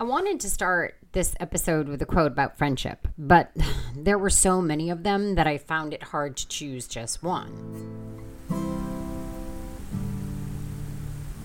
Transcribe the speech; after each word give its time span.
I 0.00 0.04
wanted 0.04 0.40
to 0.40 0.48
start 0.48 0.96
this 1.12 1.34
episode 1.40 1.86
with 1.86 2.00
a 2.00 2.06
quote 2.06 2.32
about 2.32 2.56
friendship, 2.56 3.06
but 3.18 3.54
there 3.94 4.16
were 4.16 4.30
so 4.30 4.62
many 4.62 4.88
of 4.88 5.02
them 5.02 5.34
that 5.34 5.46
I 5.46 5.58
found 5.58 5.92
it 5.92 6.02
hard 6.02 6.38
to 6.38 6.48
choose 6.48 6.88
just 6.88 7.22
one. 7.22 7.52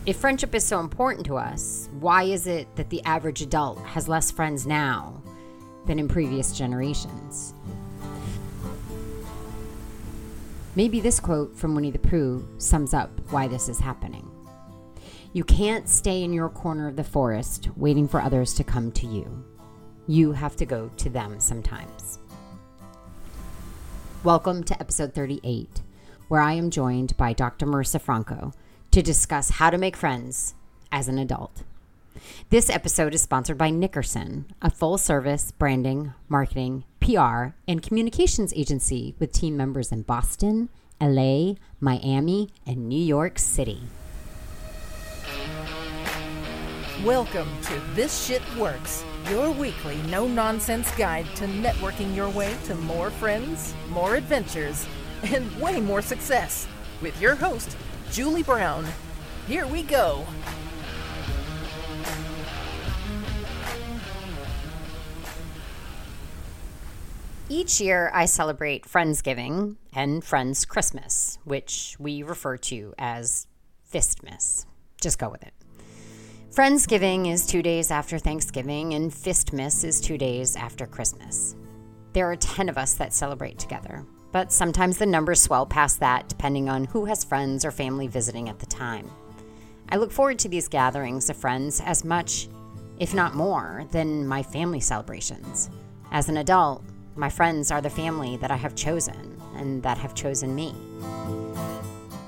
If 0.06 0.16
friendship 0.16 0.56
is 0.56 0.64
so 0.64 0.80
important 0.80 1.26
to 1.26 1.36
us, 1.36 1.90
why 2.00 2.24
is 2.24 2.48
it 2.48 2.74
that 2.78 2.90
the 2.90 3.04
average 3.04 3.42
adult 3.42 3.80
has 3.80 4.08
less 4.08 4.32
friends 4.32 4.66
now 4.66 5.22
than 5.86 6.00
in 6.00 6.08
previous 6.08 6.58
generations? 6.58 7.54
Maybe 10.78 11.02
this 11.02 11.20
quote 11.20 11.58
from 11.58 11.76
Winnie 11.76 11.92
the 11.92 12.00
Pooh 12.00 12.48
sums 12.58 12.94
up 12.94 13.20
why 13.32 13.50
this 13.50 13.68
is 13.68 13.80
happening. 13.80 14.32
You 15.36 15.44
can't 15.44 15.90
stay 15.90 16.24
in 16.24 16.32
your 16.32 16.48
corner 16.48 16.88
of 16.88 16.96
the 16.96 17.04
forest 17.04 17.68
waiting 17.76 18.08
for 18.08 18.22
others 18.22 18.54
to 18.54 18.64
come 18.64 18.90
to 18.94 19.06
you. 19.06 19.44
You 20.08 20.32
have 20.32 20.56
to 20.56 20.66
go 20.66 20.90
to 20.96 21.10
them 21.10 21.42
sometimes. 21.42 22.20
Welcome 24.24 24.64
to 24.64 24.80
episode 24.80 25.14
38, 25.14 25.82
where 26.30 26.40
I 26.40 26.54
am 26.54 26.70
joined 26.70 27.18
by 27.18 27.34
Dr. 27.34 27.66
Marisa 27.66 28.00
Franco 28.00 28.54
to 28.92 29.02
discuss 29.02 29.50
how 29.50 29.70
to 29.70 29.78
make 29.78 29.98
friends 29.98 30.54
as 30.90 31.10
an 31.10 31.20
adult. 31.20 31.64
This 32.50 32.70
episode 32.70 33.14
is 33.14 33.22
sponsored 33.22 33.58
by 33.58 33.72
Nickerson, 33.72 34.46
a 34.62 34.70
full 34.70 34.98
service 34.98 35.52
branding, 35.52 36.14
marketing, 36.30 36.86
PR, 37.02 37.48
and 37.68 37.84
communications 37.84 38.54
agency 38.54 39.16
with 39.20 39.34
team 39.34 39.58
members 39.58 39.92
in 39.92 40.04
Boston, 40.04 40.70
LA, 41.02 41.56
Miami, 41.82 42.52
and 42.66 42.88
New 42.88 43.04
York 43.04 43.38
City. 43.38 43.82
Welcome 47.06 47.50
to 47.66 47.80
This 47.94 48.26
Shit 48.26 48.42
Works, 48.58 49.06
your 49.30 49.52
weekly 49.52 49.98
no 50.10 50.28
nonsense 50.28 50.90
guide 50.96 51.28
to 51.36 51.46
networking 51.46 52.16
your 52.16 52.32
way 52.32 52.58
to 52.64 52.74
more 52.74 53.12
friends, 53.12 53.76
more 53.90 54.16
adventures, 54.16 54.88
and 55.22 55.56
way 55.62 55.80
more 55.80 56.02
success. 56.02 56.68
With 57.04 57.22
your 57.22 57.36
host, 57.36 57.78
Julie 58.12 58.42
Brown. 58.42 58.88
Here 59.46 59.68
we 59.68 59.84
go. 59.84 60.26
Each 67.48 67.80
year, 67.80 68.10
I 68.16 68.26
celebrate 68.26 68.86
Friendsgiving 68.86 69.76
and 69.94 70.24
Friends 70.24 70.66
Christmas, 70.66 71.38
which 71.44 71.96
we 72.00 72.24
refer 72.24 72.58
to 72.58 72.96
as 72.98 73.46
Fistmas. 73.94 74.66
Just 75.00 75.20
go 75.20 75.30
with 75.30 75.44
it. 75.44 75.55
Friendsgiving 76.56 77.30
is 77.30 77.46
two 77.46 77.62
days 77.62 77.92
after 77.92 78.18
Thanksgiving, 78.18 78.94
and 78.94 79.12
Fistmas 79.12 79.84
is 79.84 80.00
two 80.00 80.18
days 80.18 80.56
after 80.56 80.86
Christmas. 80.86 81.54
There 82.14 82.32
are 82.32 82.38
10 82.38 82.70
of 82.70 82.78
us 82.78 82.94
that 82.94 83.12
celebrate 83.12 83.60
together, 83.60 84.06
but 84.32 84.54
sometimes 84.54 84.98
the 84.98 85.06
numbers 85.06 85.42
swell 85.42 85.66
past 85.66 86.00
that 86.00 86.30
depending 86.30 86.70
on 86.70 86.86
who 86.86 87.04
has 87.04 87.26
friends 87.26 87.66
or 87.66 87.72
family 87.72 88.08
visiting 88.08 88.48
at 88.48 88.60
the 88.60 88.66
time. 88.68 89.12
I 89.90 89.98
look 89.98 90.14
forward 90.14 90.40
to 90.40 90.48
these 90.48 90.70
gatherings 90.70 91.30
of 91.30 91.36
friends 91.36 91.82
as 91.82 92.06
much, 92.06 92.48
if 93.00 93.14
not 93.14 93.36
more, 93.36 93.84
than 93.92 94.26
my 94.26 94.42
family 94.42 94.80
celebrations. 94.80 95.70
As 96.12 96.30
an 96.30 96.38
adult, 96.38 96.86
my 97.18 97.28
friends 97.30 97.70
are 97.70 97.82
the 97.82 97.90
family 97.90 98.38
that 98.38 98.50
I 98.50 98.56
have 98.56 98.76
chosen 98.76 99.42
and 99.58 99.84
that 99.84 99.98
have 99.98 100.16
chosen 100.16 100.56
me. 100.56 100.74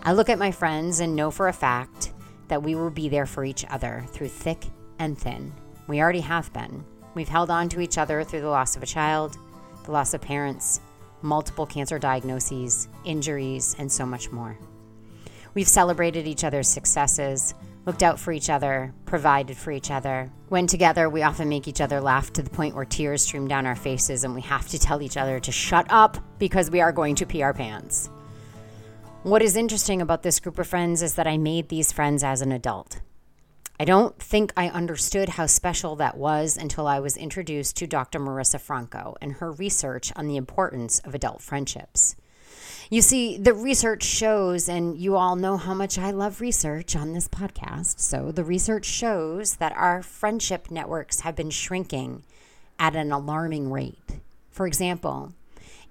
I 0.03 0.11
look 0.11 0.27
at 0.27 0.37
my 0.37 0.51
friends 0.51 0.99
and 0.99 1.15
know 1.15 1.31
for 1.31 1.47
a 1.47 1.53
fact 1.53 2.11
that 2.47 2.63
we 2.63 2.75
will 2.75 2.89
be 2.89 3.09
there 3.09 3.25
for 3.25 3.43
each 3.43 3.65
other 3.69 4.05
through 4.09 4.29
thick 4.29 4.65
and 4.99 5.17
thin. 5.17 5.53
We 5.87 6.01
already 6.01 6.21
have 6.21 6.51
been. 6.53 6.83
We've 7.13 7.27
held 7.27 7.49
on 7.49 7.69
to 7.69 7.81
each 7.81 7.97
other 7.97 8.23
through 8.23 8.41
the 8.41 8.49
loss 8.49 8.75
of 8.75 8.83
a 8.83 8.87
child, 8.87 9.37
the 9.85 9.91
loss 9.91 10.13
of 10.13 10.21
parents, 10.21 10.81
multiple 11.21 11.65
cancer 11.65 11.99
diagnoses, 11.99 12.87
injuries, 13.05 13.75
and 13.79 13.91
so 13.91 14.05
much 14.05 14.31
more. 14.31 14.57
We've 15.53 15.67
celebrated 15.67 16.27
each 16.27 16.43
other's 16.43 16.67
successes, 16.67 17.55
looked 17.87 18.03
out 18.03 18.19
for 18.19 18.31
each 18.31 18.49
other, 18.49 18.93
provided 19.05 19.57
for 19.57 19.71
each 19.71 19.89
other. 19.89 20.29
When 20.49 20.67
together, 20.67 21.09
we 21.09 21.23
often 21.23 21.49
make 21.49 21.67
each 21.67 21.81
other 21.81 22.01
laugh 22.01 22.31
to 22.33 22.43
the 22.43 22.49
point 22.49 22.75
where 22.75 22.85
tears 22.85 23.23
stream 23.23 23.47
down 23.47 23.65
our 23.65 23.75
faces 23.75 24.23
and 24.23 24.35
we 24.35 24.41
have 24.41 24.67
to 24.67 24.77
tell 24.77 25.01
each 25.01 25.17
other 25.17 25.39
to 25.39 25.51
shut 25.51 25.87
up 25.89 26.17
because 26.37 26.69
we 26.69 26.81
are 26.81 26.91
going 26.91 27.15
to 27.15 27.25
pee 27.25 27.41
our 27.41 27.53
pants. 27.53 28.09
What 29.23 29.41
is 29.41 29.57
interesting 29.57 30.01
about 30.01 30.23
this 30.23 30.39
group 30.39 30.57
of 30.59 30.67
friends 30.67 31.01
is 31.01 31.15
that 31.15 31.27
I 31.27 31.37
made 31.37 31.67
these 31.67 31.91
friends 31.91 32.23
as 32.23 32.41
an 32.41 32.51
adult. 32.51 33.01
I 33.79 33.83
don't 33.83 34.17
think 34.17 34.53
I 34.55 34.69
understood 34.69 35.29
how 35.29 35.47
special 35.47 35.95
that 35.97 36.17
was 36.17 36.55
until 36.55 36.87
I 36.87 36.99
was 36.99 37.17
introduced 37.17 37.75
to 37.77 37.87
Dr. 37.87 38.19
Marisa 38.19 38.59
Franco 38.59 39.15
and 39.21 39.33
her 39.33 39.51
research 39.51 40.13
on 40.15 40.27
the 40.27 40.37
importance 40.37 40.99
of 40.99 41.13
adult 41.13 41.41
friendships. 41.41 42.15
You 42.89 43.01
see, 43.01 43.37
the 43.37 43.53
research 43.53 44.03
shows, 44.03 44.69
and 44.69 44.97
you 44.97 45.17
all 45.17 45.35
know 45.35 45.57
how 45.57 45.73
much 45.73 45.97
I 45.97 46.11
love 46.11 46.39
research 46.39 46.95
on 46.95 47.11
this 47.11 47.27
podcast. 47.27 47.99
So, 47.99 48.31
the 48.31 48.45
research 48.45 48.85
shows 48.85 49.57
that 49.57 49.75
our 49.75 50.01
friendship 50.01 50.71
networks 50.71 51.21
have 51.21 51.35
been 51.35 51.49
shrinking 51.49 52.23
at 52.79 52.95
an 52.95 53.11
alarming 53.11 53.71
rate. 53.71 54.19
For 54.51 54.65
example, 54.65 55.33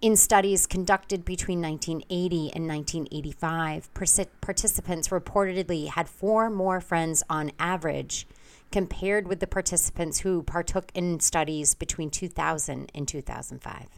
in 0.01 0.17
studies 0.17 0.67
conducted 0.67 1.25
between 1.25 1.61
1980 1.61 2.53
and 2.55 2.69
1985, 2.69 3.93
participants 4.41 5.09
reportedly 5.09 5.89
had 5.89 6.09
four 6.09 6.51
more 6.51 6.81
friends 6.81 7.23
on 7.29 7.53
average 7.59 8.27
compared 8.73 9.29
with 9.29 9.41
the 9.41 9.47
participants 9.47 10.21
who 10.21 10.43
partook 10.43 10.91
in 10.95 11.21
studies 11.21 11.75
between 11.75 12.11
2000 12.11 12.91
and 12.95 13.09
2005 13.09 13.89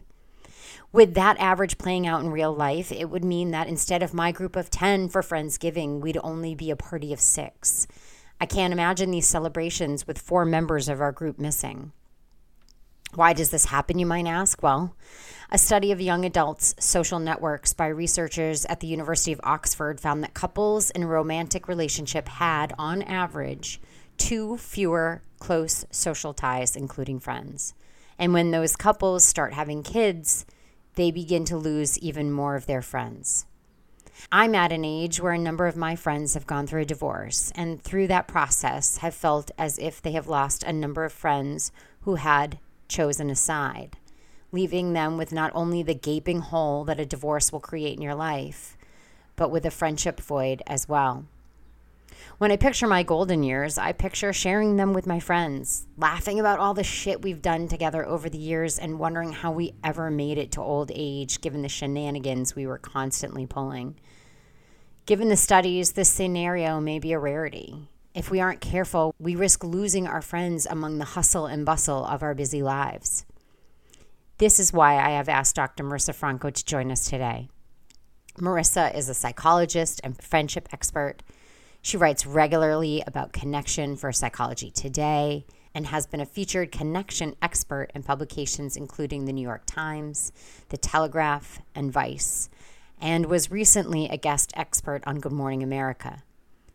with 0.91 1.13
that 1.13 1.39
average 1.39 1.77
playing 1.77 2.07
out 2.07 2.21
in 2.21 2.31
real 2.31 2.53
life, 2.53 2.91
it 2.91 3.09
would 3.09 3.23
mean 3.23 3.51
that 3.51 3.67
instead 3.67 4.01
of 4.01 4.13
my 4.13 4.31
group 4.31 4.55
of 4.55 4.69
10 4.69 5.09
for 5.09 5.21
Friendsgiving, 5.21 5.99
we'd 5.99 6.17
only 6.23 6.55
be 6.55 6.71
a 6.71 6.75
party 6.75 7.13
of 7.13 7.19
six. 7.19 7.87
I 8.41 8.45
can't 8.45 8.73
imagine 8.73 9.11
these 9.11 9.27
celebrations 9.27 10.07
with 10.07 10.19
four 10.19 10.45
members 10.45 10.89
of 10.89 11.01
our 11.01 11.11
group 11.11 11.37
missing. 11.37 11.91
Why 13.15 13.33
does 13.33 13.49
this 13.49 13.65
happen, 13.65 13.97
you 13.97 14.05
might 14.05 14.27
ask? 14.27 14.61
Well, 14.61 14.95
a 15.51 15.57
study 15.57 15.91
of 15.91 15.99
young 15.99 16.25
adults' 16.25 16.75
social 16.79 17.17
networks 17.17 17.73
by 17.73 17.87
researchers 17.87 18.65
at 18.65 18.81
the 18.81 18.87
University 18.87 19.31
of 19.31 19.41
Oxford 19.43 19.99
found 19.99 20.23
that 20.23 20.35
couples 20.35 20.91
in 20.91 21.03
a 21.03 21.07
romantic 21.07 21.67
relationship 21.67 22.27
had, 22.27 22.73
on 22.77 23.01
average, 23.01 23.81
two 24.17 24.57
fewer 24.57 25.23
close 25.39 25.85
social 25.89 26.33
ties, 26.35 26.75
including 26.75 27.19
friends. 27.19 27.73
And 28.19 28.31
when 28.31 28.51
those 28.51 28.75
couples 28.75 29.25
start 29.25 29.53
having 29.53 29.81
kids, 29.81 30.45
they 30.95 31.09
begin 31.09 31.45
to 31.45 31.57
lose 31.57 31.97
even 31.97 32.31
more 32.31 32.55
of 32.55 32.67
their 32.67 32.83
friends. 32.83 33.47
I'm 34.31 34.53
at 34.53 34.71
an 34.71 34.85
age 34.85 35.19
where 35.19 35.31
a 35.31 35.37
number 35.39 35.65
of 35.65 35.77
my 35.77 35.95
friends 35.95 36.33
have 36.35 36.45
gone 36.45 36.67
through 36.67 36.81
a 36.81 36.85
divorce, 36.85 37.51
and 37.55 37.81
through 37.81 38.07
that 38.07 38.27
process 38.27 38.97
have 38.97 39.15
felt 39.15 39.49
as 39.57 39.79
if 39.79 40.01
they 40.01 40.11
have 40.11 40.27
lost 40.27 40.61
a 40.63 40.73
number 40.73 41.05
of 41.05 41.13
friends 41.13 41.71
who 42.01 42.15
had 42.15 42.59
chosen 42.89 43.29
a 43.29 43.35
side, 43.35 43.97
leaving 44.51 44.93
them 44.93 45.17
with 45.17 45.31
not 45.31 45.51
only 45.53 45.81
the 45.81 45.93
gaping 45.93 46.41
hole 46.41 46.83
that 46.83 46.99
a 46.99 47.05
divorce 47.05 47.51
will 47.51 47.59
create 47.59 47.95
in 47.95 48.01
your 48.01 48.15
life, 48.15 48.77
but 49.35 49.51
with 49.51 49.65
a 49.65 49.71
friendship 49.71 50.19
void 50.19 50.61
as 50.67 50.89
well. 50.89 51.25
When 52.39 52.51
I 52.51 52.57
picture 52.57 52.87
my 52.87 53.03
golden 53.03 53.43
years, 53.43 53.77
I 53.77 53.91
picture 53.91 54.31
sharing 54.33 54.77
them 54.77 54.93
with 54.93 55.05
my 55.05 55.19
friends, 55.19 55.87
laughing 55.97 56.39
about 56.39 56.59
all 56.59 56.73
the 56.73 56.83
shit 56.83 57.21
we've 57.21 57.41
done 57.41 57.67
together 57.67 58.05
over 58.05 58.29
the 58.29 58.37
years, 58.37 58.79
and 58.79 58.99
wondering 58.99 59.31
how 59.31 59.51
we 59.51 59.73
ever 59.83 60.09
made 60.09 60.37
it 60.37 60.51
to 60.53 60.61
old 60.61 60.91
age 60.93 61.41
given 61.41 61.61
the 61.61 61.69
shenanigans 61.69 62.55
we 62.55 62.65
were 62.65 62.77
constantly 62.77 63.45
pulling. 63.45 63.95
Given 65.05 65.29
the 65.29 65.35
studies, 65.35 65.93
this 65.93 66.09
scenario 66.09 66.79
may 66.79 66.99
be 66.99 67.13
a 67.13 67.19
rarity. 67.19 67.89
If 68.13 68.31
we 68.31 68.39
aren't 68.39 68.61
careful, 68.61 69.13
we 69.19 69.35
risk 69.35 69.63
losing 69.63 70.07
our 70.07 70.21
friends 70.21 70.65
among 70.65 70.97
the 70.97 71.05
hustle 71.05 71.45
and 71.45 71.65
bustle 71.65 72.05
of 72.05 72.23
our 72.23 72.33
busy 72.33 72.63
lives. 72.63 73.25
This 74.37 74.59
is 74.59 74.73
why 74.73 74.95
I 74.95 75.11
have 75.11 75.29
asked 75.29 75.55
Dr. 75.55 75.83
Marisa 75.83 76.15
Franco 76.15 76.49
to 76.49 76.65
join 76.65 76.91
us 76.91 77.09
today. 77.09 77.49
Marisa 78.37 78.95
is 78.95 79.09
a 79.09 79.13
psychologist 79.13 80.01
and 80.03 80.21
friendship 80.21 80.69
expert 80.71 81.23
she 81.81 81.97
writes 81.97 82.25
regularly 82.25 83.03
about 83.07 83.31
connection 83.31 83.95
for 83.95 84.11
Psychology 84.11 84.69
Today 84.69 85.45
and 85.73 85.87
has 85.87 86.07
been 86.07 86.19
a 86.19 86.25
featured 86.25 86.71
connection 86.71 87.35
expert 87.41 87.89
in 87.95 88.03
publications 88.03 88.75
including 88.75 89.25
the 89.25 89.33
New 89.33 89.41
York 89.41 89.63
Times, 89.65 90.31
The 90.69 90.77
Telegraph, 90.77 91.61
and 91.73 91.91
Vice, 91.91 92.49
and 92.99 93.27
was 93.27 93.49
recently 93.49 94.09
a 94.09 94.17
guest 94.17 94.51
expert 94.55 95.03
on 95.07 95.19
Good 95.19 95.31
Morning 95.31 95.63
America. 95.63 96.23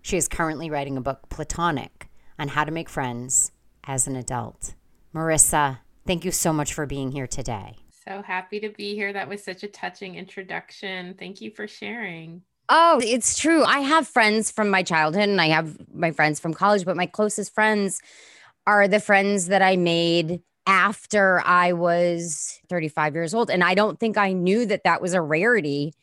She 0.04 0.18
is 0.18 0.28
currently 0.28 0.68
writing 0.68 0.98
a 0.98 1.00
book, 1.00 1.30
Platonic, 1.30 2.10
on 2.38 2.48
how 2.48 2.64
to 2.64 2.70
make 2.70 2.90
friends 2.90 3.52
as 3.84 4.06
an 4.06 4.16
adult. 4.16 4.74
Marisa, 5.14 5.78
thank 6.06 6.26
you 6.26 6.30
so 6.30 6.52
much 6.52 6.74
for 6.74 6.84
being 6.84 7.10
here 7.10 7.26
today. 7.26 7.78
So 8.06 8.20
happy 8.20 8.60
to 8.60 8.68
be 8.68 8.94
here. 8.94 9.14
That 9.14 9.30
was 9.30 9.42
such 9.42 9.62
a 9.62 9.66
touching 9.66 10.16
introduction. 10.16 11.14
Thank 11.18 11.40
you 11.40 11.50
for 11.50 11.66
sharing. 11.66 12.42
Oh, 12.68 13.00
it's 13.02 13.38
true. 13.38 13.64
I 13.64 13.78
have 13.78 14.06
friends 14.06 14.50
from 14.50 14.68
my 14.68 14.82
childhood 14.82 15.30
and 15.30 15.40
I 15.40 15.46
have 15.46 15.78
my 15.94 16.10
friends 16.10 16.38
from 16.38 16.52
college, 16.52 16.84
but 16.84 16.98
my 16.98 17.06
closest 17.06 17.54
friends 17.54 18.02
are 18.66 18.86
the 18.86 19.00
friends 19.00 19.46
that 19.46 19.62
I 19.62 19.76
made 19.76 20.42
after 20.66 21.40
I 21.46 21.72
was 21.72 22.60
35 22.68 23.14
years 23.14 23.32
old. 23.32 23.50
And 23.50 23.64
I 23.64 23.74
don't 23.74 23.98
think 23.98 24.18
I 24.18 24.34
knew 24.34 24.66
that 24.66 24.84
that 24.84 25.00
was 25.00 25.14
a 25.14 25.22
rarity 25.22 25.94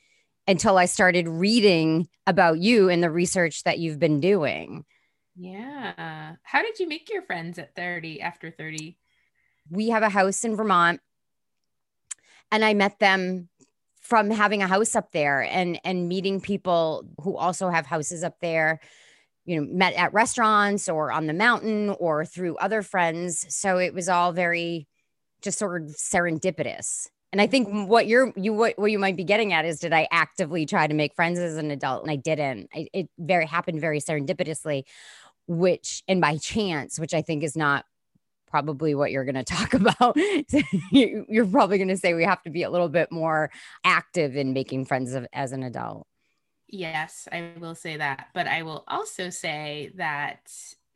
until 0.48 0.78
I 0.78 0.86
started 0.86 1.28
reading 1.28 2.08
about 2.28 2.60
you 2.60 2.90
and 2.90 3.04
the 3.04 3.12
research 3.12 3.64
that 3.64 3.80
you've 3.80 4.00
been 4.00 4.20
doing. 4.20 4.86
Yeah. 5.36 6.36
How 6.44 6.62
did 6.62 6.80
you 6.80 6.88
make 6.88 7.10
your 7.10 7.22
friends 7.22 7.58
at 7.58 7.76
30 7.76 8.22
after 8.22 8.52
30? 8.52 8.98
We 9.70 9.90
have 9.90 10.04
a 10.04 10.10
house 10.10 10.44
in 10.44 10.56
Vermont 10.56 11.00
and 12.52 12.66
I 12.66 12.74
met 12.74 13.00
them 13.00 13.50
from 14.02 14.30
having 14.30 14.62
a 14.62 14.68
house 14.68 14.96
up 14.96 15.12
there 15.12 15.42
and 15.42 15.80
and 15.84 16.10
meeting 16.10 16.42
people 16.42 17.06
who 17.22 17.38
also 17.38 17.70
have 17.70 17.86
houses 17.86 18.24
up 18.24 18.36
there 18.42 18.82
you 19.46 19.56
know 19.56 19.68
met 19.72 19.94
at 19.94 20.14
restaurants 20.14 20.90
or 20.90 21.12
on 21.12 21.28
the 21.28 21.34
mountain 21.34 21.96
or 22.00 22.26
through 22.26 22.58
other 22.58 22.82
friends 22.82 23.46
so 23.56 23.78
it 23.78 23.94
was 23.94 24.10
all 24.10 24.34
very 24.34 24.88
just 25.42 25.58
sort 25.58 25.82
of 25.82 25.90
serendipitous 25.90 27.08
and 27.32 27.42
i 27.42 27.48
think 27.48 27.88
what 27.88 28.08
you're 28.08 28.34
you 28.36 28.54
what, 28.54 28.78
what 28.78 28.92
you 28.92 29.00
might 29.00 29.18
be 29.18 29.24
getting 29.24 29.54
at 29.54 29.66
is 29.66 29.80
did 29.80 29.94
i 29.94 30.08
actively 30.12 30.66
try 30.66 30.88
to 30.88 30.94
make 30.94 31.14
friends 31.16 31.40
as 31.40 31.58
an 31.58 31.72
adult? 31.72 32.04
And 32.04 32.12
i 32.12 32.16
didn't. 32.16 32.70
I, 32.74 32.88
it 32.94 33.10
very 33.18 33.46
happened 33.46 33.82
very 33.82 34.00
serendipitously 34.00 34.84
which 35.48 36.04
and 36.08 36.22
by 36.22 36.38
chance 36.38 37.00
which 37.00 37.14
i 37.14 37.22
think 37.22 37.44
is 37.44 37.56
not 37.56 37.86
probably 38.52 38.94
what 38.94 39.12
you're 39.12 39.24
going 39.24 39.36
to 39.44 39.44
talk 39.44 39.74
about. 39.74 40.16
You're 40.92 41.48
probably 41.48 41.78
going 41.78 41.88
to 41.88 41.98
say 41.98 42.14
we 42.14 42.26
have 42.26 42.44
to 42.44 42.52
be 42.52 42.64
a 42.64 42.70
little 42.70 42.90
bit 42.90 43.12
more 43.12 43.50
active 43.84 44.36
in 44.36 44.54
making 44.54 44.86
friends 44.86 45.14
of, 45.14 45.26
as 45.34 45.54
an 45.54 45.64
adult. 45.64 46.06
Yes, 46.68 47.28
I 47.32 47.54
will 47.60 47.76
say 47.76 47.98
that. 47.98 48.28
But 48.34 48.48
I 48.48 48.62
will 48.62 48.84
also 48.88 49.30
say 49.30 49.92
that 49.96 50.52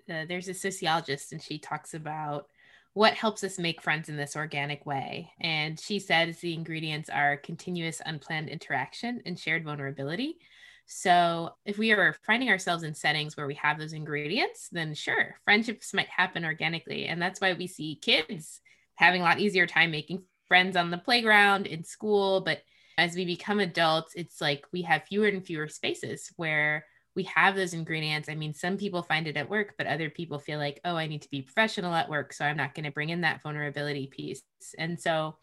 uh, 0.10 0.26
there's 0.28 0.48
a 0.48 0.54
sociologist 0.54 1.32
and 1.32 1.42
she 1.42 1.58
talks 1.58 1.94
about 1.94 2.48
what 2.96 3.14
helps 3.14 3.44
us 3.44 3.60
make 3.60 3.82
friends 3.82 4.08
in 4.08 4.16
this 4.16 4.38
organic 4.38 4.86
way. 4.86 5.30
And 5.42 5.78
she 5.78 6.00
says 6.00 6.40
the 6.40 6.54
ingredients 6.54 7.10
are 7.10 7.36
continuous 7.36 8.02
unplanned 8.06 8.48
interaction 8.48 9.22
and 9.26 9.38
shared 9.38 9.66
vulnerability. 9.66 10.38
So 10.86 11.52
if 11.66 11.78
we 11.78 11.92
are 11.92 12.16
finding 12.26 12.50
ourselves 12.50 12.84
in 12.84 12.96
settings 12.96 13.36
where 13.36 13.48
we 13.48 13.56
have 13.56 13.78
those 13.78 13.92
ingredients, 13.92 14.70
then 14.72 14.94
sure, 14.94 15.36
friendships 15.44 15.94
might 15.94 16.08
happen 16.08 16.46
organically. 16.46 17.08
And 17.08 17.22
that's 17.22 17.42
why 17.42 17.52
we 17.52 17.68
see 17.68 18.00
kids 18.02 18.62
having 18.96 19.20
a 19.20 19.26
lot 19.26 19.42
easier 19.42 19.68
time 19.68 19.92
making 19.92 20.24
friends 20.48 20.78
on 20.78 20.90
the 20.90 20.98
playground, 20.98 21.68
in 21.68 21.84
school, 21.84 22.40
but 22.40 22.62
as 22.98 23.14
we 23.14 23.26
become 23.26 23.60
adults, 23.60 24.14
it's 24.16 24.40
like 24.40 24.64
we 24.72 24.84
have 24.84 25.04
fewer 25.04 25.28
and 25.28 25.46
fewer 25.46 25.68
spaces 25.68 26.32
where 26.38 26.86
we 27.16 27.24
have 27.24 27.56
those 27.56 27.74
ingredients. 27.74 28.30
I 28.30 28.36
mean, 28.36 28.54
some 28.54 28.78
people 28.78 29.02
find 29.02 29.28
it 29.28 29.38
at 29.38 29.50
work, 29.50 29.76
but 29.78 29.88
other 29.88 30.10
people 30.10 30.38
feel 30.38 30.60
like, 30.60 30.82
oh, 30.84 30.96
I 30.96 31.08
need 31.08 31.22
to 31.22 31.30
be 31.30 31.42
professional 31.42 31.94
at 31.94 32.10
work. 32.10 32.34
So 32.34 32.46
I'm 32.46 32.58
not 32.58 32.76
going 32.76 32.86
to 32.86 32.92
bring 32.92 33.10
in 33.10 33.22
that 33.22 33.42
vulnerability 33.42 34.08
piece. 34.08 34.44
And 34.78 35.00
so 35.00 35.38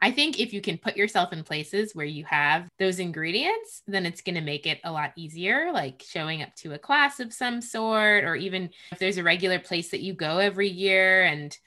I 0.00 0.12
think 0.12 0.38
if 0.38 0.52
you 0.52 0.60
can 0.60 0.78
put 0.78 0.96
yourself 0.96 1.32
in 1.32 1.42
places 1.42 1.92
where 1.92 2.06
you 2.06 2.24
have 2.26 2.68
those 2.78 3.00
ingredients, 3.00 3.82
then 3.88 4.06
it's 4.06 4.20
going 4.20 4.36
to 4.36 4.40
make 4.40 4.64
it 4.64 4.78
a 4.84 4.92
lot 4.92 5.12
easier, 5.16 5.72
like 5.72 6.04
showing 6.08 6.40
up 6.40 6.54
to 6.56 6.74
a 6.74 6.78
class 6.78 7.18
of 7.18 7.32
some 7.32 7.60
sort, 7.60 8.22
or 8.22 8.36
even 8.36 8.70
if 8.92 9.00
there's 9.00 9.18
a 9.18 9.24
regular 9.24 9.58
place 9.58 9.90
that 9.90 10.02
you 10.02 10.12
go 10.12 10.38
every 10.38 10.68
year 10.68 11.24
and, 11.24 11.58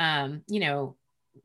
um, 0.00 0.42
you 0.48 0.58
know, 0.58 0.96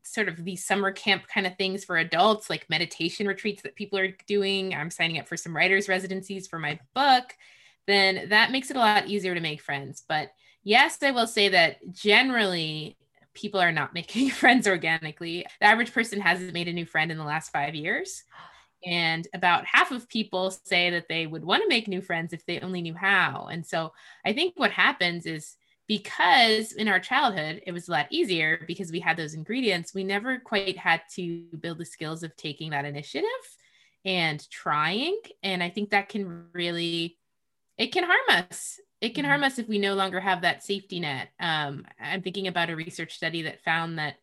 sort 0.02 0.28
of 0.28 0.44
these 0.44 0.64
summer 0.64 0.92
camp 0.92 1.26
kind 1.32 1.46
of 1.46 1.56
things 1.56 1.84
for 1.84 1.96
adults, 1.98 2.50
like 2.50 2.68
meditation 2.68 3.26
retreats 3.26 3.62
that 3.62 3.76
people 3.76 3.98
are 3.98 4.14
doing. 4.26 4.74
I'm 4.74 4.90
signing 4.90 5.18
up 5.18 5.28
for 5.28 5.36
some 5.36 5.56
writers' 5.56 5.88
residencies 5.88 6.46
for 6.46 6.58
my 6.58 6.78
book. 6.94 7.34
Then 7.86 8.28
that 8.28 8.52
makes 8.52 8.70
it 8.70 8.76
a 8.76 8.80
lot 8.80 9.08
easier 9.08 9.34
to 9.34 9.40
make 9.40 9.60
friends. 9.60 10.02
But 10.08 10.32
yes, 10.62 10.98
I 11.02 11.10
will 11.10 11.26
say 11.26 11.48
that 11.50 11.78
generally 11.92 12.96
people 13.34 13.60
are 13.60 13.72
not 13.72 13.94
making 13.94 14.30
friends 14.30 14.66
organically. 14.66 15.46
The 15.60 15.66
average 15.66 15.92
person 15.92 16.20
hasn't 16.20 16.52
made 16.52 16.68
a 16.68 16.72
new 16.72 16.86
friend 16.86 17.10
in 17.10 17.18
the 17.18 17.24
last 17.24 17.50
five 17.50 17.74
years. 17.74 18.24
And 18.84 19.28
about 19.32 19.64
half 19.64 19.92
of 19.92 20.08
people 20.08 20.50
say 20.50 20.90
that 20.90 21.08
they 21.08 21.26
would 21.26 21.44
want 21.44 21.62
to 21.62 21.68
make 21.68 21.86
new 21.86 22.02
friends 22.02 22.32
if 22.32 22.44
they 22.46 22.58
only 22.60 22.82
knew 22.82 22.94
how. 22.94 23.48
And 23.50 23.64
so 23.64 23.92
I 24.24 24.32
think 24.32 24.54
what 24.56 24.72
happens 24.72 25.24
is 25.24 25.56
because 25.92 26.72
in 26.72 26.88
our 26.88 26.98
childhood 26.98 27.60
it 27.66 27.70
was 27.70 27.86
a 27.86 27.90
lot 27.90 28.06
easier 28.08 28.64
because 28.66 28.90
we 28.90 28.98
had 28.98 29.14
those 29.14 29.34
ingredients. 29.34 29.92
We 29.92 30.04
never 30.04 30.38
quite 30.38 30.78
had 30.78 31.02
to 31.16 31.42
build 31.60 31.76
the 31.76 31.84
skills 31.84 32.22
of 32.22 32.34
taking 32.34 32.70
that 32.70 32.86
initiative 32.86 33.28
and 34.02 34.48
trying. 34.48 35.20
And 35.42 35.62
i 35.62 35.68
think 35.68 35.90
that 35.90 36.08
can 36.08 36.46
really 36.54 37.18
it 37.76 37.88
can 37.88 38.04
harm 38.04 38.48
us. 38.48 38.80
It 39.02 39.14
can 39.14 39.26
harm 39.26 39.42
mm-hmm. 39.42 39.48
us 39.48 39.58
if 39.58 39.68
we 39.68 39.78
no 39.78 39.94
longer 39.94 40.18
have 40.18 40.42
that 40.42 40.62
safety 40.62 40.98
net. 40.98 41.28
Um, 41.38 41.84
i'm 42.00 42.22
thinking 42.22 42.48
about 42.48 42.70
a 42.70 42.76
research 42.76 43.14
study 43.14 43.42
that 43.42 43.62
found 43.62 43.98
that 43.98 44.14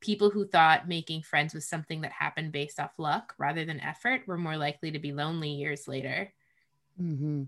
people 0.00 0.28
who 0.28 0.44
thought 0.44 0.88
making 0.88 1.22
friends 1.22 1.54
was 1.54 1.68
something 1.68 2.00
that 2.00 2.10
happened 2.10 2.50
based 2.50 2.80
off 2.80 2.98
luck 2.98 3.32
rather 3.38 3.64
than 3.64 3.78
effort 3.78 4.22
were 4.26 4.38
more 4.38 4.56
likely 4.56 4.90
to 4.90 4.98
be 4.98 5.12
lonely 5.12 5.50
years 5.50 5.86
later. 5.86 6.32
Mm-hmm. 7.00 7.44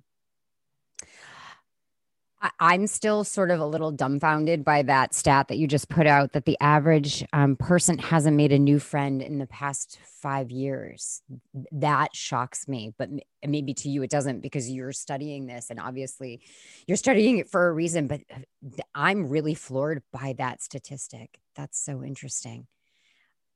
I'm 2.61 2.87
still 2.87 3.25
sort 3.25 3.50
of 3.50 3.61
a 3.61 3.67
little 3.67 3.91
dumbfounded 3.91 4.64
by 4.64 4.82
that 4.82 5.14
stat 5.14 5.49
that 5.49 5.56
you 5.56 5.67
just 5.67 5.88
put 5.88 6.06
out 6.06 6.32
that 6.32 6.44
the 6.44 6.58
average 6.61 7.25
um, 7.32 7.56
person 7.56 7.96
hasn't 7.99 8.37
made 8.37 8.52
a 8.52 8.58
new 8.58 8.79
friend 8.79 9.23
in 9.23 9.38
the 9.38 9.46
past 9.46 9.99
five 10.05 10.50
years. 10.50 11.23
That 11.73 12.14
shocks 12.14 12.69
me, 12.69 12.93
but 12.99 13.08
maybe 13.46 13.73
to 13.75 13.88
you 13.88 14.02
it 14.02 14.11
doesn't 14.11 14.41
because 14.41 14.70
you're 14.70 14.93
studying 14.93 15.46
this 15.46 15.70
and 15.70 15.81
obviously 15.81 16.41
you're 16.87 16.96
studying 16.96 17.38
it 17.38 17.49
for 17.49 17.69
a 17.69 17.73
reason. 17.73 18.08
But 18.08 18.20
uh, 18.31 18.41
I'm 18.94 19.29
really 19.29 19.55
floored 19.55 20.02
by 20.12 20.35
that 20.38 20.62
statistic. 20.62 21.38
That's 21.56 21.82
so 21.82 22.02
interesting. 22.02 22.67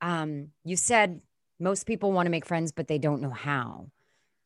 Um, 0.01 0.49
you 0.63 0.75
said 0.75 1.21
most 1.59 1.85
people 1.85 2.11
want 2.11 2.25
to 2.25 2.31
make 2.31 2.45
friends, 2.45 2.71
but 2.71 2.87
they 2.87 2.97
don't 2.97 3.21
know 3.21 3.29
how. 3.29 3.91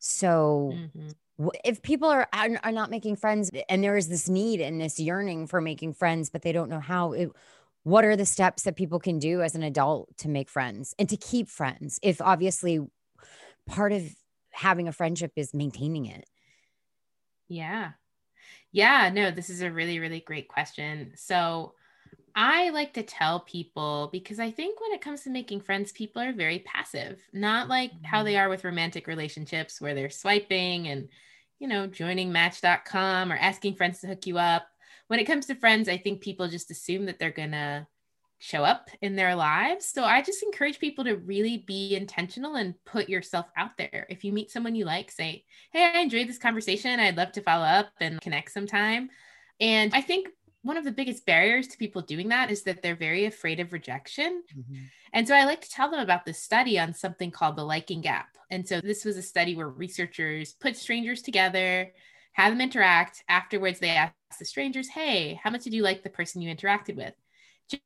So, 0.06 0.74
mm-hmm. 0.74 1.48
if 1.64 1.80
people 1.80 2.10
are 2.10 2.28
are 2.32 2.72
not 2.72 2.90
making 2.90 3.16
friends 3.16 3.50
and 3.70 3.82
there 3.82 3.96
is 3.96 4.08
this 4.08 4.28
need 4.28 4.60
and 4.60 4.78
this 4.78 5.00
yearning 5.00 5.46
for 5.46 5.62
making 5.62 5.94
friends 5.94 6.28
but 6.28 6.42
they 6.42 6.52
don't 6.52 6.68
know 6.68 6.78
how 6.78 7.12
it, 7.12 7.30
what 7.84 8.04
are 8.04 8.14
the 8.14 8.26
steps 8.26 8.64
that 8.64 8.76
people 8.76 8.98
can 8.98 9.18
do 9.18 9.40
as 9.40 9.54
an 9.54 9.62
adult 9.62 10.14
to 10.18 10.28
make 10.28 10.50
friends 10.50 10.94
and 10.98 11.08
to 11.08 11.16
keep 11.16 11.48
friends 11.48 11.98
if 12.02 12.20
obviously 12.20 12.80
part 13.66 13.92
of 13.92 14.02
having 14.50 14.88
a 14.88 14.92
friendship 14.92 15.32
is 15.36 15.54
maintaining 15.54 16.04
it? 16.04 16.28
Yeah. 17.48 17.92
Yeah 18.72 19.08
no 19.08 19.30
this 19.30 19.48
is 19.48 19.62
a 19.62 19.72
really 19.72 20.00
really 20.00 20.20
great 20.20 20.48
question. 20.48 21.12
So 21.16 21.72
I 22.34 22.70
like 22.70 22.94
to 22.94 23.02
tell 23.02 23.40
people 23.40 24.08
because 24.10 24.40
I 24.40 24.50
think 24.50 24.80
when 24.80 24.92
it 24.92 25.00
comes 25.00 25.22
to 25.22 25.30
making 25.30 25.60
friends, 25.60 25.92
people 25.92 26.20
are 26.20 26.32
very 26.32 26.60
passive, 26.60 27.20
not 27.32 27.68
like 27.68 27.92
how 28.02 28.18
mm-hmm. 28.18 28.26
they 28.26 28.36
are 28.36 28.48
with 28.48 28.64
romantic 28.64 29.06
relationships 29.06 29.80
where 29.80 29.94
they're 29.94 30.10
swiping 30.10 30.88
and, 30.88 31.08
you 31.60 31.68
know, 31.68 31.86
joining 31.86 32.32
match.com 32.32 33.30
or 33.30 33.36
asking 33.36 33.76
friends 33.76 34.00
to 34.00 34.08
hook 34.08 34.26
you 34.26 34.38
up. 34.38 34.66
When 35.06 35.20
it 35.20 35.26
comes 35.26 35.46
to 35.46 35.54
friends, 35.54 35.88
I 35.88 35.96
think 35.96 36.22
people 36.22 36.48
just 36.48 36.70
assume 36.70 37.06
that 37.06 37.18
they're 37.20 37.30
going 37.30 37.52
to 37.52 37.86
show 38.38 38.64
up 38.64 38.90
in 39.00 39.14
their 39.14 39.36
lives. 39.36 39.86
So 39.86 40.02
I 40.02 40.20
just 40.20 40.42
encourage 40.42 40.78
people 40.78 41.04
to 41.04 41.16
really 41.16 41.58
be 41.58 41.94
intentional 41.94 42.56
and 42.56 42.74
put 42.84 43.08
yourself 43.08 43.46
out 43.56 43.78
there. 43.78 44.06
If 44.10 44.24
you 44.24 44.32
meet 44.32 44.50
someone 44.50 44.74
you 44.74 44.84
like, 44.84 45.10
say, 45.10 45.44
Hey, 45.72 45.84
I 45.94 46.00
enjoyed 46.00 46.28
this 46.28 46.38
conversation. 46.38 46.98
I'd 46.98 47.16
love 47.16 47.32
to 47.32 47.42
follow 47.42 47.64
up 47.64 47.90
and 48.00 48.20
connect 48.20 48.50
sometime. 48.50 49.08
And 49.60 49.94
I 49.94 50.00
think 50.00 50.28
one 50.64 50.76
of 50.76 50.84
the 50.84 50.90
biggest 50.90 51.26
barriers 51.26 51.68
to 51.68 51.78
people 51.78 52.02
doing 52.02 52.28
that 52.30 52.50
is 52.50 52.62
that 52.62 52.82
they're 52.82 52.96
very 52.96 53.26
afraid 53.26 53.60
of 53.60 53.72
rejection. 53.72 54.42
Mm-hmm. 54.56 54.82
And 55.12 55.28
so 55.28 55.34
I 55.34 55.44
like 55.44 55.60
to 55.60 55.70
tell 55.70 55.90
them 55.90 56.00
about 56.00 56.24
this 56.24 56.42
study 56.42 56.78
on 56.78 56.94
something 56.94 57.30
called 57.30 57.56
the 57.56 57.64
liking 57.64 58.00
gap. 58.00 58.28
And 58.50 58.66
so 58.66 58.80
this 58.80 59.04
was 59.04 59.16
a 59.16 59.22
study 59.22 59.54
where 59.54 59.68
researchers 59.68 60.54
put 60.54 60.76
strangers 60.76 61.22
together, 61.22 61.92
had 62.32 62.50
them 62.50 62.60
interact. 62.60 63.22
Afterwards, 63.28 63.78
they 63.78 63.90
asked 63.90 64.14
the 64.38 64.44
strangers, 64.44 64.88
Hey, 64.88 65.38
how 65.42 65.50
much 65.50 65.64
did 65.64 65.74
you 65.74 65.82
like 65.82 66.02
the 66.02 66.10
person 66.10 66.40
you 66.40 66.54
interacted 66.54 66.96
with? 66.96 67.14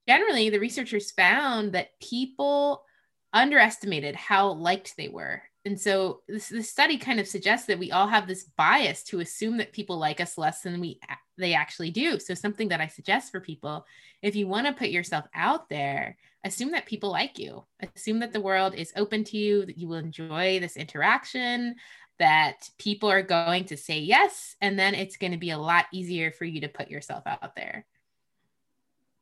Generally, 0.08 0.50
the 0.50 0.60
researchers 0.60 1.10
found 1.10 1.72
that 1.72 1.98
people 2.00 2.84
underestimated 3.32 4.16
how 4.16 4.52
liked 4.52 4.96
they 4.96 5.08
were 5.08 5.42
and 5.64 5.78
so 5.80 6.22
this, 6.28 6.48
this 6.48 6.70
study 6.70 6.96
kind 6.96 7.20
of 7.20 7.28
suggests 7.28 7.66
that 7.66 7.78
we 7.78 7.90
all 7.90 8.06
have 8.06 8.26
this 8.26 8.44
bias 8.44 9.02
to 9.04 9.20
assume 9.20 9.56
that 9.58 9.72
people 9.72 9.98
like 9.98 10.20
us 10.20 10.38
less 10.38 10.62
than 10.62 10.80
we 10.80 11.00
they 11.36 11.54
actually 11.54 11.90
do. 11.90 12.18
So 12.18 12.34
something 12.34 12.68
that 12.68 12.80
i 12.80 12.86
suggest 12.86 13.30
for 13.30 13.40
people 13.40 13.86
if 14.22 14.34
you 14.34 14.48
want 14.48 14.66
to 14.66 14.72
put 14.72 14.88
yourself 14.88 15.24
out 15.34 15.68
there 15.68 16.16
assume 16.44 16.72
that 16.72 16.86
people 16.86 17.10
like 17.10 17.38
you. 17.38 17.64
Assume 17.94 18.20
that 18.20 18.32
the 18.32 18.40
world 18.40 18.74
is 18.74 18.92
open 18.96 19.24
to 19.24 19.36
you 19.36 19.66
that 19.66 19.78
you 19.78 19.88
will 19.88 19.96
enjoy 19.96 20.58
this 20.60 20.76
interaction 20.76 21.74
that 22.18 22.68
people 22.78 23.10
are 23.10 23.22
going 23.22 23.64
to 23.66 23.76
say 23.76 24.00
yes 24.00 24.56
and 24.60 24.78
then 24.78 24.94
it's 24.94 25.16
going 25.16 25.32
to 25.32 25.38
be 25.38 25.50
a 25.50 25.58
lot 25.58 25.86
easier 25.92 26.32
for 26.32 26.44
you 26.44 26.60
to 26.60 26.68
put 26.68 26.90
yourself 26.90 27.24
out 27.26 27.54
there 27.54 27.86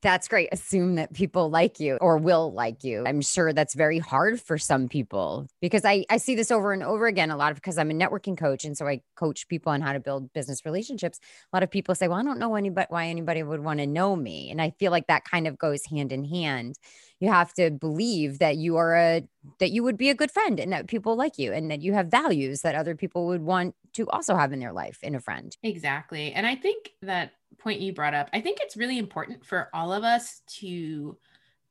That's 0.07 0.29
great. 0.29 0.51
Assume 0.53 0.95
that 0.95 1.13
people 1.15 1.51
like 1.51 1.81
you 1.81 1.99
or 2.01 2.17
will 2.17 2.53
like 2.53 2.85
you. 2.85 3.03
I'm 3.05 3.21
sure 3.21 3.53
that's 3.53 3.75
very 3.75 3.99
hard 3.99 4.41
for 4.41 4.57
some 4.57 4.87
people 4.87 5.49
because 5.61 5.85
I, 5.85 6.05
I 6.09 6.19
see 6.19 6.37
this 6.37 6.53
over 6.53 6.73
and 6.73 6.85
over 6.85 7.09
again 7.09 7.33
a 7.33 7.37
lot 7.37 7.51
of 7.51 7.57
because 7.57 7.77
I'm 7.77 7.91
a 7.91 7.95
networking 7.95 8.39
coach. 8.39 8.65
And 8.65 8.79
so 8.79 8.87
I 8.87 9.01
coach 9.17 9.49
people 9.49 9.73
on 9.73 9.81
how 9.81 9.93
to 9.93 9.99
build 9.99 10.33
business 10.33 10.65
relationships. 10.65 11.19
A 11.53 11.57
lot 11.57 11.65
of 11.65 11.73
people 11.73 11.97
say, 11.97 12.07
Well, 12.07 12.21
I 12.21 12.23
don't 12.23 12.39
know 12.39 12.55
anybody 12.55 12.87
why 12.89 13.09
anybody 13.09 13.43
would 13.43 13.65
want 13.65 13.81
to 13.81 13.87
know 13.89 14.15
me. 14.15 14.49
And 14.49 14.63
I 14.63 14.71
feel 14.79 14.93
like 14.93 15.09
that 15.09 15.25
kind 15.25 15.49
of 15.49 15.59
goes 15.59 15.85
hand 15.87 16.13
in 16.13 16.25
hand. 16.25 16.79
You 17.19 17.29
have 17.31 17.53
to 17.55 17.73
believe 17.73 18.39
that 18.39 18.57
you 18.57 18.77
are 18.77 18.95
a 18.95 19.29
that 19.59 19.73
you 19.73 19.83
would 19.83 19.97
be 19.97 20.11
a 20.11 20.15
good 20.15 20.31
friend 20.31 20.61
and 20.61 20.73
that 20.73 20.87
people 20.87 21.17
like 21.17 21.37
you 21.37 21.53
and 21.53 21.69
that 21.73 21.83
you 21.83 21.95
have 21.95 22.07
values 22.07 22.61
that 22.61 22.77
other 22.77 22.95
people 22.95 23.27
would 23.27 23.43
want 23.43 23.75
to 23.95 24.09
also 24.11 24.37
have 24.37 24.53
in 24.53 24.61
their 24.61 24.73
life 24.73 24.99
in 25.03 25.17
a 25.17 25.21
friend. 25.21 25.57
Exactly. 25.65 26.33
And 26.33 26.47
I 26.47 26.55
think 26.55 26.93
that 27.03 27.33
point 27.59 27.81
you 27.81 27.93
brought 27.93 28.15
up, 28.15 28.29
I 28.33 28.41
think 28.41 28.59
it's 28.61 28.77
really 28.77 28.99
important 28.99 29.45
for 29.45 29.69
all 29.73 29.93
of 29.93 30.05
us 30.05 30.43
to 30.59 31.17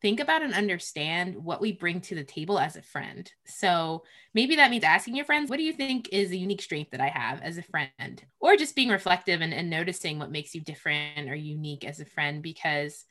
think 0.01 0.19
about 0.19 0.43
and 0.43 0.53
understand 0.53 1.35
what 1.35 1.61
we 1.61 1.71
bring 1.71 2.01
to 2.01 2.15
the 2.15 2.23
table 2.23 2.59
as 2.59 2.75
a 2.75 2.81
friend. 2.81 3.31
So 3.45 4.03
maybe 4.33 4.57
that 4.57 4.69
means 4.69 4.83
asking 4.83 5.15
your 5.15 5.25
friends, 5.25 5.49
what 5.49 5.57
do 5.57 5.63
you 5.63 5.73
think 5.73 6.09
is 6.11 6.31
a 6.31 6.37
unique 6.37 6.61
strength 6.61 6.91
that 6.91 7.01
I 7.01 7.07
have 7.07 7.41
as 7.41 7.57
a 7.57 7.63
friend? 7.63 8.23
Or 8.39 8.55
just 8.55 8.75
being 8.75 8.89
reflective 8.89 9.41
and, 9.41 9.53
and 9.53 9.69
noticing 9.69 10.19
what 10.19 10.31
makes 10.31 10.53
you 10.53 10.61
different 10.61 11.29
or 11.29 11.35
unique 11.35 11.85
as 11.85 11.99
a 11.99 12.05
friend 12.05 12.43
because 12.43 13.05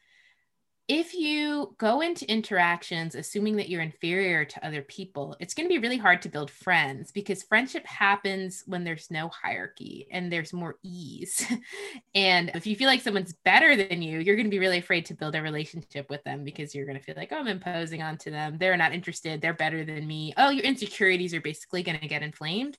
if 0.87 1.15
you 1.15 1.75
go 1.79 2.03
into 2.03 2.31
interactions 2.31 3.15
assuming 3.15 3.57
that 3.57 3.71
you're 3.71 3.81
inferior 3.81 4.45
to 4.45 4.67
other 4.67 4.83
people, 4.83 5.35
it's 5.41 5.55
going 5.55 5.67
to 5.67 5.73
be 5.73 5.79
really 5.79 5.97
hard 5.97 6.21
to 6.23 6.29
build 6.29 6.51
friends 6.51 7.11
because 7.11 7.43
friendship 7.43 7.87
happens 7.87 8.65
when 8.67 8.85
there's 8.85 9.11
no 9.11 9.29
hierarchy 9.29 10.07
and 10.11 10.31
there's 10.31 10.53
more 10.53 10.77
ease. 10.83 11.43
and 12.15 12.51
if 12.55 12.67
you 12.67 12.77
feel 12.77 12.87
like 12.87 13.01
someone's 13.01 13.33
better 13.45 13.75
than 13.77 14.03
you, 14.03 14.19
you're 14.19 14.37
going 14.37 14.47
to 14.47 14.51
be 14.51 14.59
really 14.59 14.79
afraid 14.79 15.07
to 15.07 15.15
build 15.15 15.35
a 15.35 15.41
relationship 15.41 16.11
with 16.11 16.23
them 16.25 16.45
because 16.45 16.75
you're 16.75 16.87
going 16.87 16.99
to 16.99 17.05
feel 17.05 17.17
like, 17.17 17.33
oh, 17.33 17.39
I'm 17.39 17.49
imposing 17.49 18.03
onto 18.03 18.31
them. 18.31 18.59
They're 18.59 18.77
not 18.77 18.93
interested. 18.93 19.41
They're 19.41 19.55
better 19.55 19.87
than 19.87 20.07
me. 20.07 20.35
Oh, 20.37 20.51
your 20.51 20.65
insecurities 20.65 21.33
are 21.33 21.41
basically 21.41 21.83
going 21.83 21.99
to 21.99 22.09
get 22.09 22.23
inflamed. 22.23 22.77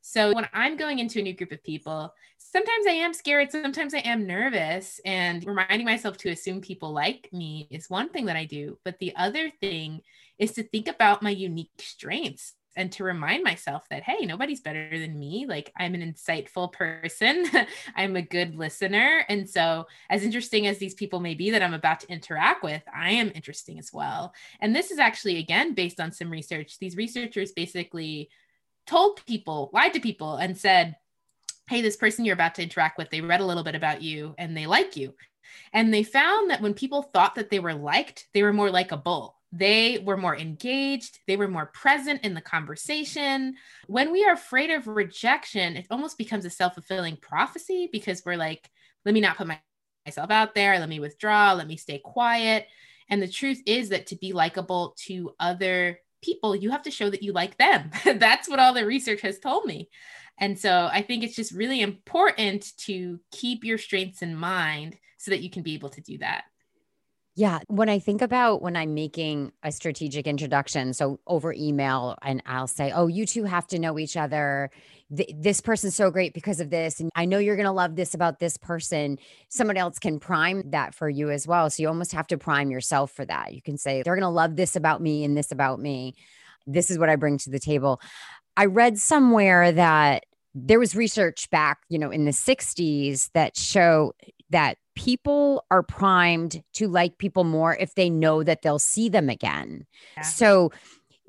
So 0.00 0.32
when 0.32 0.48
I'm 0.52 0.76
going 0.76 1.00
into 1.00 1.18
a 1.18 1.22
new 1.22 1.34
group 1.34 1.50
of 1.50 1.62
people, 1.64 2.14
sometimes 2.52 2.86
I 2.86 2.92
am 2.92 3.12
scared, 3.12 3.50
sometimes 3.50 3.94
I 3.94 3.98
am 3.98 4.26
nervous, 4.26 5.00
and 5.04 5.44
reminding 5.46 5.86
myself 5.86 6.16
to 6.18 6.30
assume 6.30 6.60
people 6.60 6.92
like 6.92 7.28
me 7.32 7.68
is 7.70 7.90
one 7.90 8.08
thing 8.08 8.26
that 8.26 8.36
I 8.36 8.44
do. 8.44 8.78
But 8.84 8.98
the 8.98 9.14
other 9.16 9.50
thing 9.60 10.00
is 10.38 10.52
to 10.52 10.62
think 10.62 10.88
about 10.88 11.22
my 11.22 11.30
unique 11.30 11.70
strengths 11.78 12.54
and 12.76 12.92
to 12.92 13.02
remind 13.02 13.42
myself 13.42 13.88
that 13.88 14.04
hey 14.04 14.24
nobody's 14.24 14.60
better 14.60 14.96
than 14.96 15.18
me 15.18 15.46
like 15.48 15.72
i'm 15.78 15.94
an 15.94 16.02
insightful 16.02 16.70
person 16.70 17.44
i'm 17.96 18.14
a 18.14 18.22
good 18.22 18.54
listener 18.54 19.24
and 19.28 19.50
so 19.50 19.84
as 20.10 20.22
interesting 20.22 20.68
as 20.68 20.78
these 20.78 20.94
people 20.94 21.18
may 21.18 21.34
be 21.34 21.50
that 21.50 21.62
i'm 21.62 21.74
about 21.74 21.98
to 21.98 22.12
interact 22.12 22.62
with 22.62 22.82
i 22.94 23.10
am 23.10 23.32
interesting 23.34 23.80
as 23.80 23.90
well 23.92 24.32
and 24.60 24.76
this 24.76 24.92
is 24.92 24.98
actually 24.98 25.38
again 25.38 25.74
based 25.74 25.98
on 25.98 26.12
some 26.12 26.30
research 26.30 26.78
these 26.78 26.96
researchers 26.96 27.50
basically 27.50 28.28
told 28.88 29.24
people, 29.26 29.70
lied 29.72 29.92
to 29.92 30.00
people, 30.00 30.36
and 30.36 30.56
said, 30.56 30.96
Hey, 31.68 31.82
this 31.82 31.96
person 31.96 32.24
you're 32.24 32.34
about 32.34 32.54
to 32.56 32.62
interact 32.62 32.98
with, 32.98 33.10
they 33.10 33.20
read 33.20 33.40
a 33.40 33.46
little 33.46 33.64
bit 33.64 33.74
about 33.74 34.02
you 34.02 34.34
and 34.38 34.56
they 34.56 34.66
like 34.66 34.96
you. 34.96 35.14
And 35.72 35.92
they 35.92 36.02
found 36.02 36.50
that 36.50 36.60
when 36.60 36.74
people 36.74 37.02
thought 37.02 37.34
that 37.34 37.50
they 37.50 37.58
were 37.58 37.74
liked, 37.74 38.26
they 38.32 38.42
were 38.42 38.52
more 38.52 38.70
likable. 38.70 39.36
They 39.52 39.98
were 39.98 40.16
more 40.16 40.36
engaged. 40.36 41.20
They 41.26 41.36
were 41.36 41.48
more 41.48 41.66
present 41.66 42.22
in 42.22 42.34
the 42.34 42.40
conversation. 42.40 43.56
When 43.86 44.12
we 44.12 44.24
are 44.24 44.34
afraid 44.34 44.70
of 44.70 44.86
rejection, 44.86 45.76
it 45.76 45.86
almost 45.90 46.18
becomes 46.18 46.44
a 46.44 46.50
self 46.50 46.74
fulfilling 46.74 47.16
prophecy 47.16 47.88
because 47.90 48.22
we're 48.24 48.36
like, 48.36 48.70
let 49.04 49.14
me 49.14 49.20
not 49.20 49.36
put 49.36 49.46
my, 49.46 49.58
myself 50.04 50.30
out 50.30 50.54
there. 50.54 50.78
Let 50.78 50.88
me 50.88 51.00
withdraw. 51.00 51.54
Let 51.54 51.66
me 51.66 51.76
stay 51.76 51.98
quiet. 51.98 52.66
And 53.08 53.22
the 53.22 53.28
truth 53.28 53.62
is 53.64 53.88
that 53.88 54.06
to 54.08 54.16
be 54.16 54.32
likable 54.32 54.94
to 55.06 55.34
other 55.40 56.00
people, 56.22 56.54
you 56.54 56.70
have 56.70 56.82
to 56.82 56.90
show 56.90 57.08
that 57.08 57.22
you 57.22 57.32
like 57.32 57.56
them. 57.56 57.90
That's 58.18 58.48
what 58.48 58.58
all 58.58 58.74
the 58.74 58.84
research 58.84 59.22
has 59.22 59.38
told 59.38 59.64
me. 59.64 59.88
And 60.40 60.58
so 60.58 60.88
I 60.92 61.02
think 61.02 61.24
it's 61.24 61.36
just 61.36 61.52
really 61.52 61.80
important 61.80 62.76
to 62.78 63.20
keep 63.32 63.64
your 63.64 63.78
strengths 63.78 64.22
in 64.22 64.36
mind 64.36 64.96
so 65.16 65.30
that 65.30 65.40
you 65.40 65.50
can 65.50 65.62
be 65.62 65.74
able 65.74 65.90
to 65.90 66.00
do 66.00 66.18
that. 66.18 66.44
Yeah. 67.38 67.60
When 67.68 67.88
I 67.88 68.00
think 68.00 68.20
about 68.20 68.62
when 68.62 68.74
I'm 68.74 68.94
making 68.94 69.52
a 69.62 69.70
strategic 69.70 70.26
introduction, 70.26 70.92
so 70.92 71.20
over 71.24 71.52
email, 71.52 72.16
and 72.20 72.42
I'll 72.46 72.66
say, 72.66 72.90
Oh, 72.92 73.06
you 73.06 73.26
two 73.26 73.44
have 73.44 73.64
to 73.68 73.78
know 73.78 73.96
each 73.96 74.16
other. 74.16 74.70
Th- 75.16 75.32
this 75.36 75.60
person's 75.60 75.94
so 75.94 76.10
great 76.10 76.34
because 76.34 76.58
of 76.58 76.70
this. 76.70 76.98
And 76.98 77.10
I 77.14 77.26
know 77.26 77.38
you're 77.38 77.54
going 77.54 77.66
to 77.66 77.70
love 77.70 77.94
this 77.94 78.12
about 78.12 78.40
this 78.40 78.56
person. 78.56 79.20
Someone 79.50 79.76
else 79.76 80.00
can 80.00 80.18
prime 80.18 80.68
that 80.70 80.96
for 80.96 81.08
you 81.08 81.30
as 81.30 81.46
well. 81.46 81.70
So 81.70 81.80
you 81.80 81.88
almost 81.88 82.10
have 82.10 82.26
to 82.26 82.38
prime 82.38 82.72
yourself 82.72 83.12
for 83.12 83.24
that. 83.26 83.54
You 83.54 83.62
can 83.62 83.78
say, 83.78 84.02
They're 84.02 84.16
going 84.16 84.22
to 84.22 84.28
love 84.28 84.56
this 84.56 84.74
about 84.74 85.00
me 85.00 85.22
and 85.22 85.36
this 85.36 85.52
about 85.52 85.78
me. 85.78 86.16
This 86.66 86.90
is 86.90 86.98
what 86.98 87.08
I 87.08 87.14
bring 87.14 87.38
to 87.38 87.50
the 87.50 87.60
table. 87.60 88.00
I 88.56 88.64
read 88.64 88.98
somewhere 88.98 89.70
that 89.70 90.24
there 90.54 90.78
was 90.78 90.96
research 90.96 91.50
back, 91.50 91.78
you 91.88 91.98
know, 91.98 92.10
in 92.10 92.24
the 92.24 92.30
60s 92.30 93.30
that 93.34 93.56
show 93.56 94.12
that 94.50 94.78
people 94.96 95.64
are 95.70 95.82
primed 95.82 96.62
to 96.74 96.88
like 96.88 97.18
people 97.18 97.44
more 97.44 97.76
if 97.76 97.94
they 97.94 98.10
know 98.10 98.42
that 98.42 98.62
they'll 98.62 98.78
see 98.78 99.08
them 99.08 99.28
again. 99.28 99.86
Yeah. 100.16 100.22
So, 100.22 100.72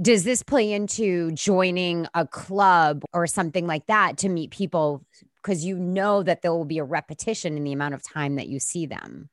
does 0.01 0.23
this 0.23 0.43
play 0.43 0.71
into 0.71 1.29
joining 1.33 2.07
a 2.13 2.25
club 2.25 3.03
or 3.13 3.27
something 3.27 3.67
like 3.67 3.85
that 3.87 4.17
to 4.19 4.29
meet 4.29 4.49
people 4.49 5.05
because 5.43 5.65
you 5.65 5.77
know 5.77 6.23
that 6.23 6.41
there 6.41 6.53
will 6.53 6.63
be 6.63 6.77
a 6.77 6.85
repetition 6.85 7.57
in 7.57 7.65
the 7.65 7.73
amount 7.73 7.93
of 7.93 8.01
time 8.01 8.35
that 8.35 8.47
you 8.47 8.59
see 8.59 8.85
them? 8.85 9.29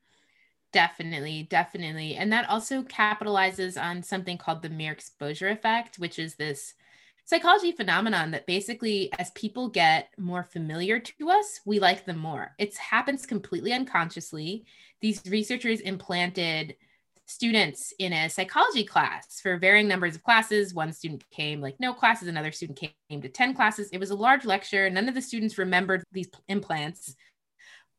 Definitely, 0.73 1.43
definitely. 1.43 2.15
And 2.15 2.31
that 2.33 2.49
also 2.49 2.83
capitalizes 2.83 3.81
on 3.81 4.03
something 4.03 4.37
called 4.37 4.61
the 4.61 4.69
mere 4.69 4.91
exposure 4.91 5.47
effect, 5.47 5.97
which 5.97 6.19
is 6.19 6.35
this 6.35 6.73
psychology 7.27 7.73
phenomenon 7.73 8.31
that 8.31 8.47
basically 8.47 9.11
as 9.19 9.29
people 9.31 9.67
get 9.67 10.09
more 10.17 10.43
familiar 10.43 10.97
to 10.97 11.29
us 11.29 11.59
we 11.65 11.77
like 11.77 12.05
them 12.05 12.17
more. 12.17 12.55
It 12.57 12.75
happens 12.77 13.25
completely 13.25 13.73
unconsciously. 13.73 14.65
These 15.01 15.21
researchers 15.27 15.81
implanted 15.81 16.77
students 17.25 17.93
in 17.99 18.13
a 18.13 18.29
psychology 18.29 18.85
class 18.85 19.41
for 19.41 19.57
varying 19.57 19.89
numbers 19.89 20.15
of 20.15 20.23
classes. 20.23 20.73
One 20.73 20.93
student 20.93 21.29
came 21.29 21.59
like 21.59 21.75
no 21.81 21.93
classes. 21.93 22.29
Another 22.29 22.53
student 22.53 22.81
came 23.09 23.21
to 23.21 23.27
10 23.27 23.53
classes. 23.53 23.89
It 23.91 23.99
was 23.99 24.11
a 24.11 24.15
large 24.15 24.45
lecture. 24.45 24.89
None 24.89 25.09
of 25.09 25.15
the 25.15 25.21
students 25.21 25.57
remembered 25.57 26.05
these 26.13 26.29
implants. 26.47 27.13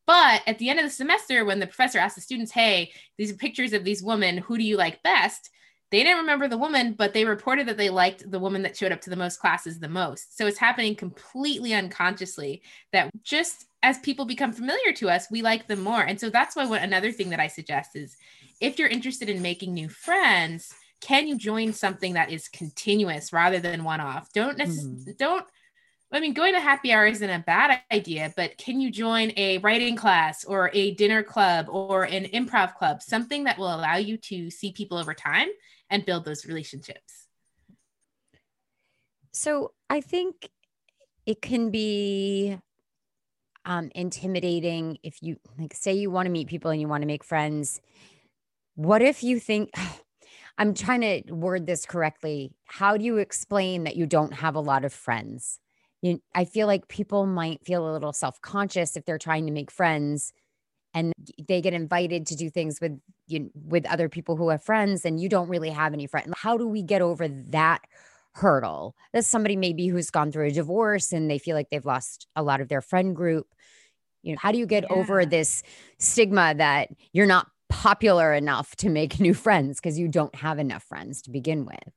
But 0.07 0.41
at 0.47 0.59
the 0.59 0.71
end 0.71 0.79
of 0.79 0.87
the 0.87 0.91
semester 0.91 1.45
when 1.45 1.61
the 1.61 1.67
professor 1.67 1.99
asked 1.99 2.17
the 2.17 2.23
students 2.23 2.51
hey 2.51 2.93
these 3.19 3.31
are 3.31 3.37
pictures 3.37 3.75
of 3.75 3.85
these 3.85 4.03
women. 4.03 4.39
Who 4.39 4.57
do 4.57 4.65
you 4.65 4.79
like 4.79 5.03
best 5.03 5.51
they 5.91 6.03
didn't 6.03 6.19
remember 6.19 6.49
the 6.49 6.59
woman, 6.59 6.93
but 6.93 7.15
they 7.15 7.25
reported 7.25 7.67
that 7.69 7.79
they 7.79 7.91
liked 7.91 8.31
the 8.31 8.39
woman 8.39 8.63
that 8.63 8.77
showed 8.77 8.93
up 8.93 9.01
to 9.03 9.11
the 9.11 9.17
most 9.17 9.41
classes 9.41 9.79
the 9.79 9.89
most. 9.89 10.37
So 10.37 10.47
it's 10.47 10.59
happening 10.59 10.95
completely 10.95 11.73
unconsciously 11.73 12.63
that 12.93 13.11
just 13.23 13.67
as 13.83 13.99
people 13.99 14.25
become 14.25 14.53
familiar 14.53 14.93
to 14.95 15.09
us, 15.09 15.31
we 15.31 15.41
like 15.41 15.67
them 15.67 15.81
more. 15.81 16.03
And 16.03 16.21
so 16.21 16.31
that's 16.31 16.57
why 16.57 16.67
what, 16.67 16.83
another 16.83 17.13
thing 17.13 17.31
that 17.31 17.41
I 17.41 17.47
suggest 17.47 17.97
is 17.97 18.17
if 18.61 18.79
you're 18.79 18.89
interested 18.89 19.31
in 19.31 19.41
making 19.41 19.73
new 19.73 19.89
friends, 19.89 20.75
can 21.01 21.27
you 21.27 21.39
join 21.39 21.73
something 21.73 22.15
that 22.15 22.31
is 22.31 22.49
continuous 22.49 23.33
rather 23.33 23.61
than 23.61 23.85
one 23.85 24.01
off? 24.01 24.33
Don't 24.33 24.59
necessarily, 24.59 25.13
mm. 25.13 25.17
don't 25.17 25.47
I 26.11 26.21
mean, 26.21 26.33
going 26.33 26.55
to 26.55 26.61
happy 26.61 26.91
hour 26.91 27.07
isn't 27.07 27.29
a 27.29 27.41
bad 27.41 27.83
idea, 27.93 28.33
but 28.35 28.57
can 28.57 28.81
you 28.81 28.91
join 28.91 29.31
a 29.37 29.59
writing 29.59 29.95
class 29.95 30.43
or 30.43 30.71
a 30.73 30.93
dinner 30.93 31.23
club 31.23 31.67
or 31.69 32.05
an 32.05 32.25
improv 32.25 32.75
club, 32.77 33.03
something 33.03 33.45
that 33.45 33.59
will 33.59 33.75
allow 33.75 33.97
you 33.97 34.17
to 34.17 34.51
see 34.51 34.73
people 34.73 34.97
over 34.97 35.13
time 35.13 35.49
and 35.91 36.05
build 36.05 36.25
those 36.25 36.47
relationships. 36.47 37.27
So 39.33 39.73
I 39.89 40.01
think 40.01 40.49
it 41.27 41.43
can 41.43 41.71
be 41.71 42.59
um, 43.65 43.91
intimidating 43.95 44.99
if 45.03 45.23
you 45.23 45.37
like 45.59 45.75
say 45.75 45.93
you 45.93 46.11
want 46.11 46.27
to 46.27 46.33
meet 46.33 46.49
people 46.49 46.71
and 46.71 46.81
you 46.81 46.89
want 46.89 47.03
to 47.03 47.07
make 47.07 47.23
friends. 47.23 47.81
What 48.75 49.03
if 49.03 49.23
you 49.23 49.39
think 49.39 49.71
I'm 50.59 50.75
trying 50.75 51.03
to 51.03 51.33
word 51.33 51.67
this 51.67 51.87
correctly? 51.87 52.53
How 52.65 52.97
do 52.97 53.05
you 53.05 53.19
explain 53.19 53.85
that 53.85 53.97
you 53.97 54.07
don't 54.07 54.33
have 54.33 54.55
a 54.55 54.61
lot 54.61 54.85
of 54.85 54.93
friends? 54.93 55.61
You, 56.03 56.21
I 56.35 56.45
feel 56.45 56.67
like 56.67 56.89
people 56.89 57.27
might 57.27 57.65
feel 57.65 57.89
a 57.89 57.93
little 57.93 58.13
self 58.13 58.41
conscious 58.41 58.97
if 58.97 59.05
they're 59.05 59.19
trying 59.19 59.47
to 59.47 59.53
make 59.53 59.71
friends 59.71 60.33
and 60.95 61.13
they 61.47 61.61
get 61.61 61.75
invited 61.75 62.27
to 62.27 62.37
do 62.37 62.51
things 62.51 62.81
with 62.81 62.99
you 63.27 63.51
with 63.55 63.87
other 63.87 64.09
people 64.09 64.37
who 64.37 64.49
have 64.49 64.63
friends 64.63 65.05
and 65.05 65.21
you 65.21 65.29
don't 65.29 65.49
really 65.49 65.71
have 65.71 65.93
any 65.93 66.07
friends 66.07 66.33
how 66.37 66.57
do 66.57 66.67
we 66.67 66.83
get 66.83 67.03
over 67.03 67.29
that 67.29 67.83
hurdle 68.35 68.95
that's 69.13 69.27
somebody 69.27 69.57
maybe 69.57 69.89
who's 69.89 70.11
gone 70.11 70.31
through 70.31 70.47
a 70.47 70.51
divorce 70.51 71.13
and 71.13 71.31
they 71.31 71.39
feel 71.39 71.57
like 71.57 71.71
they've 71.71 71.87
lost 71.87 72.27
a 72.37 72.43
lot 72.43 72.61
of 72.61 72.69
their 72.69 72.81
friend 72.81 73.17
group 73.17 73.55
you 74.23 74.33
know 74.33 74.39
how 74.41 74.53
do 74.53 74.59
you 74.59 74.67
get 74.67 74.85
yeah. 74.89 74.97
over 74.97 75.27
this 75.27 75.63
stigma 75.99 76.55
that 76.55 76.89
you're 77.13 77.27
not 77.27 77.49
popular 77.69 78.33
enough 78.33 78.75
to 78.77 78.89
make 78.89 79.21
new 79.21 79.35
friends 79.35 79.81
because 79.81 79.99
you 79.99 80.09
don't 80.09 80.35
have 80.35 80.59
enough 80.59 80.83
friends 80.83 81.23
to 81.23 81.31
begin 81.31 81.65
with 81.65 81.93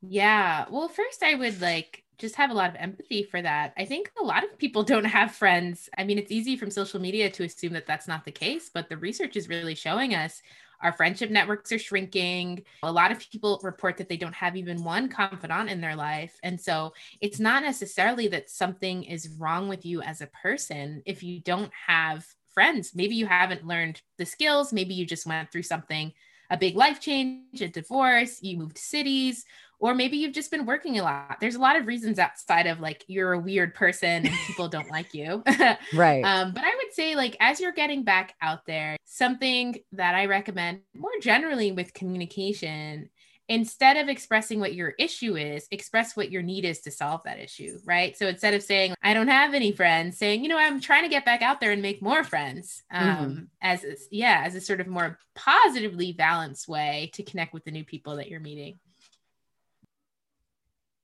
Yeah. 0.00 0.66
Well, 0.70 0.88
first, 0.88 1.22
I 1.22 1.34
would 1.34 1.60
like 1.60 2.04
just 2.18 2.34
have 2.34 2.50
a 2.50 2.54
lot 2.54 2.70
of 2.70 2.76
empathy 2.76 3.22
for 3.22 3.40
that. 3.40 3.72
I 3.76 3.84
think 3.84 4.10
a 4.20 4.24
lot 4.24 4.44
of 4.44 4.58
people 4.58 4.82
don't 4.82 5.04
have 5.04 5.32
friends. 5.32 5.88
I 5.96 6.04
mean, 6.04 6.18
it's 6.18 6.32
easy 6.32 6.56
from 6.56 6.70
social 6.70 7.00
media 7.00 7.30
to 7.30 7.44
assume 7.44 7.72
that 7.74 7.86
that's 7.86 8.08
not 8.08 8.24
the 8.24 8.32
case, 8.32 8.70
but 8.72 8.88
the 8.88 8.96
research 8.96 9.36
is 9.36 9.48
really 9.48 9.74
showing 9.74 10.14
us 10.14 10.42
our 10.80 10.92
friendship 10.92 11.30
networks 11.30 11.72
are 11.72 11.78
shrinking. 11.78 12.62
A 12.82 12.92
lot 12.92 13.10
of 13.10 13.18
people 13.18 13.60
report 13.62 13.96
that 13.96 14.08
they 14.08 14.16
don't 14.16 14.34
have 14.34 14.56
even 14.56 14.84
one 14.84 15.08
confidant 15.08 15.70
in 15.70 15.80
their 15.80 15.96
life. 15.96 16.38
And 16.42 16.60
so 16.60 16.94
it's 17.20 17.40
not 17.40 17.62
necessarily 17.62 18.28
that 18.28 18.48
something 18.50 19.02
is 19.02 19.28
wrong 19.38 19.68
with 19.68 19.84
you 19.84 20.02
as 20.02 20.20
a 20.20 20.28
person 20.28 21.02
if 21.04 21.22
you 21.22 21.40
don't 21.40 21.72
have 21.86 22.26
friends. 22.54 22.94
Maybe 22.94 23.16
you 23.16 23.26
haven't 23.26 23.66
learned 23.66 24.00
the 24.18 24.26
skills, 24.26 24.72
maybe 24.72 24.94
you 24.94 25.04
just 25.04 25.26
went 25.26 25.50
through 25.50 25.62
something 25.62 26.12
a 26.50 26.56
big 26.56 26.76
life 26.76 27.00
change, 27.00 27.60
a 27.60 27.68
divorce, 27.68 28.42
you 28.42 28.56
moved 28.56 28.78
cities, 28.78 29.44
or 29.80 29.94
maybe 29.94 30.16
you've 30.16 30.34
just 30.34 30.50
been 30.50 30.66
working 30.66 30.98
a 30.98 31.02
lot. 31.02 31.38
There's 31.40 31.54
a 31.54 31.60
lot 31.60 31.76
of 31.76 31.86
reasons 31.86 32.18
outside 32.18 32.66
of 32.66 32.80
like 32.80 33.04
you're 33.06 33.32
a 33.32 33.38
weird 33.38 33.74
person 33.74 34.26
and 34.26 34.34
people 34.46 34.68
don't 34.68 34.90
like 34.90 35.14
you. 35.14 35.42
right. 35.94 36.22
Um, 36.22 36.52
but 36.52 36.64
I 36.64 36.74
would 36.74 36.92
say, 36.92 37.14
like, 37.14 37.36
as 37.40 37.60
you're 37.60 37.72
getting 37.72 38.02
back 38.02 38.34
out 38.42 38.66
there, 38.66 38.96
something 39.04 39.76
that 39.92 40.14
I 40.14 40.26
recommend 40.26 40.80
more 40.94 41.10
generally 41.20 41.72
with 41.72 41.94
communication 41.94 43.10
instead 43.48 43.96
of 43.96 44.08
expressing 44.08 44.60
what 44.60 44.74
your 44.74 44.90
issue 44.98 45.36
is, 45.36 45.66
express 45.70 46.14
what 46.14 46.30
your 46.30 46.42
need 46.42 46.66
is 46.66 46.80
to 46.82 46.90
solve 46.90 47.22
that 47.24 47.38
issue, 47.38 47.78
right? 47.84 48.16
So 48.16 48.26
instead 48.26 48.52
of 48.52 48.62
saying, 48.62 48.94
I 49.02 49.14
don't 49.14 49.28
have 49.28 49.54
any 49.54 49.72
friends, 49.72 50.18
saying, 50.18 50.42
you 50.42 50.48
know, 50.48 50.58
I'm 50.58 50.80
trying 50.80 51.04
to 51.04 51.08
get 51.08 51.24
back 51.24 51.40
out 51.40 51.60
there 51.60 51.72
and 51.72 51.80
make 51.80 52.02
more 52.02 52.22
friends, 52.22 52.82
um, 52.90 53.08
mm-hmm. 53.08 53.44
as 53.62 53.84
a, 53.84 53.96
yeah, 54.10 54.42
as 54.44 54.54
a 54.54 54.60
sort 54.60 54.82
of 54.82 54.86
more 54.86 55.18
positively 55.34 56.12
balanced 56.12 56.68
way 56.68 57.10
to 57.14 57.22
connect 57.22 57.54
with 57.54 57.64
the 57.64 57.70
new 57.70 57.84
people 57.84 58.16
that 58.16 58.28
you're 58.28 58.38
meeting. 58.38 58.78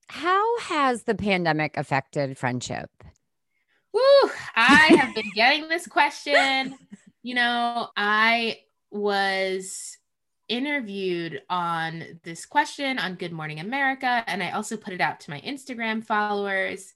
How 0.09 0.59
has 0.61 1.05
the 1.05 1.15
pandemic 1.15 1.77
affected 1.77 2.39
friendship? 2.39 2.91
Woo, 3.93 4.31
I 4.57 4.97
have 4.99 5.15
been 5.15 5.31
getting 5.35 5.69
this 5.69 5.87
question. 5.87 6.77
You 7.23 7.35
know, 7.35 7.89
I 7.97 8.61
was 8.91 9.97
interviewed 10.49 11.43
on 11.49 12.05
this 12.23 12.45
question 12.45 12.99
on 12.99 13.15
Good 13.15 13.33
Morning 13.33 13.61
America, 13.61 14.23
and 14.27 14.43
I 14.43 14.51
also 14.51 14.77
put 14.77 14.93
it 14.93 15.01
out 15.01 15.21
to 15.21 15.31
my 15.31 15.41
Instagram 15.41 16.05
followers. 16.05 16.93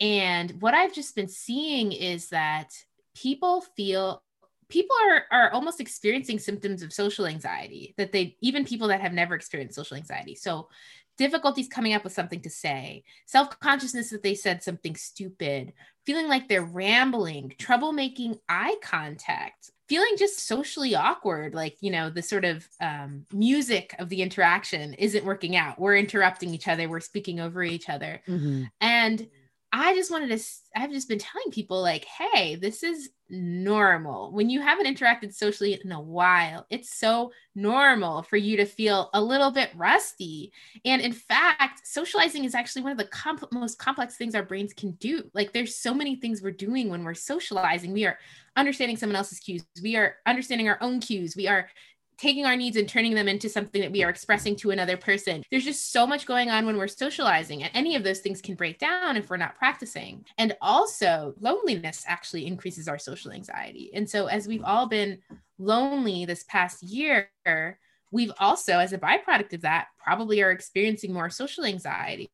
And 0.00 0.62
what 0.62 0.74
I've 0.74 0.94
just 0.94 1.14
been 1.14 1.28
seeing 1.28 1.92
is 1.92 2.30
that 2.30 2.72
people 3.14 3.60
feel 3.76 4.22
people 4.68 4.96
are 5.10 5.24
are 5.30 5.50
almost 5.52 5.80
experiencing 5.80 6.38
symptoms 6.38 6.82
of 6.82 6.92
social 6.92 7.26
anxiety 7.26 7.94
that 7.96 8.12
they 8.12 8.36
even 8.40 8.64
people 8.64 8.88
that 8.88 9.00
have 9.00 9.12
never 9.12 9.34
experienced 9.34 9.76
social 9.76 9.96
anxiety 9.96 10.34
so 10.34 10.68
difficulties 11.16 11.68
coming 11.68 11.94
up 11.94 12.04
with 12.04 12.12
something 12.12 12.40
to 12.42 12.50
say, 12.50 13.04
self 13.26 13.58
consciousness 13.60 14.10
that 14.10 14.22
they 14.22 14.34
said 14.34 14.62
something 14.62 14.96
stupid, 14.96 15.72
feeling 16.04 16.28
like 16.28 16.48
they're 16.48 16.64
rambling, 16.64 17.54
trouble 17.58 17.92
making 17.92 18.38
eye 18.48 18.76
contact, 18.82 19.70
feeling 19.88 20.14
just 20.16 20.46
socially 20.46 20.94
awkward 20.94 21.54
like 21.54 21.76
you 21.80 21.90
know 21.90 22.10
the 22.10 22.22
sort 22.22 22.44
of 22.44 22.66
um, 22.80 23.26
music 23.32 23.94
of 23.98 24.08
the 24.08 24.22
interaction 24.22 24.94
isn't 24.94 25.24
working 25.24 25.56
out. 25.56 25.78
We're 25.78 25.96
interrupting 25.96 26.52
each 26.54 26.68
other. 26.68 26.88
We're 26.88 27.00
speaking 27.00 27.40
over 27.40 27.62
each 27.62 27.88
other. 27.88 28.20
Mm-hmm. 28.28 28.64
and 28.80 29.28
i 29.74 29.94
just 29.94 30.10
wanted 30.10 30.28
to 30.28 30.42
i've 30.76 30.92
just 30.92 31.08
been 31.08 31.18
telling 31.18 31.50
people 31.50 31.82
like 31.82 32.04
hey 32.04 32.54
this 32.54 32.82
is 32.82 33.10
normal. 33.30 34.32
When 34.32 34.50
you 34.50 34.60
haven't 34.60 34.86
interacted 34.86 35.34
socially 35.34 35.78
in 35.82 35.92
a 35.92 36.00
while, 36.00 36.66
it's 36.70 36.94
so 36.94 37.32
normal 37.54 38.22
for 38.22 38.36
you 38.36 38.56
to 38.56 38.66
feel 38.66 39.10
a 39.14 39.22
little 39.22 39.50
bit 39.50 39.70
rusty. 39.74 40.52
And 40.84 41.00
in 41.00 41.12
fact, 41.12 41.86
socializing 41.86 42.44
is 42.44 42.54
actually 42.54 42.82
one 42.82 42.92
of 42.92 42.98
the 42.98 43.06
comp- 43.06 43.52
most 43.52 43.78
complex 43.78 44.16
things 44.16 44.34
our 44.34 44.42
brains 44.42 44.72
can 44.72 44.92
do. 44.92 45.30
Like 45.34 45.52
there's 45.52 45.76
so 45.76 45.94
many 45.94 46.16
things 46.16 46.42
we're 46.42 46.50
doing 46.50 46.88
when 46.88 47.04
we're 47.04 47.14
socializing. 47.14 47.92
We 47.92 48.06
are 48.06 48.18
understanding 48.56 48.96
someone 48.96 49.16
else's 49.16 49.40
cues. 49.40 49.64
We 49.82 49.96
are 49.96 50.16
understanding 50.26 50.68
our 50.68 50.78
own 50.80 51.00
cues. 51.00 51.34
We 51.36 51.48
are 51.48 51.68
taking 52.18 52.46
our 52.46 52.56
needs 52.56 52.76
and 52.76 52.88
turning 52.88 53.14
them 53.14 53.28
into 53.28 53.48
something 53.48 53.80
that 53.80 53.92
we 53.92 54.02
are 54.02 54.10
expressing 54.10 54.56
to 54.56 54.70
another 54.70 54.96
person. 54.96 55.42
There's 55.50 55.64
just 55.64 55.92
so 55.92 56.06
much 56.06 56.26
going 56.26 56.50
on 56.50 56.66
when 56.66 56.76
we're 56.76 56.88
socializing, 56.88 57.62
and 57.62 57.70
any 57.74 57.96
of 57.96 58.04
those 58.04 58.20
things 58.20 58.40
can 58.40 58.54
break 58.54 58.78
down 58.78 59.16
if 59.16 59.30
we're 59.30 59.36
not 59.36 59.56
practicing. 59.56 60.24
And 60.38 60.56
also, 60.60 61.34
loneliness 61.40 62.04
actually 62.06 62.46
increases 62.46 62.88
our 62.88 62.98
social 62.98 63.32
anxiety. 63.32 63.90
And 63.94 64.08
so, 64.08 64.26
as 64.26 64.46
we've 64.46 64.64
all 64.64 64.86
been 64.86 65.18
lonely 65.58 66.24
this 66.24 66.44
past 66.44 66.82
year, 66.82 67.30
we've 68.10 68.32
also, 68.38 68.78
as 68.78 68.92
a 68.92 68.98
byproduct 68.98 69.52
of 69.54 69.62
that, 69.62 69.88
probably 70.02 70.42
are 70.42 70.50
experiencing 70.50 71.12
more 71.12 71.30
social 71.30 71.64
anxiety. 71.64 72.30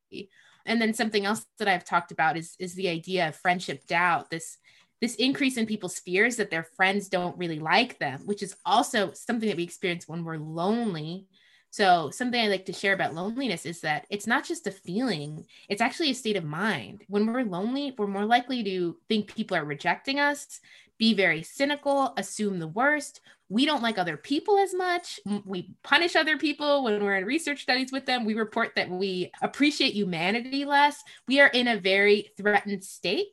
And 0.67 0.81
then 0.81 0.93
something 0.95 1.25
else 1.25 1.47
that 1.59 1.69
I've 1.69 1.85
talked 1.85 2.13
about 2.13 2.37
is, 2.37 2.55
is 2.59 2.75
the 2.75 2.89
idea 2.89 3.29
of 3.29 3.37
friendship 3.37 3.87
doubt, 3.87 4.31
this 4.31 4.59
this 5.01 5.15
increase 5.17 5.57
in 5.57 5.67
people's 5.67 5.99
fears 5.99 6.37
that 6.37 6.51
their 6.51 6.63
friends 6.63 7.09
don't 7.09 7.39
really 7.39 7.59
like 7.59 7.99
them, 7.99 8.21
which 8.27 8.43
is 8.43 8.57
also 8.67 9.13
something 9.13 9.49
that 9.49 9.57
we 9.57 9.65
experience 9.65 10.07
when 10.07 10.25
we're 10.25 10.37
lonely. 10.37 11.27
So, 11.71 12.11
something 12.11 12.41
I 12.41 12.49
like 12.49 12.67
to 12.67 12.73
share 12.73 12.95
about 12.95 13.15
loneliness 13.15 13.65
is 13.65 13.81
that 13.83 14.05
it's 14.11 14.27
not 14.27 14.45
just 14.45 14.67
a 14.67 14.73
feeling, 14.73 15.47
it's 15.69 15.81
actually 15.81 16.11
a 16.11 16.15
state 16.15 16.37
of 16.37 16.45
mind. 16.45 17.05
When 17.09 17.27
we're 17.27 17.45
lonely, 17.45 17.95
we're 17.97 18.09
more 18.09 18.25
likely 18.25 18.65
to 18.65 18.97
think 19.09 19.35
people 19.35 19.57
are 19.57 19.65
rejecting 19.65 20.19
us, 20.19 20.61
be 20.99 21.15
very 21.15 21.43
cynical, 21.43 22.13
assume 22.19 22.59
the 22.59 22.69
worst. 22.69 23.21
We 23.49 23.67
don't 23.67 23.83
like 23.83 23.99
other 23.99 24.17
people 24.17 24.59
as 24.59 24.75
much. 24.75 25.19
We 25.45 25.75
punish 25.83 26.15
other 26.15 26.37
people 26.37 26.85
when 26.85 27.03
we're 27.03 27.17
in 27.17 27.25
research 27.25 27.63
studies 27.63 27.91
with 27.91 28.05
them. 28.05 28.25
We 28.25 28.35
report 28.35 28.73
that 28.77 28.91
we 28.91 29.33
appreciate 29.41 29.95
humanity 29.95 30.65
less. 30.65 31.03
We 31.27 31.41
are 31.41 31.49
in 31.49 31.69
a 31.69 31.81
very 31.81 32.33
threatened 32.37 32.85
state 32.85 33.29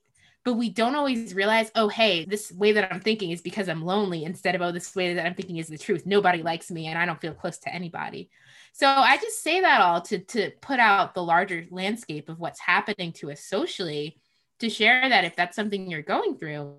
but 0.48 0.54
we 0.54 0.70
don't 0.70 0.96
always 0.96 1.34
realize, 1.34 1.70
oh, 1.76 1.90
hey, 1.90 2.24
this 2.24 2.54
way 2.54 2.72
that 2.72 2.90
I'm 2.90 3.02
thinking 3.02 3.32
is 3.32 3.42
because 3.42 3.68
I'm 3.68 3.84
lonely 3.84 4.24
instead 4.24 4.56
of, 4.56 4.62
oh, 4.62 4.72
this 4.72 4.96
way 4.96 5.14
that 5.14 5.26
I'm 5.26 5.36
thinking 5.36 5.58
is 5.58 5.68
the 5.68 5.78
truth. 5.78 6.06
Nobody 6.06 6.42
likes 6.42 6.72
me 6.72 6.88
and 6.88 6.98
I 6.98 7.06
don't 7.06 7.20
feel 7.20 7.34
close 7.34 7.58
to 7.58 7.76
anybody. 7.76 8.30
So 8.72 8.88
I 8.88 9.18
just 9.18 9.44
say 9.44 9.60
that 9.60 9.82
all 9.82 10.00
to, 10.04 10.20
to 10.20 10.52
put 10.62 10.80
out 10.80 11.14
the 11.14 11.22
larger 11.22 11.66
landscape 11.70 12.30
of 12.30 12.40
what's 12.40 12.62
happening 12.62 13.12
to 13.16 13.30
us 13.30 13.44
socially, 13.44 14.22
to 14.60 14.70
share 14.70 15.10
that 15.10 15.26
if 15.26 15.36
that's 15.36 15.58
something 15.58 15.92
you're 15.92 16.02
going 16.02 16.38
through, 16.38 16.78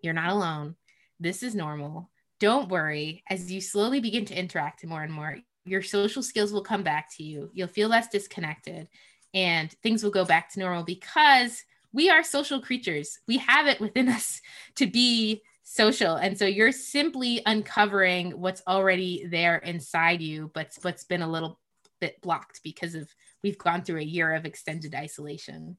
you're 0.00 0.14
not 0.14 0.30
alone. 0.30 0.76
This 1.18 1.42
is 1.42 1.56
normal. 1.56 2.08
Don't 2.38 2.68
worry. 2.68 3.24
As 3.28 3.50
you 3.50 3.60
slowly 3.60 3.98
begin 3.98 4.26
to 4.26 4.38
interact 4.38 4.86
more 4.86 5.02
and 5.02 5.12
more, 5.12 5.38
your 5.64 5.82
social 5.82 6.22
skills 6.22 6.52
will 6.52 6.62
come 6.62 6.84
back 6.84 7.08
to 7.16 7.24
you. 7.24 7.50
You'll 7.52 7.66
feel 7.66 7.88
less 7.88 8.06
disconnected 8.06 8.86
and 9.34 9.72
things 9.82 10.04
will 10.04 10.12
go 10.12 10.24
back 10.24 10.52
to 10.52 10.60
normal 10.60 10.84
because 10.84 11.64
we 11.92 12.10
are 12.10 12.22
social 12.22 12.60
creatures. 12.60 13.18
We 13.26 13.38
have 13.38 13.66
it 13.66 13.80
within 13.80 14.08
us 14.18 14.40
to 14.76 14.86
be 14.86 15.42
social. 15.62 16.14
And 16.16 16.38
so 16.38 16.46
you're 16.46 16.72
simply 16.72 17.42
uncovering 17.44 18.32
what's 18.32 18.62
already 18.66 19.26
there 19.26 19.56
inside 19.56 20.22
you, 20.22 20.50
but 20.54 20.72
what's 20.82 21.04
been 21.04 21.22
a 21.22 21.30
little 21.30 21.58
bit 22.00 22.20
blocked 22.20 22.60
because 22.62 22.94
of 22.94 23.08
we've 23.42 23.58
gone 23.58 23.82
through 23.82 24.00
a 24.00 24.04
year 24.04 24.34
of 24.34 24.44
extended 24.44 24.94
isolation. 24.94 25.76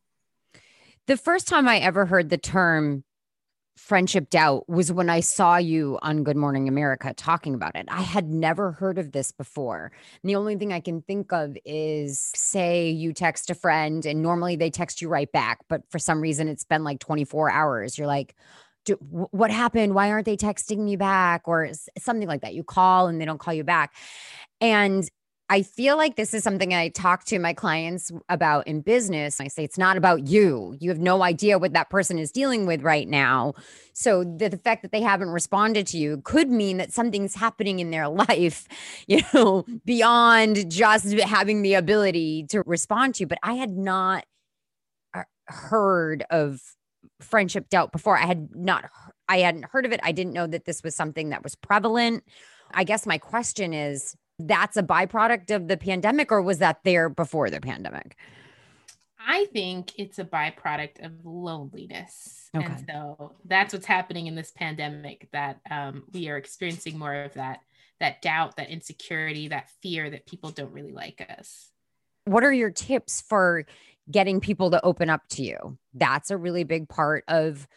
The 1.08 1.18
first 1.18 1.48
time 1.48 1.68
I 1.68 1.78
ever 1.78 2.06
heard 2.06 2.30
the 2.30 2.38
term 2.38 3.06
friendship 3.78 4.30
doubt 4.30 4.68
was 4.68 4.92
when 4.92 5.10
I 5.10 5.20
saw 5.20 5.58
you 5.58 6.00
on 6.02 6.24
Good 6.24 6.36
Morning 6.36 6.68
America 6.68 7.14
talking 7.14 7.54
about 7.54 7.76
it. 7.76 7.86
I 7.90 8.02
had 8.02 8.30
never 8.30 8.72
heard 8.72 8.98
of 8.98 9.12
this 9.12 9.32
before. 9.32 9.92
And 10.22 10.30
the 10.30 10.36
only 10.36 10.56
thing 10.56 10.74
I 10.74 10.80
can 10.80 11.02
think 11.02 11.32
of 11.32 11.58
is 11.64 12.32
say 12.36 12.90
you 12.90 13.14
text 13.14 13.50
a 13.50 13.56
friend 13.56 14.06
and 14.06 14.22
normally 14.22 14.56
they 14.56 14.70
text 14.70 15.02
you 15.02 15.10
right 15.10 15.32
back, 15.32 15.60
but 15.70 15.84
for 15.90 16.00
some 16.00 16.22
reason 16.22 16.48
it's 16.48 16.64
been 16.66 16.84
like 16.84 17.00
24 17.00 17.52
hours. 17.52 17.98
You're 17.98 18.08
like, 18.08 18.36
what 19.10 19.52
happened? 19.52 19.94
Why 19.94 20.12
aren't 20.12 20.26
they 20.26 20.38
texting 20.38 20.80
me 20.80 20.96
back? 20.96 21.48
Or 21.48 21.70
something 21.98 22.28
like 22.28 22.42
that. 22.42 22.54
You 22.54 22.64
call 22.64 23.08
and 23.08 23.20
they 23.20 23.26
don't 23.26 23.40
call 23.40 23.54
you 23.54 23.64
back. 23.64 23.94
And 24.62 25.08
I 25.50 25.62
feel 25.62 25.96
like 25.96 26.18
this 26.18 26.34
is 26.34 26.44
something 26.44 26.74
I 26.74 26.90
talk 26.90 27.24
to 27.26 27.40
my 27.40 27.54
clients 27.54 28.12
about 28.28 28.68
in 28.68 28.82
business. 28.82 29.40
I 29.40 29.48
say 29.48 29.64
it's 29.64 29.78
not 29.78 29.96
about 29.96 30.28
you. 30.28 30.76
You 30.82 30.90
have 30.90 31.00
no 31.00 31.24
idea 31.24 31.58
what 31.58 31.72
that 31.72 31.90
person 31.90 32.20
is 32.20 32.32
dealing 32.32 32.66
with 32.66 32.82
right 32.82 33.08
now. 33.08 33.54
So 33.94 34.26
the, 34.26 34.50
the, 34.50 34.58
fact 34.58 34.82
that 34.82 34.92
they 34.92 35.02
haven't 35.02 35.30
responded 35.30 35.88
to 35.88 35.98
you 35.98 36.22
could 36.26 36.50
mean 36.50 36.78
that 36.78 36.92
something's 36.92 37.34
happening 37.34 37.80
in 37.80 37.92
their 37.92 38.10
life, 38.10 38.68
you 39.08 39.22
know, 39.34 39.66
beyond 39.86 40.70
just 40.70 41.14
having 41.14 41.62
the 41.62 41.76
ability 41.76 42.46
to 42.50 42.62
respond 42.66 43.16
to 43.16 43.22
you. 43.22 43.28
But 43.28 43.40
I 43.42 43.54
had 43.54 43.78
not 43.78 44.26
uh, 45.14 45.24
heard 45.46 46.26
of 46.30 46.60
friendship 47.22 47.70
doubt 47.70 47.94
before. 47.94 48.18
I 48.18 48.26
had 48.26 48.54
not 48.54 48.90
I 49.30 49.40
hadn't 49.40 49.66
heard 49.66 49.86
of 49.86 49.94
it. 49.94 50.00
I 50.04 50.12
didn't 50.12 50.34
know 50.34 50.48
that 50.48 50.66
this 50.66 50.84
was 50.84 50.96
something 50.96 51.30
that 51.30 51.44
was 51.44 51.56
prevalent. 51.56 52.24
I 52.74 52.84
guess 52.84 53.06
my 53.06 53.18
question 53.18 53.74
is 53.74 54.16
that's 54.40 54.78
a 54.78 54.84
byproduct 54.84 55.54
of 55.56 55.68
the 55.68 55.78
pandemic, 55.78 56.32
or 56.32 56.42
was 56.42 56.60
that 56.60 56.84
there 56.84 57.10
before 57.10 57.50
the 57.50 57.62
pandemic? 57.62 58.16
I 59.20 59.46
think 59.46 59.92
it's 59.98 60.20
a 60.20 60.24
byproduct 60.24 61.06
of 61.06 61.26
loneliness. 61.26 62.50
Okay. 62.56 62.66
And 62.66 62.86
so 62.88 63.34
that's 63.46 63.74
what's 63.74 63.86
happening 63.86 64.28
in 64.28 64.36
this 64.36 64.52
pandemic 64.52 65.28
that 65.34 65.60
um, 65.70 66.04
we 66.14 66.30
are 66.30 66.38
experiencing 66.38 66.98
more 66.98 67.14
of 67.14 67.34
that 67.34 67.60
that 68.00 68.22
doubt, 68.22 68.58
that 68.58 68.70
insecurity, 68.70 69.48
that 69.48 69.70
fear 69.82 70.10
that 70.12 70.28
people 70.28 70.52
don't 70.52 70.72
really 70.72 70.92
like 70.92 71.26
us. 71.38 71.72
What 72.26 72.44
are 72.44 72.54
your 72.54 72.70
tips 72.70 73.22
for 73.22 73.66
getting 74.12 74.40
people 74.40 74.70
to 74.72 74.86
open 74.86 75.10
up 75.10 75.28
to 75.30 75.44
you? 75.44 75.78
That's 75.96 76.30
a 76.30 76.38
really 76.38 76.64
big 76.64 76.88
part 76.90 77.24
of 77.28 77.68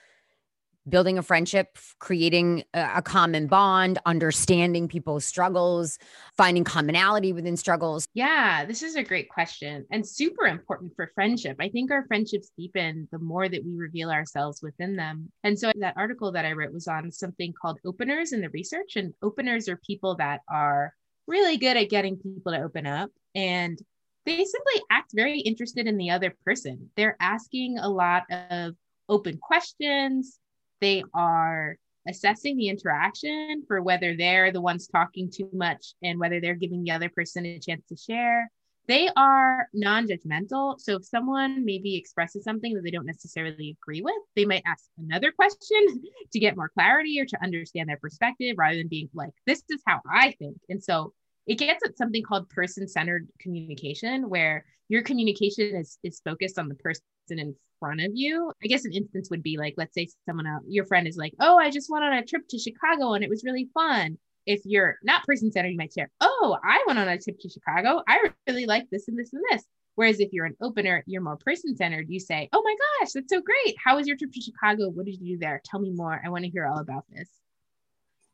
building 0.91 1.19
a 1.19 1.23
friendship, 1.23 1.79
creating 1.99 2.65
a, 2.75 3.01
common 3.03 3.47
bond, 3.47 3.99
understanding 4.05 4.89
people's 4.89 5.25
struggles, 5.25 5.99
finding 6.37 6.65
commonality 6.65 7.33
within 7.33 7.57
struggles? 7.57 8.07
Yeah, 8.15 8.65
this 8.65 8.83
is 8.83 8.97
a 8.97 9.03
great 9.03 9.29
question 9.29 9.87
and 9.91 10.07
super 10.07 10.47
important 10.47 10.93
for 10.95 11.11
friendship. 11.15 11.57
I 11.61 11.69
think 11.69 11.91
our 11.91 12.05
friendships 12.07 12.51
deepen 12.57 13.09
the 13.11 13.19
more 13.19 13.49
that 13.49 13.65
we 13.65 13.75
reveal 13.75 14.11
ourselves 14.11 14.61
within 14.63 14.97
them. 14.97 15.31
And 15.45 15.59
so 15.59 15.73
that 15.79 15.97
article 15.97 16.33
that 16.33 16.45
I 16.45 16.53
wrote 16.53 16.73
was 16.73 16.89
on 16.89 17.11
something 17.11 17.53
called 17.61 17.79
openers 17.85 18.33
in 18.33 18.41
the 18.41 18.51
research. 18.51 18.97
And 18.97 19.15
openers 19.23 19.69
are 19.69 19.81
people 19.87 20.17
that 20.17 20.41
are 20.49 20.93
really 21.27 21.57
good 21.57 21.77
at 21.77 21.91
getting 21.91 22.17
people 22.17 22.53
to 22.53 22.63
open 22.63 22.87
up. 22.87 23.11
And 23.35 23.79
they 24.27 24.45
simply 24.45 24.83
act 24.91 25.13
very 25.15 25.41
interested 25.41 25.87
in 25.87 25.97
the 25.97 26.11
other 26.11 26.35
person. 26.45 26.91
They're 26.97 27.17
asking 27.21 27.79
a 27.79 27.89
lot 27.89 28.25
of 28.31 28.75
open 29.09 29.39
questions 29.39 30.39
they 30.81 31.03
are 31.15 31.77
assessing 32.09 32.57
the 32.57 32.69
interaction 32.69 33.63
for 33.67 33.83
whether 33.83 34.17
they're 34.17 34.53
the 34.53 34.61
ones 34.61 34.89
talking 34.89 35.31
too 35.31 35.49
much 35.53 35.95
and 36.03 36.19
whether 36.19 36.41
they're 36.41 36.55
giving 36.55 36.83
the 36.83 36.91
other 36.91 37.09
person 37.09 37.45
a 37.47 37.59
chance 37.59 37.87
to 37.89 37.97
share. 37.97 38.51
They 38.89 39.09
are 39.15 39.69
non 39.73 40.09
judgmental. 40.09 40.81
So 40.81 40.97
if 40.97 41.05
someone 41.05 41.65
maybe 41.65 41.97
expresses 41.97 42.43
something 42.43 42.75
that 42.75 42.83
they 42.83 42.91
don't 42.91 43.07
necessarily 43.07 43.77
agree 43.81 44.03
with, 44.03 44.17
they 44.35 44.45
might 44.45 44.63
ask 44.67 44.85
another 44.99 45.31
question 45.31 46.03
to 46.33 46.39
get 46.41 46.57
more 46.57 46.71
clarity 46.71 47.21
or 47.21 47.27
to 47.27 47.43
understand 47.43 47.89
their 47.89 47.99
perspective 47.99 48.57
rather 48.59 48.79
than 48.79 48.89
being 48.89 49.09
like, 49.15 49.31
this 49.47 49.63
is 49.69 49.83
how 49.87 50.01
I 50.13 50.33
think. 50.33 50.57
And 50.69 50.83
so 50.83 51.13
it 51.51 51.59
gets 51.59 51.85
at 51.85 51.99
something 51.99 52.23
called 52.23 52.49
person 52.49 52.87
centered 52.87 53.29
communication, 53.41 54.31
where 54.31 54.65
your 54.89 55.03
communication 55.03 55.75
is, 55.75 55.99
is 56.05 56.21
focused 56.25 56.61
on 56.61 56.69
the 56.69 56.77
person 56.77 57.03
in 57.29 57.57
front 57.81 58.01
of 58.01 58.13
you. 58.15 58.53
I 58.63 58.69
guess 58.69 58.85
an 58.85 58.93
instance 58.93 59.31
would 59.31 59.43
be 59.43 59.59
like, 59.59 59.75
let's 59.77 59.95
say 59.95 60.07
someone 60.27 60.47
else, 60.47 60.63
your 60.69 60.87
friend 60.87 61.09
is 61.09 61.17
like, 61.17 61.35
oh, 61.41 61.59
I 61.59 61.71
just 61.71 61.91
went 61.91 62.05
on 62.05 62.13
a 62.13 62.25
trip 62.25 62.43
to 62.51 62.59
Chicago 62.59 63.15
and 63.15 63.25
it 63.25 63.29
was 63.29 63.43
really 63.43 63.69
fun. 63.75 64.17
If 64.47 64.61
you're 64.65 64.99
not 65.03 65.25
person 65.25 65.51
centered, 65.51 65.71
you 65.71 65.77
might 65.77 65.93
share, 65.93 66.09
oh, 66.21 66.57
I 66.63 66.85
went 66.87 67.01
on 67.01 67.09
a 67.09 67.19
trip 67.19 67.41
to 67.41 67.49
Chicago. 67.49 68.01
I 68.07 68.31
really 68.47 68.67
like 68.67 68.89
this 68.93 69.09
and 69.09 69.19
this 69.19 69.33
and 69.33 69.43
this. 69.51 69.65
Whereas 69.97 70.21
if 70.21 70.33
you're 70.33 70.47
an 70.47 70.57
opener, 70.63 71.03
you're 71.09 71.21
more 71.21 71.37
person 71.37 71.77
centered. 71.77 72.07
You 72.09 72.21
say, 72.21 72.49
oh 72.53 72.63
my 72.63 72.77
gosh, 73.01 73.11
that's 73.13 73.29
so 73.29 73.41
great. 73.41 73.75
How 73.85 73.97
was 73.97 74.07
your 74.07 74.17
trip 74.17 74.31
to 74.35 74.41
Chicago? 74.41 74.89
What 74.89 75.07
did 75.07 75.21
you 75.21 75.35
do 75.35 75.39
there? 75.41 75.61
Tell 75.65 75.81
me 75.81 75.91
more. 75.91 76.23
I 76.25 76.29
want 76.29 76.45
to 76.45 76.51
hear 76.51 76.69
all 76.69 76.79
about 76.79 77.07
this. 77.11 77.29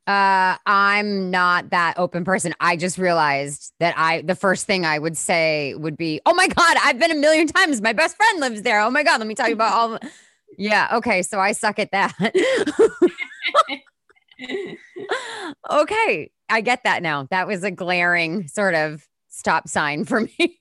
Uh, 0.07 0.57
I'm 0.67 1.33
not 1.33 1.71
that 1.71 1.95
open 1.99 2.25
person. 2.25 2.55
I 2.61 2.77
just 2.77 2.97
realized 2.97 3.73
that 3.81 3.95
I 3.99 4.23
the 4.23 4.37
first 4.37 4.65
thing 4.65 4.87
I 4.87 5.01
would 5.01 5.17
say 5.17 5.75
would 5.75 5.97
be, 5.97 6.21
"Oh 6.25 6.35
my 6.35 6.47
god, 6.47 6.77
I've 6.85 6.99
been 6.99 7.11
a 7.11 7.17
million 7.17 7.49
times. 7.49 7.83
My 7.83 7.93
best 7.93 8.17
friend 8.17 8.41
lives 8.41 8.63
there. 8.63 8.81
Oh 8.81 8.91
my 8.91 9.03
god, 9.03 9.19
let 9.19 9.27
me 9.27 9.35
tell 9.35 9.49
you 9.49 9.55
about 9.55 9.73
all." 9.73 9.99
yeah, 10.59 10.89
okay, 10.95 11.23
so 11.23 11.41
I 11.41 11.53
suck 11.53 11.81
at 11.81 11.91
that. 11.91 12.15
okay, 15.71 16.31
I 16.49 16.61
get 16.61 16.85
that 16.85 17.03
now. 17.03 17.27
That 17.31 17.49
was 17.49 17.65
a 17.65 17.73
glaring 17.73 18.47
sort 18.47 18.75
of 18.75 19.05
stop 19.29 19.69
sign 19.69 20.05
for 20.05 20.21
me. 20.21 20.59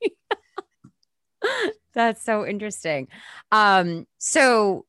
That's 1.94 2.24
so 2.24 2.46
interesting. 2.46 3.08
Um, 3.52 4.06
so 4.18 4.86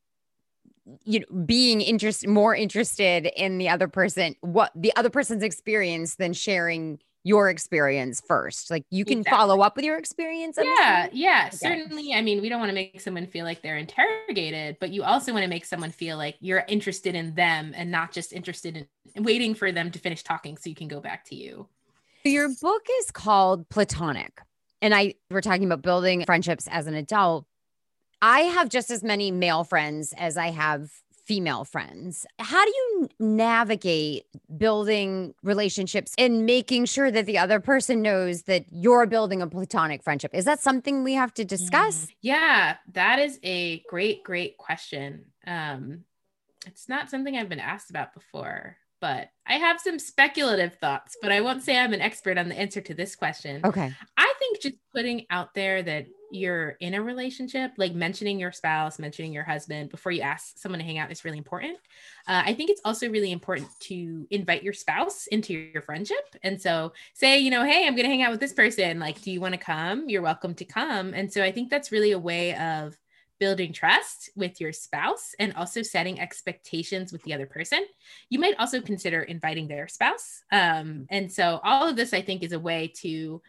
you 1.05 1.21
know 1.21 1.43
being 1.45 1.81
interest 1.81 2.27
more 2.27 2.55
interested 2.55 3.31
in 3.37 3.59
the 3.59 3.69
other 3.69 3.89
person 3.89 4.35
what 4.41 4.71
the 4.75 4.95
other 4.97 5.11
person's 5.11 5.43
experience 5.43 6.17
than 6.17 6.33
sharing 6.33 6.99
your 7.25 7.51
experience 7.51 8.23
first 8.29 8.71
like 8.71 8.85
you 8.91 9.05
can 9.05 9.19
exactly. 9.19 9.37
follow 9.37 9.61
up 9.61 9.75
with 9.75 9.85
your 9.85 9.99
experience 9.99 10.57
yeah 10.63 11.09
yeah 11.13 11.45
okay. 11.49 11.57
certainly 11.57 12.15
i 12.15 12.23
mean 12.23 12.41
we 12.41 12.49
don't 12.49 12.61
want 12.61 12.69
to 12.69 12.75
make 12.75 13.01
someone 13.01 13.27
feel 13.27 13.45
like 13.45 13.63
they're 13.63 13.77
interrogated 13.77 14.77
but 14.79 14.93
you 14.93 15.03
also 15.03 15.33
want 15.33 15.43
to 15.43 15.49
make 15.49 15.65
someone 15.65 15.91
feel 15.91 16.17
like 16.17 16.37
you're 16.39 16.65
interested 16.69 17.17
in 17.17 17.35
them 17.35 17.73
and 17.77 17.91
not 17.91 18.13
just 18.13 18.33
interested 18.33 18.87
in 19.15 19.25
waiting 19.25 19.57
for 19.57 19.73
them 19.73 19.91
to 19.91 19.99
finish 19.99 20.23
talking 20.23 20.57
so 20.57 20.71
you 20.71 20.77
can 20.77 20.87
go 20.87 21.01
back 21.01 21.25
to 21.25 21.35
you 21.35 21.67
your 22.23 22.49
book 22.61 22.87
is 23.01 23.11
called 23.11 23.69
platonic 23.71 24.41
and 24.81 24.95
i 24.95 25.13
we're 25.29 25.41
talking 25.41 25.65
about 25.65 25.83
building 25.83 26.25
friendships 26.25 26.69
as 26.71 26.87
an 26.87 26.95
adult 26.95 27.45
I 28.23 28.41
have 28.41 28.69
just 28.69 28.91
as 28.91 29.03
many 29.03 29.31
male 29.31 29.65
friends 29.65 30.15
as 30.17 30.37
I 30.37 30.51
have 30.51 30.91
female 31.27 31.65
friends. 31.65 32.25
How 32.39 32.65
do 32.65 32.71
you 32.71 33.09
navigate 33.19 34.27
building 34.57 35.35
relationships 35.43 36.15
and 36.17 36.47
making 36.47 36.85
sure 36.85 37.11
that 37.11 37.27
the 37.27 37.37
other 37.37 37.59
person 37.59 38.01
knows 38.01 38.43
that 38.43 38.65
you're 38.71 39.07
building 39.07 39.43
a 39.43 39.47
platonic 39.47 40.03
friendship? 40.05 40.31
Is 40.33 40.45
that 40.45 40.61
something 40.61 41.03
we 41.03 41.15
have 41.15 41.35
to 41.35 41.45
discuss? 41.45 42.07
Mm, 42.07 42.11
yeah, 42.23 42.77
that 42.93 43.19
is 43.19 43.41
a 43.43 43.81
great, 43.89 44.23
great 44.23 44.57
question. 44.57 45.27
Um, 45.47 46.05
it's 46.65 46.89
not 46.89 47.11
something 47.11 47.37
I've 47.37 47.49
been 47.49 47.61
asked 47.61 47.91
about 47.91 48.15
before, 48.15 48.77
but 49.01 49.29
I 49.47 49.55
have 49.55 49.81
some 49.81 49.99
speculative 49.99 50.77
thoughts, 50.77 51.17
but 51.21 51.33
I 51.33 51.41
won't 51.41 51.63
say 51.63 51.77
I'm 51.77 51.93
an 51.93 52.01
expert 52.01 52.39
on 52.39 52.49
the 52.49 52.59
answer 52.59 52.81
to 52.81 52.95
this 52.95 53.15
question. 53.15 53.61
Okay. 53.65 53.93
Think 54.47 54.63
just 54.63 54.77
putting 54.95 55.27
out 55.29 55.55
there 55.55 55.83
that 55.83 56.07
you're 56.31 56.71
in 56.81 56.95
a 56.95 57.03
relationship, 57.03 57.73
like 57.79 57.95
mentioning 57.95 58.39
your 58.39 58.53
spouse, 58.53 58.99
mentioning 58.99 59.33
your 59.33 59.43
husband 59.43 59.91
before 59.91 60.13
you 60.13 60.23
ask 60.23 60.57
someone 60.57 60.79
to 60.79 60.85
hang 60.85 60.99
out 60.99 61.11
is 61.11 61.25
really 61.25 61.39
important. 61.39 61.79
Uh, 62.29 62.43
I 62.45 62.55
think 62.55 62.71
it's 62.71 62.81
also 62.85 63.09
really 63.09 63.33
important 63.33 63.69
to 63.81 64.27
invite 64.31 64.63
your 64.63 64.73
spouse 64.73 65.27
into 65.29 65.53
your 65.53 65.83
friendship. 65.83 66.37
And 66.45 66.61
so 66.61 66.93
say, 67.15 67.39
you 67.39 67.51
know, 67.51 67.65
hey, 67.65 67.87
I'm 67.87 67.95
going 67.95 68.05
to 68.05 68.11
hang 68.11 68.23
out 68.23 68.31
with 68.31 68.41
this 68.41 68.53
person. 68.53 69.01
Like, 69.01 69.21
do 69.21 69.33
you 69.33 69.41
want 69.41 69.55
to 69.55 69.59
come? 69.59 70.09
You're 70.09 70.23
welcome 70.23 70.55
to 70.55 70.65
come. 70.65 71.13
And 71.13 71.33
so 71.33 71.43
I 71.43 71.51
think 71.51 71.71
that's 71.71 71.91
really 71.91 72.13
a 72.13 72.19
way 72.19 72.55
of 72.55 72.97
building 73.39 73.73
trust 73.73 74.31
with 74.37 74.61
your 74.61 74.73
spouse 74.73 75.35
and 75.39 75.55
also 75.55 75.83
setting 75.83 76.21
expectations 76.21 77.13
with 77.13 77.23
the 77.25 77.35
other 77.35 77.47
person. 77.47 77.85
You 78.31 78.39
might 78.39 78.59
also 78.59 78.81
consider 78.81 79.23
inviting 79.23 79.69
their 79.69 79.89
spouse. 79.89 80.43
Um, 80.53 81.07
and 81.11 81.31
so 81.31 81.61
all 81.63 81.89
of 81.89 81.97
this, 81.97 82.15
I 82.15 82.23
think, 82.23 82.43
is 82.43 82.53
a 82.53 82.59
way 82.61 82.93
to 82.99 83.43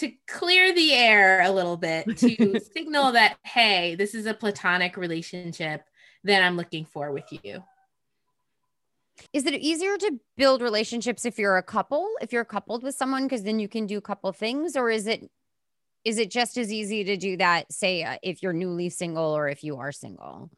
to 0.00 0.12
clear 0.26 0.74
the 0.74 0.92
air 0.92 1.42
a 1.42 1.50
little 1.50 1.76
bit 1.76 2.16
to 2.18 2.60
signal 2.74 3.12
that 3.12 3.36
hey 3.44 3.94
this 3.94 4.14
is 4.14 4.26
a 4.26 4.34
platonic 4.34 4.96
relationship 4.96 5.82
that 6.24 6.42
i'm 6.42 6.56
looking 6.56 6.84
for 6.84 7.12
with 7.12 7.26
you. 7.30 7.62
Is 9.32 9.46
it 9.46 9.54
easier 9.54 9.96
to 9.98 10.18
build 10.36 10.62
relationships 10.62 11.24
if 11.24 11.38
you're 11.38 11.56
a 11.56 11.62
couple 11.62 12.08
if 12.20 12.32
you're 12.32 12.44
coupled 12.44 12.82
with 12.82 12.94
someone 12.94 13.24
because 13.24 13.42
then 13.42 13.58
you 13.58 13.68
can 13.68 13.86
do 13.86 13.98
a 13.98 14.02
couple 14.02 14.32
things? 14.32 14.76
Or 14.76 14.90
is 14.90 15.06
it 15.06 15.30
is 16.04 16.18
it 16.18 16.30
just 16.30 16.56
as 16.56 16.72
easy 16.72 17.04
to 17.04 17.16
do 17.16 17.36
that 17.36 17.70
say 17.72 18.02
uh, 18.02 18.16
if 18.22 18.42
you're 18.42 18.52
newly 18.52 18.88
single 18.88 19.36
or 19.36 19.48
if 19.48 19.62
you 19.62 19.76
are 19.76 19.92
single 19.92 20.50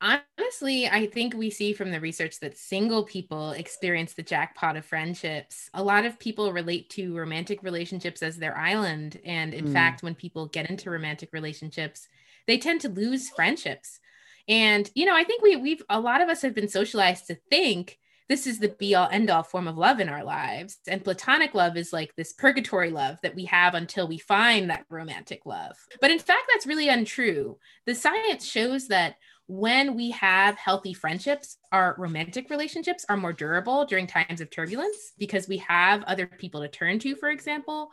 Honestly, 0.00 0.88
I 0.88 1.06
think 1.06 1.34
we 1.34 1.50
see 1.50 1.72
from 1.74 1.90
the 1.90 2.00
research 2.00 2.40
that 2.40 2.56
single 2.56 3.04
people 3.04 3.50
experience 3.50 4.14
the 4.14 4.22
jackpot 4.22 4.76
of 4.76 4.84
friendships. 4.86 5.68
A 5.74 5.82
lot 5.82 6.06
of 6.06 6.18
people 6.18 6.52
relate 6.52 6.88
to 6.90 7.14
romantic 7.14 7.62
relationships 7.62 8.22
as 8.22 8.38
their 8.38 8.56
island. 8.56 9.20
And 9.24 9.52
in 9.52 9.66
mm. 9.66 9.72
fact, 9.72 10.02
when 10.02 10.14
people 10.14 10.46
get 10.46 10.70
into 10.70 10.90
romantic 10.90 11.30
relationships, 11.32 12.08
they 12.46 12.56
tend 12.56 12.80
to 12.80 12.88
lose 12.88 13.28
friendships. 13.28 14.00
And, 14.48 14.90
you 14.94 15.04
know, 15.04 15.14
I 15.14 15.24
think 15.24 15.42
we, 15.42 15.56
we've, 15.56 15.82
a 15.90 16.00
lot 16.00 16.22
of 16.22 16.28
us 16.28 16.42
have 16.42 16.54
been 16.54 16.68
socialized 16.68 17.26
to 17.26 17.34
think 17.50 17.98
this 18.30 18.46
is 18.46 18.60
the 18.60 18.68
be 18.68 18.94
all 18.94 19.08
end 19.10 19.28
all 19.28 19.42
form 19.42 19.66
of 19.66 19.76
love 19.76 19.98
in 19.98 20.08
our 20.08 20.22
lives. 20.22 20.78
And 20.86 21.02
platonic 21.02 21.52
love 21.52 21.76
is 21.76 21.92
like 21.92 22.14
this 22.14 22.32
purgatory 22.32 22.90
love 22.90 23.18
that 23.22 23.34
we 23.34 23.44
have 23.46 23.74
until 23.74 24.06
we 24.06 24.18
find 24.18 24.70
that 24.70 24.86
romantic 24.88 25.44
love. 25.46 25.76
But 26.00 26.12
in 26.12 26.20
fact, 26.20 26.44
that's 26.52 26.66
really 26.66 26.88
untrue. 26.88 27.58
The 27.86 27.94
science 27.94 28.46
shows 28.46 28.86
that 28.86 29.16
when 29.50 29.96
we 29.96 30.12
have 30.12 30.56
healthy 30.56 30.94
friendships, 30.94 31.58
our 31.72 31.96
romantic 31.98 32.50
relationships 32.50 33.04
are 33.08 33.16
more 33.16 33.32
durable 33.32 33.84
during 33.84 34.06
times 34.06 34.40
of 34.40 34.48
turbulence 34.48 35.12
because 35.18 35.48
we 35.48 35.56
have 35.56 36.04
other 36.04 36.24
people 36.24 36.60
to 36.60 36.68
turn 36.68 37.00
to, 37.00 37.16
for 37.16 37.30
example. 37.30 37.90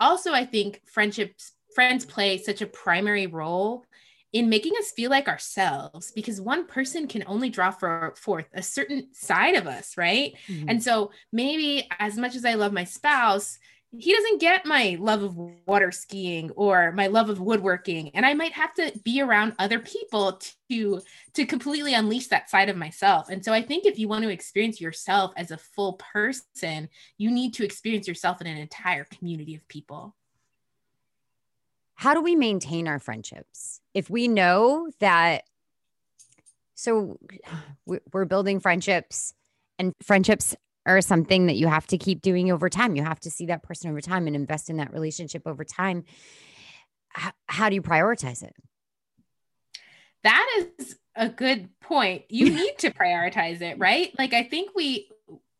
Also, 0.00 0.32
I 0.32 0.46
think 0.46 0.80
friendships, 0.86 1.52
friends 1.74 2.06
play 2.06 2.38
such 2.38 2.62
a 2.62 2.66
primary 2.66 3.26
role 3.26 3.84
in 4.32 4.48
making 4.48 4.72
us 4.78 4.92
feel 4.92 5.10
like 5.10 5.28
ourselves 5.28 6.10
because 6.10 6.40
one 6.40 6.66
person 6.66 7.06
can 7.06 7.22
only 7.26 7.50
draw 7.50 7.70
for, 7.70 8.14
forth 8.16 8.46
a 8.54 8.62
certain 8.62 9.08
side 9.12 9.56
of 9.56 9.66
us, 9.66 9.98
right? 9.98 10.32
Mm-hmm. 10.48 10.70
And 10.70 10.82
so 10.82 11.10
maybe 11.32 11.86
as 11.98 12.16
much 12.16 12.34
as 12.34 12.46
I 12.46 12.54
love 12.54 12.72
my 12.72 12.84
spouse, 12.84 13.58
he 13.98 14.12
doesn't 14.12 14.40
get 14.40 14.66
my 14.66 14.96
love 15.00 15.22
of 15.22 15.36
water 15.66 15.92
skiing 15.92 16.50
or 16.52 16.92
my 16.92 17.06
love 17.06 17.28
of 17.28 17.40
woodworking 17.40 18.10
and 18.14 18.24
i 18.26 18.34
might 18.34 18.52
have 18.52 18.74
to 18.74 18.92
be 19.04 19.20
around 19.20 19.54
other 19.58 19.78
people 19.78 20.40
to 20.68 21.00
to 21.32 21.46
completely 21.46 21.94
unleash 21.94 22.28
that 22.28 22.48
side 22.48 22.68
of 22.68 22.76
myself. 22.76 23.28
And 23.28 23.44
so 23.44 23.52
i 23.52 23.62
think 23.62 23.86
if 23.86 23.98
you 23.98 24.08
want 24.08 24.24
to 24.24 24.30
experience 24.30 24.80
yourself 24.80 25.32
as 25.36 25.50
a 25.50 25.58
full 25.58 25.94
person 25.94 26.88
you 27.18 27.30
need 27.30 27.54
to 27.54 27.64
experience 27.64 28.08
yourself 28.08 28.40
in 28.40 28.46
an 28.46 28.56
entire 28.56 29.04
community 29.04 29.54
of 29.54 29.66
people. 29.68 30.14
How 31.96 32.14
do 32.14 32.22
we 32.22 32.34
maintain 32.34 32.88
our 32.88 32.98
friendships? 32.98 33.80
If 33.94 34.10
we 34.10 34.28
know 34.28 34.90
that 34.98 35.44
so 36.74 37.18
we're 38.12 38.24
building 38.24 38.60
friendships 38.60 39.34
and 39.78 39.94
friendships 40.02 40.56
or 40.86 41.00
something 41.00 41.46
that 41.46 41.56
you 41.56 41.66
have 41.66 41.86
to 41.88 41.98
keep 41.98 42.22
doing 42.22 42.50
over 42.50 42.68
time. 42.68 42.96
You 42.96 43.04
have 43.04 43.20
to 43.20 43.30
see 43.30 43.46
that 43.46 43.62
person 43.62 43.90
over 43.90 44.00
time 44.00 44.26
and 44.26 44.36
invest 44.36 44.70
in 44.70 44.76
that 44.76 44.92
relationship 44.92 45.42
over 45.46 45.64
time. 45.64 46.04
How, 47.08 47.32
how 47.46 47.68
do 47.68 47.74
you 47.74 47.82
prioritize 47.82 48.42
it? 48.42 48.54
That 50.24 50.64
is 50.78 50.96
a 51.14 51.28
good 51.28 51.68
point. 51.80 52.24
You 52.28 52.50
need 52.54 52.78
to 52.78 52.90
prioritize 52.90 53.60
it, 53.60 53.78
right? 53.78 54.12
Like, 54.18 54.32
I 54.32 54.42
think 54.42 54.70
we, 54.74 55.08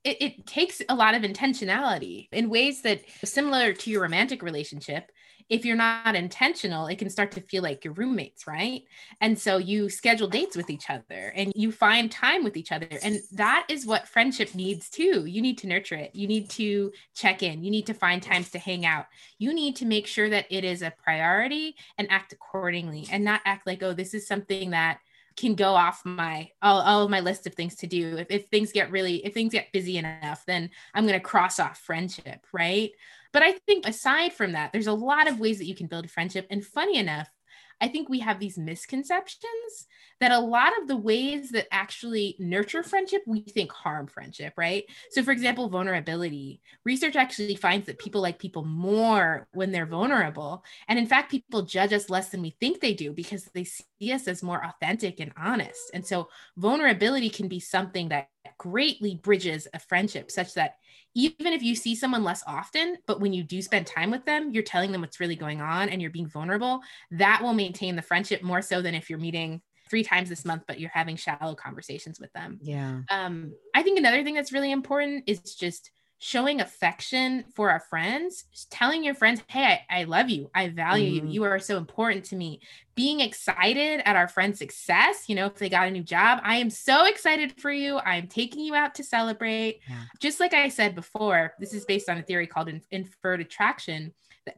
it, 0.02 0.16
it, 0.20 0.46
takes 0.46 0.82
a 0.88 0.94
lot 0.94 1.14
of 1.14 1.22
intentionality 1.22 2.28
in 2.32 2.50
ways 2.50 2.82
that 2.82 3.00
similar 3.24 3.72
to 3.72 3.90
your 3.90 4.02
romantic 4.02 4.42
relationship 4.42 5.10
if 5.50 5.64
you're 5.64 5.76
not 5.76 6.16
intentional, 6.16 6.87
it 6.87 6.98
can 6.98 7.11
start 7.11 7.33
to 7.33 7.40
feel 7.40 7.62
like 7.62 7.85
your 7.85 7.94
roommates, 7.94 8.46
right? 8.46 8.83
And 9.20 9.38
so 9.38 9.59
you 9.59 9.90
schedule 9.90 10.26
dates 10.26 10.57
with 10.57 10.70
each 10.70 10.88
other 10.88 11.33
and 11.37 11.52
you 11.54 11.70
find 11.70 12.11
time 12.11 12.44
with 12.44 12.57
each 12.57 12.72
other. 12.72 12.88
And 13.02 13.20
that 13.33 13.66
is 13.68 13.87
what 13.87 14.09
friendship 14.09 14.54
needs 14.54 14.88
too. 14.88 15.26
You 15.26 15.42
need 15.42 15.59
to 15.59 15.66
nurture 15.66 15.96
it. 15.96 16.14
You 16.14 16.26
need 16.26 16.48
to 16.50 16.92
check 17.14 17.42
in. 17.42 17.62
You 17.62 17.70
need 17.70 17.87
to 17.87 17.94
find 17.94 18.22
times 18.22 18.50
to 18.52 18.59
hang 18.59 18.87
out. 18.87 19.07
You 19.38 19.52
need 19.52 19.76
to 19.76 19.85
make 19.87 20.07
sure 20.07 20.30
that 20.30 20.46
it 20.50 20.64
is 20.64 20.80
a 20.80 20.94
priority 21.02 21.76
and 21.98 22.11
act 22.11 22.33
accordingly 22.33 23.07
and 23.11 23.22
not 23.22 23.42
act 23.44 23.66
like, 23.66 23.83
oh, 23.83 23.92
this 23.92 24.14
is 24.14 24.26
something 24.26 24.70
that 24.70 24.98
can 25.37 25.54
go 25.54 25.74
off 25.74 26.02
my 26.04 26.48
all, 26.62 26.80
all 26.80 27.02
of 27.02 27.11
my 27.11 27.20
list 27.20 27.46
of 27.46 27.54
things 27.54 27.74
to 27.74 27.87
do 27.87 28.16
if, 28.18 28.28
if 28.30 28.46
things 28.46 28.70
get 28.72 28.90
really 28.90 29.16
if 29.26 29.35
things 29.35 29.52
get 29.52 29.72
busy 29.72 29.98
enough 29.98 30.44
then 30.46 30.70
i'm 30.94 31.04
going 31.07 31.18
to 31.18 31.24
cross 31.24 31.59
off 31.59 31.78
friendship 31.78 32.46
right 32.52 32.92
but 33.35 33.42
I 33.42 33.55
think 33.66 33.87
aside 33.87 34.33
from 34.33 34.53
that, 34.53 34.73
there's 34.73 34.87
a 34.87 34.92
lot 34.92 35.29
of 35.29 35.40
ways 35.40 35.59
that 35.59 35.66
you 35.66 35.75
can 35.75 35.88
build 35.88 36.05
a 36.05 36.09
friendship. 36.09 36.47
And 36.51 36.64
funny 36.64 36.97
enough, 36.97 37.29
I 37.81 37.88
think 37.88 38.09
we 38.09 38.20
have 38.20 38.38
these 38.38 38.57
misconceptions 38.57 39.88
that 40.24 40.32
a 40.32 40.38
lot 40.38 40.72
of 40.80 40.88
the 40.88 40.96
ways 40.96 41.50
that 41.50 41.66
actually 41.70 42.34
nurture 42.38 42.82
friendship, 42.82 43.20
we 43.26 43.40
think 43.40 43.70
harm 43.70 44.06
friendship, 44.06 44.54
right? 44.56 44.84
So, 45.10 45.22
for 45.22 45.32
example, 45.32 45.68
vulnerability. 45.68 46.62
Research 46.82 47.14
actually 47.14 47.56
finds 47.56 47.87
that 47.87 47.98
people 47.98 48.22
like 48.22 48.38
people 48.38 48.64
more 48.64 49.46
when 49.52 49.70
they're 49.70 49.84
vulnerable. 49.84 50.64
And 50.88 50.98
in 50.98 51.06
fact, 51.06 51.30
people 51.30 51.60
judge 51.60 51.92
us 51.92 52.08
less 52.08 52.30
than 52.30 52.40
we 52.40 52.56
think 52.58 52.80
they 52.80 52.94
do 52.94 53.12
because 53.12 53.44
they 53.52 53.64
see 53.64 53.84
us 54.12 54.26
as 54.26 54.42
more 54.42 54.64
authentic 54.64 55.20
and 55.20 55.30
honest. 55.37 55.90
And 55.92 56.06
so, 56.06 56.30
vulnerability 56.56 57.28
can 57.28 57.46
be 57.46 57.60
something 57.60 58.08
that 58.08 58.30
greatly 58.56 59.16
bridges 59.16 59.68
a 59.74 59.78
friendship 59.78 60.30
such 60.30 60.54
that 60.54 60.76
even 61.14 61.52
if 61.52 61.62
you 61.62 61.74
see 61.74 61.94
someone 61.94 62.24
less 62.24 62.42
often, 62.46 62.96
but 63.06 63.20
when 63.20 63.34
you 63.34 63.42
do 63.42 63.60
spend 63.60 63.87
time 63.87 64.10
with 64.10 64.24
them, 64.24 64.52
you're 64.54 64.62
telling 64.62 64.90
them 64.90 65.02
what's 65.02 65.20
really 65.20 65.37
going 65.37 65.60
on 65.60 65.90
and 65.90 66.00
you're 66.00 66.10
being 66.10 66.28
vulnerable, 66.28 66.80
that 67.10 67.42
will 67.42 67.52
maintain 67.52 67.94
the 67.94 68.00
friendship 68.00 68.42
more 68.42 68.62
so 68.62 68.80
than 68.80 68.94
if 68.94 69.10
you're 69.10 69.18
meeting 69.18 69.60
three 69.94 70.02
times 70.02 70.28
this 70.28 70.44
month, 70.44 70.64
but 70.66 70.80
you're 70.80 70.90
having 70.92 71.14
shallow 71.14 71.54
conversations 71.54 72.18
with 72.18 72.33
them. 72.33 72.59
Yeah. 72.61 73.02
Um, 73.11 73.54
I 73.76 73.85
think 73.85 73.96
another 73.96 74.24
thing 74.24 74.35
that's 74.35 74.52
really 74.52 74.72
important 74.72 75.22
is 75.28 75.54
just 75.54 75.92
showing 76.18 76.61
affection 76.61 77.44
for 77.54 77.70
our 77.70 77.78
friends, 77.78 78.46
telling 78.70 79.04
your 79.04 79.14
friends, 79.14 79.40
hey, 79.46 79.78
I, 79.88 80.00
I 80.00 80.04
love 80.04 80.30
you. 80.30 80.50
I 80.52 80.70
value 80.70 81.20
mm-hmm. 81.20 81.28
you. 81.28 81.33
You 81.35 81.44
are 81.44 81.61
so 81.61 81.76
important 81.76 82.24
to 82.26 82.35
me. 82.35 82.61
Being 82.96 83.20
excited 83.20 84.02
at 84.04 84.16
our 84.16 84.26
friend's 84.26 84.59
success, 84.59 85.28
you 85.28 85.37
know, 85.37 85.46
if 85.46 85.54
they 85.54 85.68
got 85.68 85.87
a 85.87 85.92
new 85.92 86.02
job, 86.02 86.40
I 86.42 86.57
am 86.57 86.70
so 86.70 87.07
excited 87.07 87.61
for 87.61 87.70
you. 87.70 87.98
I'm 87.98 88.26
taking 88.26 88.64
you 88.64 88.74
out 88.74 88.96
to 88.96 89.04
celebrate. 89.04 89.78
Yeah. 89.88 90.02
Just 90.18 90.40
like 90.40 90.54
I 90.54 90.70
said 90.70 90.96
before, 90.96 91.54
this 91.61 91.72
is 91.72 91.85
based 91.85 92.09
on 92.09 92.18
a 92.18 92.22
theory 92.22 92.48
called 92.48 92.68
in- 92.68 92.83
inferred 92.90 93.40
attraction 93.40 94.12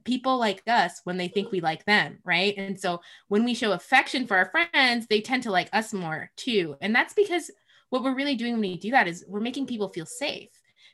people 0.05 0.38
like 0.38 0.62
us 0.66 1.01
when 1.05 1.16
they 1.16 1.29
think 1.29 1.51
we 1.51 1.61
like 1.61 1.85
them, 1.85 2.18
right? 2.25 2.55
And 2.57 2.79
so 2.79 3.01
when 3.29 3.44
we 3.44 3.55
show 3.55 3.72
affection 3.72 4.27
for 4.27 4.37
our 4.37 4.51
friends, 4.51 5.07
they 5.07 5.20
tend 5.20 5.42
to 5.44 5.51
like 5.51 5.68
us 5.72 5.92
more 5.92 6.31
too. 6.37 6.77
And 6.81 6.94
that's 6.94 7.14
because 7.14 7.51
what 7.90 8.03
we're 8.03 8.14
really 8.14 8.35
doing 8.35 8.53
when 8.53 8.61
we 8.62 8.77
do 8.77 8.90
that 8.90 9.09
is 9.09 9.25
we're 9.29 9.40
making 9.40 9.66
people 9.66 9.88
feel 9.88 10.07
safe 10.07 10.51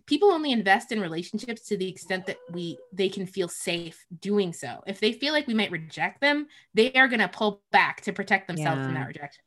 people 0.06 0.30
only 0.30 0.52
invest 0.52 0.92
in 0.92 1.00
relationships 1.00 1.62
to 1.62 1.76
the 1.76 1.88
extent 1.88 2.26
that 2.26 2.38
we 2.50 2.78
they 2.92 3.08
can 3.08 3.26
feel 3.26 3.48
safe 3.48 4.04
doing 4.20 4.52
so 4.52 4.82
if 4.86 5.00
they 5.00 5.12
feel 5.12 5.32
like 5.32 5.46
we 5.46 5.54
might 5.54 5.70
reject 5.70 6.20
them 6.20 6.46
they 6.74 6.92
are 6.94 7.08
going 7.08 7.20
to 7.20 7.28
pull 7.28 7.62
back 7.70 8.00
to 8.00 8.12
protect 8.12 8.48
themselves 8.48 8.78
yeah. 8.78 8.84
from 8.84 8.94
that 8.94 9.06
rejection 9.06 9.42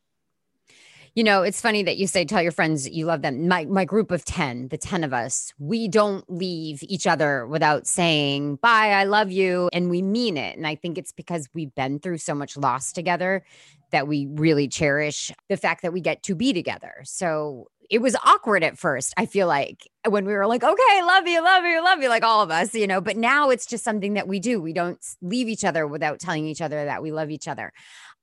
you 1.15 1.23
know, 1.23 1.43
it's 1.43 1.61
funny 1.61 1.81
that 1.83 1.97
you 1.97 2.07
say 2.07 2.25
tell 2.25 2.41
your 2.41 2.51
friends 2.51 2.89
you 2.89 3.05
love 3.05 3.21
them. 3.21 3.47
My 3.47 3.65
my 3.65 3.85
group 3.85 4.11
of 4.11 4.25
10, 4.25 4.67
the 4.67 4.77
10 4.77 5.03
of 5.03 5.13
us, 5.13 5.53
we 5.57 5.87
don't 5.87 6.29
leave 6.29 6.83
each 6.83 7.07
other 7.07 7.47
without 7.47 7.87
saying, 7.87 8.57
"Bye, 8.57 8.89
I 8.89 9.05
love 9.05 9.31
you," 9.31 9.69
and 9.71 9.89
we 9.89 10.01
mean 10.01 10.35
it. 10.35 10.57
And 10.57 10.67
I 10.67 10.75
think 10.75 10.97
it's 10.97 11.13
because 11.13 11.47
we've 11.53 11.73
been 11.73 11.99
through 11.99 12.17
so 12.17 12.35
much 12.35 12.57
loss 12.57 12.91
together 12.91 13.43
that 13.91 14.07
we 14.09 14.27
really 14.29 14.67
cherish 14.67 15.31
the 15.47 15.55
fact 15.55 15.83
that 15.83 15.93
we 15.93 16.01
get 16.01 16.21
to 16.23 16.35
be 16.35 16.51
together. 16.51 16.95
So 17.05 17.67
it 17.89 18.01
was 18.01 18.15
awkward 18.25 18.63
at 18.63 18.77
first. 18.77 19.13
I 19.15 19.25
feel 19.25 19.47
like 19.47 19.87
when 20.07 20.25
we 20.25 20.33
were 20.33 20.47
like, 20.47 20.63
okay, 20.63 21.03
love 21.03 21.27
you, 21.27 21.41
love 21.43 21.63
you, 21.63 21.83
love 21.83 22.01
you, 22.01 22.09
like 22.09 22.23
all 22.23 22.41
of 22.41 22.51
us, 22.51 22.73
you 22.73 22.87
know, 22.87 22.99
but 22.99 23.15
now 23.15 23.51
it's 23.51 23.65
just 23.65 23.83
something 23.83 24.15
that 24.15 24.27
we 24.27 24.39
do. 24.39 24.59
We 24.59 24.73
don't 24.73 24.99
leave 25.21 25.47
each 25.47 25.63
other 25.63 25.87
without 25.87 26.19
telling 26.19 26.45
each 26.45 26.61
other 26.61 26.85
that 26.85 27.03
we 27.03 27.11
love 27.11 27.29
each 27.29 27.47
other. 27.47 27.71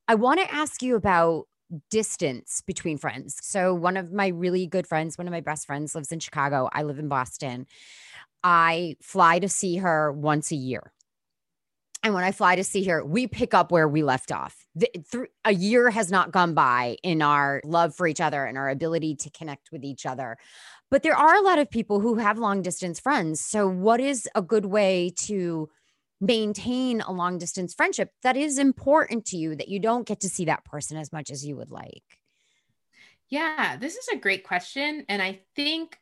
I 0.08 0.16
want 0.16 0.40
to 0.40 0.52
ask 0.52 0.82
you 0.82 0.96
about 0.96 1.46
distance 1.90 2.62
between 2.66 2.98
friends. 2.98 3.36
So, 3.42 3.74
one 3.74 3.96
of 3.96 4.12
my 4.12 4.28
really 4.28 4.66
good 4.66 4.86
friends, 4.86 5.18
one 5.18 5.26
of 5.26 5.32
my 5.32 5.40
best 5.40 5.66
friends, 5.66 5.94
lives 5.94 6.12
in 6.12 6.20
Chicago. 6.20 6.68
I 6.72 6.82
live 6.82 6.98
in 6.98 7.08
Boston. 7.08 7.66
I 8.44 8.96
fly 9.00 9.38
to 9.38 9.48
see 9.48 9.76
her 9.76 10.12
once 10.12 10.50
a 10.50 10.56
year. 10.56 10.92
And 12.04 12.14
when 12.14 12.24
I 12.24 12.32
fly 12.32 12.56
to 12.56 12.64
see 12.64 12.84
her, 12.86 13.04
we 13.04 13.28
pick 13.28 13.54
up 13.54 13.70
where 13.70 13.86
we 13.86 14.02
left 14.02 14.32
off. 14.32 14.66
The, 14.74 14.90
th- 15.12 15.28
a 15.44 15.54
year 15.54 15.90
has 15.90 16.10
not 16.10 16.32
gone 16.32 16.52
by 16.52 16.96
in 17.04 17.22
our 17.22 17.60
love 17.64 17.94
for 17.94 18.08
each 18.08 18.20
other 18.20 18.44
and 18.44 18.58
our 18.58 18.68
ability 18.68 19.14
to 19.16 19.30
connect 19.30 19.70
with 19.70 19.84
each 19.84 20.04
other. 20.04 20.36
But 20.90 21.04
there 21.04 21.16
are 21.16 21.36
a 21.36 21.42
lot 21.42 21.60
of 21.60 21.70
people 21.70 22.00
who 22.00 22.16
have 22.16 22.38
long 22.38 22.60
distance 22.60 22.98
friends. 22.98 23.40
So, 23.40 23.68
what 23.68 24.00
is 24.00 24.28
a 24.34 24.42
good 24.42 24.66
way 24.66 25.12
to 25.20 25.68
maintain 26.22 27.00
a 27.00 27.12
long 27.12 27.36
distance 27.36 27.74
friendship 27.74 28.10
that 28.22 28.36
is 28.36 28.58
important 28.58 29.26
to 29.26 29.36
you 29.36 29.56
that 29.56 29.68
you 29.68 29.80
don't 29.80 30.06
get 30.06 30.20
to 30.20 30.28
see 30.28 30.44
that 30.46 30.64
person 30.64 30.96
as 30.96 31.12
much 31.12 31.30
as 31.30 31.44
you 31.44 31.56
would 31.56 31.70
like? 31.70 32.04
Yeah, 33.28 33.76
this 33.76 33.96
is 33.96 34.08
a 34.08 34.16
great 34.16 34.44
question. 34.44 35.04
And 35.08 35.20
I 35.20 35.40
think 35.56 35.98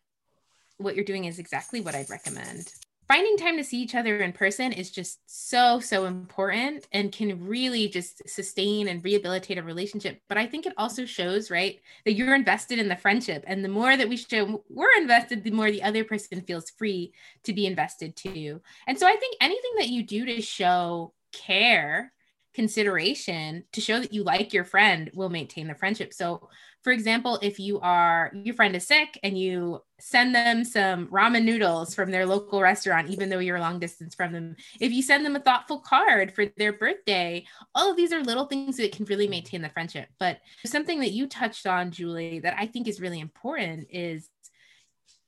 what 0.78 0.94
you're 0.94 1.04
doing 1.04 1.24
is 1.24 1.38
exactly 1.38 1.80
what 1.80 1.94
I'd 1.94 2.10
recommend 2.10 2.72
finding 3.10 3.36
time 3.36 3.56
to 3.56 3.64
see 3.64 3.82
each 3.82 3.96
other 3.96 4.18
in 4.18 4.30
person 4.32 4.70
is 4.70 4.88
just 4.88 5.18
so 5.26 5.80
so 5.80 6.04
important 6.04 6.86
and 6.92 7.10
can 7.10 7.44
really 7.44 7.88
just 7.88 8.22
sustain 8.28 8.86
and 8.86 9.02
rehabilitate 9.04 9.58
a 9.58 9.62
relationship. 9.64 10.20
But 10.28 10.38
i 10.38 10.46
think 10.46 10.64
it 10.64 10.74
also 10.78 11.04
shows 11.04 11.50
right 11.50 11.80
that 12.04 12.12
you're 12.12 12.36
invested 12.36 12.78
in 12.78 12.86
the 12.86 12.94
friendship. 12.94 13.42
And 13.48 13.64
the 13.64 13.68
more 13.68 13.96
that 13.96 14.08
we 14.08 14.16
show 14.16 14.62
we're 14.68 14.96
invested 14.96 15.42
the 15.42 15.50
more 15.50 15.72
the 15.72 15.82
other 15.82 16.04
person 16.04 16.40
feels 16.42 16.70
free 16.70 17.12
to 17.42 17.52
be 17.52 17.66
invested 17.66 18.14
too 18.14 18.60
and 18.86 18.96
so 18.96 19.08
i 19.08 19.16
think 19.16 19.36
anything 19.40 19.72
that 19.78 19.88
you 19.88 20.04
do 20.04 20.24
to 20.26 20.40
show 20.40 21.12
care 21.32 22.12
consideration 22.54 23.64
to 23.72 23.80
show 23.80 24.00
that 24.00 24.12
you 24.12 24.22
like 24.22 24.52
your 24.52 24.64
friend 24.64 25.10
will 25.14 25.28
maintain 25.28 25.68
the 25.68 25.74
friendship 25.74 26.12
so 26.12 26.48
for 26.82 26.92
example, 26.92 27.38
if 27.42 27.58
you 27.58 27.78
are 27.80 28.32
your 28.34 28.54
friend 28.54 28.74
is 28.74 28.86
sick 28.86 29.18
and 29.22 29.36
you 29.36 29.82
send 29.98 30.34
them 30.34 30.64
some 30.64 31.08
ramen 31.08 31.44
noodles 31.44 31.94
from 31.94 32.10
their 32.10 32.24
local 32.24 32.62
restaurant, 32.62 33.10
even 33.10 33.28
though 33.28 33.38
you're 33.38 33.60
long 33.60 33.78
distance 33.78 34.14
from 34.14 34.32
them, 34.32 34.56
if 34.80 34.90
you 34.90 35.02
send 35.02 35.26
them 35.26 35.36
a 35.36 35.40
thoughtful 35.40 35.80
card 35.80 36.32
for 36.32 36.46
their 36.56 36.72
birthday, 36.72 37.44
all 37.74 37.90
of 37.90 37.98
these 37.98 38.14
are 38.14 38.22
little 38.22 38.46
things 38.46 38.78
that 38.78 38.92
can 38.92 39.04
really 39.06 39.28
maintain 39.28 39.60
the 39.60 39.68
friendship. 39.68 40.08
But 40.18 40.38
something 40.64 41.00
that 41.00 41.12
you 41.12 41.26
touched 41.26 41.66
on, 41.66 41.90
Julie, 41.90 42.40
that 42.40 42.56
I 42.58 42.66
think 42.66 42.88
is 42.88 43.00
really 43.00 43.20
important 43.20 43.88
is 43.90 44.30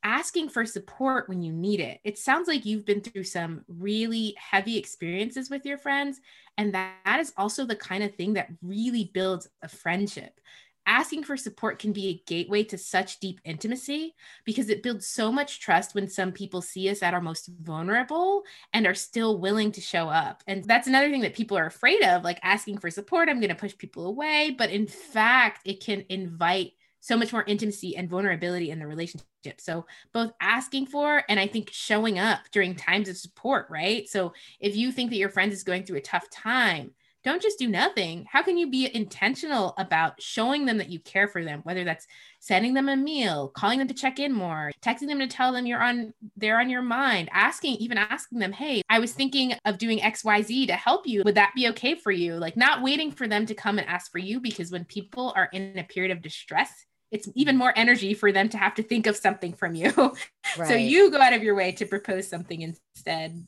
asking 0.05 0.49
for 0.49 0.67
support 0.67 1.29
when 1.29 1.43
you 1.43 1.53
need 1.53 1.81
it. 1.81 2.01
It 2.05 2.19
sounds 2.19 2.49
like 2.49 2.65
you've 2.65 2.87
been 2.87 3.01
through 3.01 3.25
some 3.25 3.65
really 3.69 4.35
heavy 4.39 4.77
experiences 4.77 5.51
with 5.51 5.65
your 5.65 5.79
friends. 5.79 6.21
And 6.59 6.75
that 6.75 7.19
is 7.21 7.33
also 7.37 7.65
the 7.65 7.77
kind 7.77 8.03
of 8.03 8.15
thing 8.15 8.35
that 8.35 8.51
really 8.63 9.11
builds 9.15 9.49
a 9.63 9.69
friendship 9.69 10.41
asking 10.87 11.25
for 11.25 11.37
support 11.37 11.79
can 11.79 11.93
be 11.93 12.09
a 12.09 12.23
gateway 12.27 12.65
to 12.65 12.79
such 12.79 13.21
deep 13.21 13.41
intimacy 13.45 14.15
because 14.45 14.69
it 14.69 14.83
builds 14.83 15.07
so 15.07 15.31
much 15.31 15.61
trust 15.61 15.95
when 15.95 16.09
some 16.09 16.33
people 16.33 16.61
see 16.61 16.89
us 16.91 17.03
at 17.03 17.15
our 17.15 17.21
most 17.21 17.51
vulnerable 17.61 18.43
and 18.73 18.87
are 18.87 18.95
still 18.95 19.39
willing 19.39 19.71
to 19.73 19.81
show 19.81 20.09
up. 20.09 20.43
And 20.47 20.65
that's 20.65 20.89
another 20.89 21.11
thing 21.11 21.23
that 21.23 21.35
people 21.35 21.57
are 21.57 21.67
afraid 21.67 22.03
of, 22.03 22.25
like 22.25 22.41
asking 22.43 22.79
for 22.79 22.91
support. 22.91 23.29
I'm 23.29 23.41
going 23.41 23.51
to 23.51 23.55
push 23.55 23.77
people 23.77 24.07
away. 24.07 24.55
But 24.57 24.71
in 24.71 24.87
fact, 24.87 25.61
it 25.65 25.85
can 25.85 26.05
invite 26.09 26.73
so 27.03 27.17
much 27.17 27.33
more 27.33 27.45
intimacy 27.47 27.97
and 27.97 28.09
vulnerability 28.09 28.71
in 28.71 28.79
the 28.79 28.87
relationship. 28.87 29.27
So, 29.59 29.85
both 30.15 30.33
asking 30.41 30.87
for 30.87 31.25
and 31.29 31.39
I 31.39 31.49
think 31.49 31.71
showing 31.73 32.19
up 32.19 32.41
during 32.53 32.77
times 32.77 33.09
of 33.09 33.19
support, 33.19 33.67
right? 33.69 34.09
So, 34.09 34.33
if 34.61 34.77
you 34.77 34.93
think 34.93 35.11
that 35.11 35.17
your 35.17 35.29
friend 35.29 35.53
is 35.53 35.65
going 35.65 35.85
through 35.85 35.99
a 35.99 36.03
tough 36.03 36.31
time, 36.31 36.93
don't 37.25 37.43
just 37.43 37.59
do 37.59 37.69
nothing. 37.69 38.27
How 38.31 38.43
can 38.43 38.59
you 38.59 38.71
be 38.71 38.91
intentional 38.95 39.75
about 39.79 40.21
showing 40.21 40.67
them 40.67 40.79
that 40.79 40.91
you 40.91 40.99
care 40.99 41.29
for 41.29 41.45
them, 41.45 41.61
whether 41.63 41.85
that's 41.85 42.07
sending 42.41 42.75
them 42.75 42.89
a 42.89 42.97
meal, 42.97 43.49
calling 43.49 43.79
them 43.79 43.89
to 43.89 43.95
check 43.95 44.19
in 44.19 44.33
more, 44.33 44.73
texting 44.81 45.07
them 45.07 45.21
to 45.21 45.29
tell 45.29 45.53
them 45.53 45.67
you're 45.67 45.83
on 45.83 46.13
they're 46.37 46.59
on 46.59 46.71
your 46.71 46.83
mind, 46.83 47.29
asking 47.33 47.77
even 47.77 47.99
asking 47.99 48.39
them, 48.41 48.53
"Hey, 48.53 48.83
I 48.89 48.99
was 48.99 49.13
thinking 49.13 49.55
of 49.65 49.79
doing 49.79 50.01
XYZ 50.01 50.67
to 50.67 50.75
help 50.75 51.07
you. 51.07 51.23
Would 51.25 51.37
that 51.37 51.53
be 51.55 51.69
okay 51.69 51.95
for 51.95 52.11
you?" 52.11 52.37
Like 52.37 52.57
not 52.57 52.83
waiting 52.83 53.13
for 53.13 53.29
them 53.29 53.47
to 53.47 53.55
come 53.55 53.79
and 53.79 53.89
ask 53.89 54.11
for 54.11 54.19
you 54.19 54.41
because 54.41 54.73
when 54.73 54.85
people 54.85 55.33
are 55.37 55.49
in 55.53 55.79
a 55.79 55.85
period 55.85 56.11
of 56.11 56.23
distress, 56.23 56.87
it's 57.13 57.29
even 57.35 57.57
more 57.57 57.73
energy 57.77 58.15
for 58.15 58.33
them 58.33 58.49
to 58.49 58.59
have 58.59 58.75
to 58.75 58.83
think 58.83 59.07
of 59.07 59.17
something 59.17 59.53
from 59.53 59.75
you. 59.77 59.93
Right. 60.59 60.69
so 60.69 60.75
you 60.75 61.11
go 61.11 61.19
out 61.19 61.33
of 61.33 61.43
your 61.43 61.55
way 61.55 61.73
to 61.73 61.87
propose 61.87 62.29
something 62.29 62.61
instead. 62.61 63.47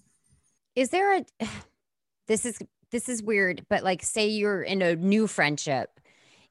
is 0.74 0.88
there 0.88 1.18
a 1.18 1.24
this 2.28 2.46
is 2.46 2.58
this 2.92 3.10
is 3.10 3.22
weird 3.22 3.66
but 3.68 3.84
like 3.84 4.02
say 4.02 4.28
you're 4.28 4.62
in 4.62 4.80
a 4.80 4.96
new 4.96 5.26
friendship 5.26 6.00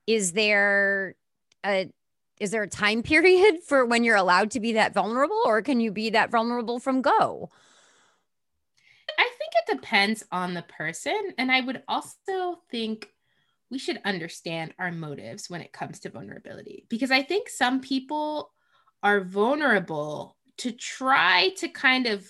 is 0.06 0.34
there 0.34 1.16
a 1.66 1.90
is 2.40 2.52
there 2.52 2.62
a 2.62 2.68
time 2.68 3.02
period 3.12 3.64
for 3.66 3.84
when 3.84 4.04
you're 4.04 4.16
allowed 4.16 4.52
to 4.52 4.60
be 4.60 4.74
that 4.74 4.94
vulnerable 4.94 5.42
or 5.46 5.64
can 5.64 5.80
you 5.80 5.92
be 5.92 6.12
that 6.12 6.30
vulnerable 6.30 6.78
from 6.78 7.02
go 7.02 7.50
I 9.18 9.30
think 9.38 9.52
it 9.56 9.82
depends 9.82 10.24
on 10.32 10.54
the 10.54 10.64
person. 10.64 11.34
And 11.38 11.52
I 11.52 11.62
would 11.62 11.84
also 11.88 12.60
think 12.72 13.13
we 13.74 13.80
should 13.80 14.00
understand 14.06 14.72
our 14.78 14.92
motives 14.92 15.50
when 15.50 15.60
it 15.60 15.74
comes 15.74 16.00
to 16.00 16.10
vulnerability 16.10 16.86
because 16.90 17.10
I 17.10 17.24
think 17.24 17.50
some 17.50 17.82
people 17.82 18.52
are 19.02 19.22
vulnerable 19.22 20.38
to 20.60 20.72
try 20.72 21.50
to 21.58 21.68
kind 21.68 22.06
of 22.06 22.24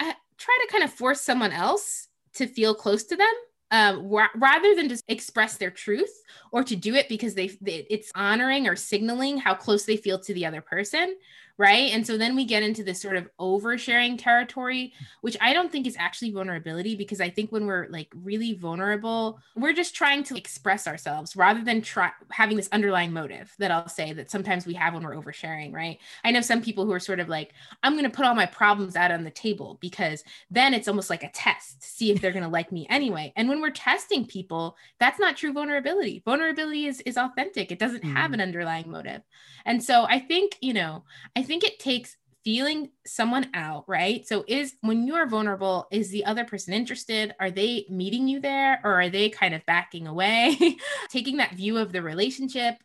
uh, 0.00 0.12
try 0.36 0.58
to 0.66 0.72
kind 0.72 0.82
of 0.82 0.92
force 0.92 1.20
someone 1.20 1.52
else 1.52 2.08
to 2.34 2.48
feel 2.48 2.74
close 2.74 3.04
to 3.04 3.16
them 3.16 3.32
um, 3.70 4.08
ra- 4.08 4.34
rather 4.34 4.74
than 4.74 4.88
just 4.88 5.04
express 5.06 5.58
their 5.58 5.70
truth 5.70 6.12
or 6.50 6.64
to 6.64 6.74
do 6.74 6.96
it 6.96 7.08
because 7.08 7.36
they, 7.36 7.46
they 7.60 7.86
it's 7.88 8.10
honoring 8.16 8.66
or 8.66 8.74
signaling 8.74 9.38
how 9.38 9.54
close 9.54 9.84
they 9.84 9.96
feel 9.96 10.18
to 10.18 10.34
the 10.34 10.44
other 10.44 10.60
person 10.60 11.14
right? 11.58 11.92
And 11.92 12.06
so 12.06 12.16
then 12.16 12.36
we 12.36 12.44
get 12.44 12.62
into 12.62 12.84
this 12.84 13.00
sort 13.02 13.16
of 13.16 13.28
oversharing 13.40 14.16
territory 14.18 14.92
which 15.20 15.36
i 15.40 15.52
don't 15.52 15.70
think 15.72 15.86
is 15.86 15.96
actually 15.98 16.30
vulnerability 16.30 16.94
because 16.96 17.20
i 17.20 17.28
think 17.28 17.50
when 17.52 17.66
we're 17.66 17.86
like 17.88 18.08
really 18.14 18.54
vulnerable 18.54 19.38
we're 19.56 19.72
just 19.72 19.94
trying 19.94 20.22
to 20.22 20.36
express 20.36 20.86
ourselves 20.86 21.36
rather 21.36 21.62
than 21.64 21.80
try 21.82 22.10
having 22.30 22.56
this 22.56 22.68
underlying 22.72 23.12
motive 23.12 23.54
that 23.58 23.70
i'll 23.70 23.88
say 23.88 24.12
that 24.12 24.30
sometimes 24.30 24.66
we 24.66 24.74
have 24.74 24.94
when 24.94 25.02
we're 25.02 25.14
oversharing 25.14 25.72
right? 25.72 25.98
I 26.24 26.30
know 26.30 26.40
some 26.40 26.62
people 26.62 26.84
who 26.84 26.92
are 26.92 27.00
sort 27.00 27.20
of 27.20 27.28
like 27.28 27.52
i'm 27.82 27.92
going 27.94 28.04
to 28.04 28.10
put 28.10 28.24
all 28.26 28.34
my 28.34 28.46
problems 28.46 28.96
out 28.96 29.10
on 29.10 29.24
the 29.24 29.30
table 29.30 29.78
because 29.80 30.22
then 30.50 30.74
it's 30.74 30.88
almost 30.88 31.10
like 31.10 31.22
a 31.24 31.30
test 31.30 31.82
to 31.82 31.88
see 31.88 32.10
if 32.10 32.20
they're 32.20 32.32
going 32.32 32.42
to 32.44 32.48
like 32.48 32.72
me 32.72 32.86
anyway. 32.90 33.32
And 33.36 33.48
when 33.48 33.60
we're 33.60 33.70
testing 33.70 34.26
people 34.26 34.76
that's 35.00 35.18
not 35.18 35.36
true 35.36 35.52
vulnerability. 35.52 36.22
Vulnerability 36.24 36.86
is 36.86 37.00
is 37.02 37.16
authentic. 37.16 37.70
It 37.72 37.78
doesn't 37.78 38.04
have 38.04 38.30
Mhm. 38.30 38.34
an 38.34 38.40
underlying 38.40 38.90
motive. 38.90 39.22
And 39.64 39.82
so 39.82 40.04
i 40.08 40.18
think 40.18 40.56
you 40.60 40.72
know 40.74 41.04
i 41.36 41.42
think 41.48 41.64
it 41.64 41.78
takes 41.78 42.16
feeling 42.44 42.90
someone 43.04 43.50
out 43.52 43.84
right 43.88 44.26
so 44.26 44.44
is 44.46 44.74
when 44.82 45.06
you 45.06 45.14
are 45.14 45.26
vulnerable 45.26 45.86
is 45.90 46.08
the 46.10 46.24
other 46.24 46.44
person 46.44 46.72
interested 46.72 47.34
are 47.40 47.50
they 47.50 47.84
meeting 47.90 48.28
you 48.28 48.40
there 48.40 48.80
or 48.84 49.00
are 49.00 49.10
they 49.10 49.28
kind 49.28 49.54
of 49.54 49.66
backing 49.66 50.06
away 50.06 50.56
taking 51.10 51.36
that 51.36 51.54
view 51.54 51.76
of 51.76 51.92
the 51.92 52.00
relationship 52.00 52.76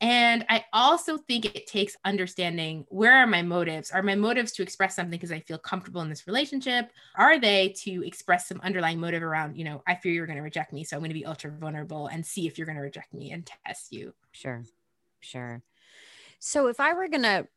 and 0.00 0.44
I 0.50 0.64
also 0.74 1.16
think 1.16 1.46
it 1.46 1.66
takes 1.66 1.96
understanding 2.04 2.84
where 2.90 3.14
are 3.14 3.26
my 3.26 3.40
motives? 3.40 3.90
Are 3.90 4.02
my 4.02 4.14
motives 4.14 4.52
to 4.52 4.62
express 4.62 4.94
something 4.94 5.10
because 5.10 5.32
I 5.32 5.40
feel 5.40 5.56
comfortable 5.56 6.02
in 6.02 6.10
this 6.10 6.26
relationship? 6.26 6.90
Are 7.14 7.40
they 7.40 7.70
to 7.84 8.06
express 8.06 8.46
some 8.46 8.60
underlying 8.62 9.00
motive 9.00 9.22
around, 9.22 9.56
you 9.56 9.64
know, 9.64 9.82
I 9.86 9.94
fear 9.94 10.12
you're 10.12 10.26
going 10.26 10.36
to 10.36 10.42
reject 10.42 10.74
me. 10.74 10.84
So 10.84 10.96
I'm 10.96 11.00
going 11.00 11.10
to 11.10 11.14
be 11.14 11.24
ultra 11.24 11.50
vulnerable 11.50 12.08
and 12.08 12.26
see 12.26 12.46
if 12.46 12.58
you're 12.58 12.66
going 12.66 12.76
to 12.76 12.82
reject 12.82 13.14
me 13.14 13.32
and 13.32 13.50
test 13.64 13.90
you. 13.90 14.12
Sure. 14.32 14.64
Sure. 15.20 15.62
So 16.40 16.66
if 16.66 16.78
I 16.78 16.92
were 16.92 17.08
going 17.08 17.22
to 17.22 17.48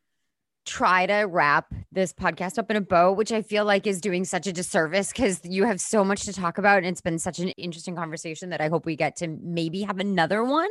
try 0.66 1.06
to 1.06 1.22
wrap 1.24 1.74
this 1.92 2.14
podcast 2.14 2.58
up 2.58 2.70
in 2.70 2.78
a 2.78 2.82
bow, 2.82 3.12
which 3.12 3.32
I 3.32 3.42
feel 3.42 3.66
like 3.66 3.88
is 3.88 4.00
doing 4.00 4.24
such 4.24 4.46
a 4.46 4.54
disservice 4.54 5.12
because 5.12 5.42
you 5.44 5.66
have 5.66 5.82
so 5.82 6.04
much 6.04 6.24
to 6.24 6.34
talk 6.34 6.58
about 6.58 6.78
and 6.78 6.88
it's 6.88 7.02
been 7.02 7.18
such 7.18 7.40
an 7.40 7.50
interesting 7.50 7.96
conversation 7.96 8.50
that 8.50 8.62
I 8.62 8.68
hope 8.68 8.86
we 8.86 8.96
get 8.96 9.16
to 9.18 9.28
maybe 9.28 9.82
have 9.82 10.00
another 10.00 10.44
one 10.44 10.70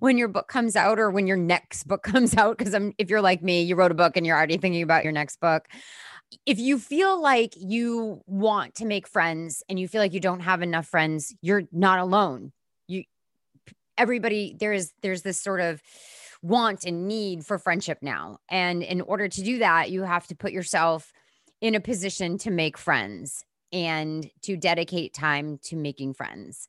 when 0.00 0.18
your 0.18 0.28
book 0.28 0.48
comes 0.48 0.74
out 0.74 0.98
or 0.98 1.10
when 1.10 1.26
your 1.26 1.36
next 1.36 1.84
book 1.84 2.02
comes 2.02 2.36
out 2.36 2.58
because 2.58 2.74
I'm 2.74 2.92
if 2.98 3.10
you're 3.10 3.20
like 3.20 3.42
me, 3.42 3.62
you 3.62 3.76
wrote 3.76 3.92
a 3.92 3.94
book 3.94 4.16
and 4.16 4.26
you're 4.26 4.36
already 4.36 4.56
thinking 4.56 4.82
about 4.82 5.04
your 5.04 5.12
next 5.12 5.40
book. 5.40 5.68
If 6.44 6.58
you 6.58 6.78
feel 6.78 7.20
like 7.20 7.54
you 7.56 8.22
want 8.26 8.76
to 8.76 8.84
make 8.84 9.06
friends 9.06 9.62
and 9.68 9.78
you 9.78 9.86
feel 9.86 10.00
like 10.00 10.12
you 10.12 10.20
don't 10.20 10.40
have 10.40 10.60
enough 10.60 10.86
friends, 10.86 11.34
you're 11.40 11.64
not 11.70 12.00
alone. 12.00 12.52
You 12.88 13.04
everybody 13.96 14.56
there 14.58 14.72
is 14.72 14.92
there's 15.02 15.22
this 15.22 15.40
sort 15.40 15.60
of 15.60 15.80
want 16.46 16.84
and 16.84 17.08
need 17.08 17.44
for 17.44 17.58
friendship 17.58 17.98
now. 18.02 18.38
And 18.48 18.82
in 18.82 19.00
order 19.00 19.28
to 19.28 19.42
do 19.42 19.58
that, 19.58 19.90
you 19.90 20.02
have 20.02 20.26
to 20.28 20.36
put 20.36 20.52
yourself 20.52 21.12
in 21.60 21.74
a 21.74 21.80
position 21.80 22.38
to 22.38 22.50
make 22.50 22.78
friends 22.78 23.44
and 23.72 24.28
to 24.42 24.56
dedicate 24.56 25.12
time 25.12 25.58
to 25.64 25.76
making 25.76 26.14
friends 26.14 26.68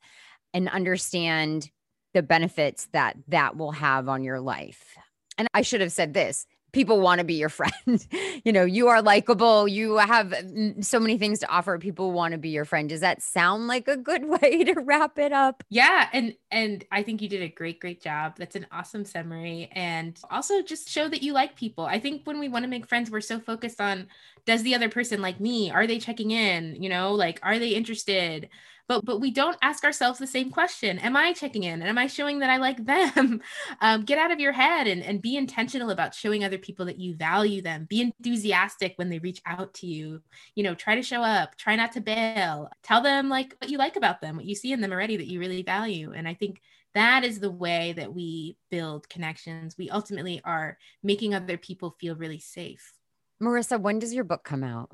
and 0.52 0.68
understand 0.68 1.70
the 2.14 2.22
benefits 2.22 2.88
that 2.92 3.16
that 3.28 3.56
will 3.56 3.72
have 3.72 4.08
on 4.08 4.24
your 4.24 4.40
life. 4.40 4.96
And 5.36 5.46
I 5.54 5.62
should 5.62 5.80
have 5.80 5.92
said 5.92 6.14
this 6.14 6.46
people 6.72 7.00
want 7.00 7.18
to 7.18 7.24
be 7.24 7.34
your 7.34 7.48
friend. 7.58 8.06
you 8.44 8.52
know, 8.52 8.64
you 8.64 8.88
are 8.88 9.02
likable, 9.02 9.68
you 9.68 9.96
have 9.98 10.34
so 10.80 11.00
many 11.00 11.18
things 11.18 11.38
to 11.40 11.48
offer. 11.48 11.78
People 11.78 12.12
want 12.12 12.32
to 12.32 12.38
be 12.38 12.50
your 12.50 12.64
friend. 12.64 12.88
Does 12.88 13.00
that 13.00 13.22
sound 13.22 13.66
like 13.66 13.88
a 13.88 13.96
good 13.96 14.24
way 14.42 14.64
to 14.64 14.80
wrap 14.80 15.18
it 15.18 15.32
up? 15.32 15.62
Yeah, 15.68 16.08
and 16.12 16.34
and 16.50 16.84
I 16.90 17.02
think 17.02 17.22
you 17.22 17.28
did 17.28 17.42
a 17.42 17.48
great 17.48 17.80
great 17.80 18.02
job. 18.02 18.36
That's 18.38 18.56
an 18.56 18.66
awesome 18.72 19.04
summary 19.04 19.70
and 19.72 20.18
also 20.30 20.62
just 20.62 20.88
show 20.88 21.08
that 21.08 21.22
you 21.22 21.32
like 21.32 21.56
people. 21.56 21.84
I 21.84 21.98
think 21.98 22.22
when 22.24 22.38
we 22.38 22.48
want 22.48 22.64
to 22.64 22.68
make 22.70 22.86
friends, 22.86 23.10
we're 23.10 23.20
so 23.20 23.40
focused 23.40 23.80
on 23.80 24.08
does 24.46 24.62
the 24.62 24.74
other 24.74 24.88
person 24.88 25.20
like 25.20 25.40
me? 25.40 25.70
Are 25.70 25.86
they 25.86 25.98
checking 25.98 26.30
in? 26.30 26.82
You 26.82 26.88
know, 26.88 27.12
like 27.12 27.38
are 27.42 27.58
they 27.58 27.70
interested? 27.70 28.48
But 28.88 29.04
but 29.04 29.20
we 29.20 29.30
don't 29.30 29.58
ask 29.62 29.84
ourselves 29.84 30.18
the 30.18 30.26
same 30.26 30.50
question. 30.50 30.98
Am 30.98 31.16
I 31.16 31.34
checking 31.34 31.62
in? 31.62 31.80
And 31.80 31.88
am 31.88 31.98
I 31.98 32.06
showing 32.06 32.38
that 32.40 32.50
I 32.50 32.56
like 32.56 32.84
them? 32.84 33.42
um, 33.80 34.04
get 34.04 34.18
out 34.18 34.30
of 34.30 34.40
your 34.40 34.52
head 34.52 34.86
and, 34.86 35.02
and 35.02 35.22
be 35.22 35.36
intentional 35.36 35.90
about 35.90 36.14
showing 36.14 36.42
other 36.42 36.58
people 36.58 36.86
that 36.86 36.98
you 36.98 37.14
value 37.14 37.60
them. 37.60 37.86
Be 37.88 38.00
enthusiastic 38.00 38.94
when 38.96 39.10
they 39.10 39.18
reach 39.18 39.42
out 39.46 39.74
to 39.74 39.86
you. 39.86 40.22
You 40.54 40.64
know, 40.64 40.74
try 40.74 40.94
to 40.94 41.02
show 41.02 41.22
up, 41.22 41.56
try 41.56 41.76
not 41.76 41.92
to 41.92 42.00
bail. 42.00 42.70
Tell 42.82 43.02
them 43.02 43.28
like 43.28 43.54
what 43.60 43.70
you 43.70 43.78
like 43.78 43.96
about 43.96 44.20
them, 44.20 44.36
what 44.36 44.46
you 44.46 44.54
see 44.54 44.72
in 44.72 44.80
them 44.80 44.92
already 44.92 45.18
that 45.18 45.28
you 45.28 45.38
really 45.38 45.62
value. 45.62 46.12
And 46.14 46.26
I 46.26 46.34
think 46.34 46.62
that 46.94 47.24
is 47.24 47.38
the 47.38 47.50
way 47.50 47.92
that 47.92 48.14
we 48.14 48.56
build 48.70 49.08
connections. 49.08 49.76
We 49.76 49.90
ultimately 49.90 50.40
are 50.44 50.78
making 51.02 51.34
other 51.34 51.58
people 51.58 51.94
feel 52.00 52.16
really 52.16 52.40
safe. 52.40 52.94
Marisa, 53.40 53.80
when 53.80 53.98
does 53.98 54.14
your 54.14 54.24
book 54.24 54.42
come 54.42 54.64
out? 54.64 54.90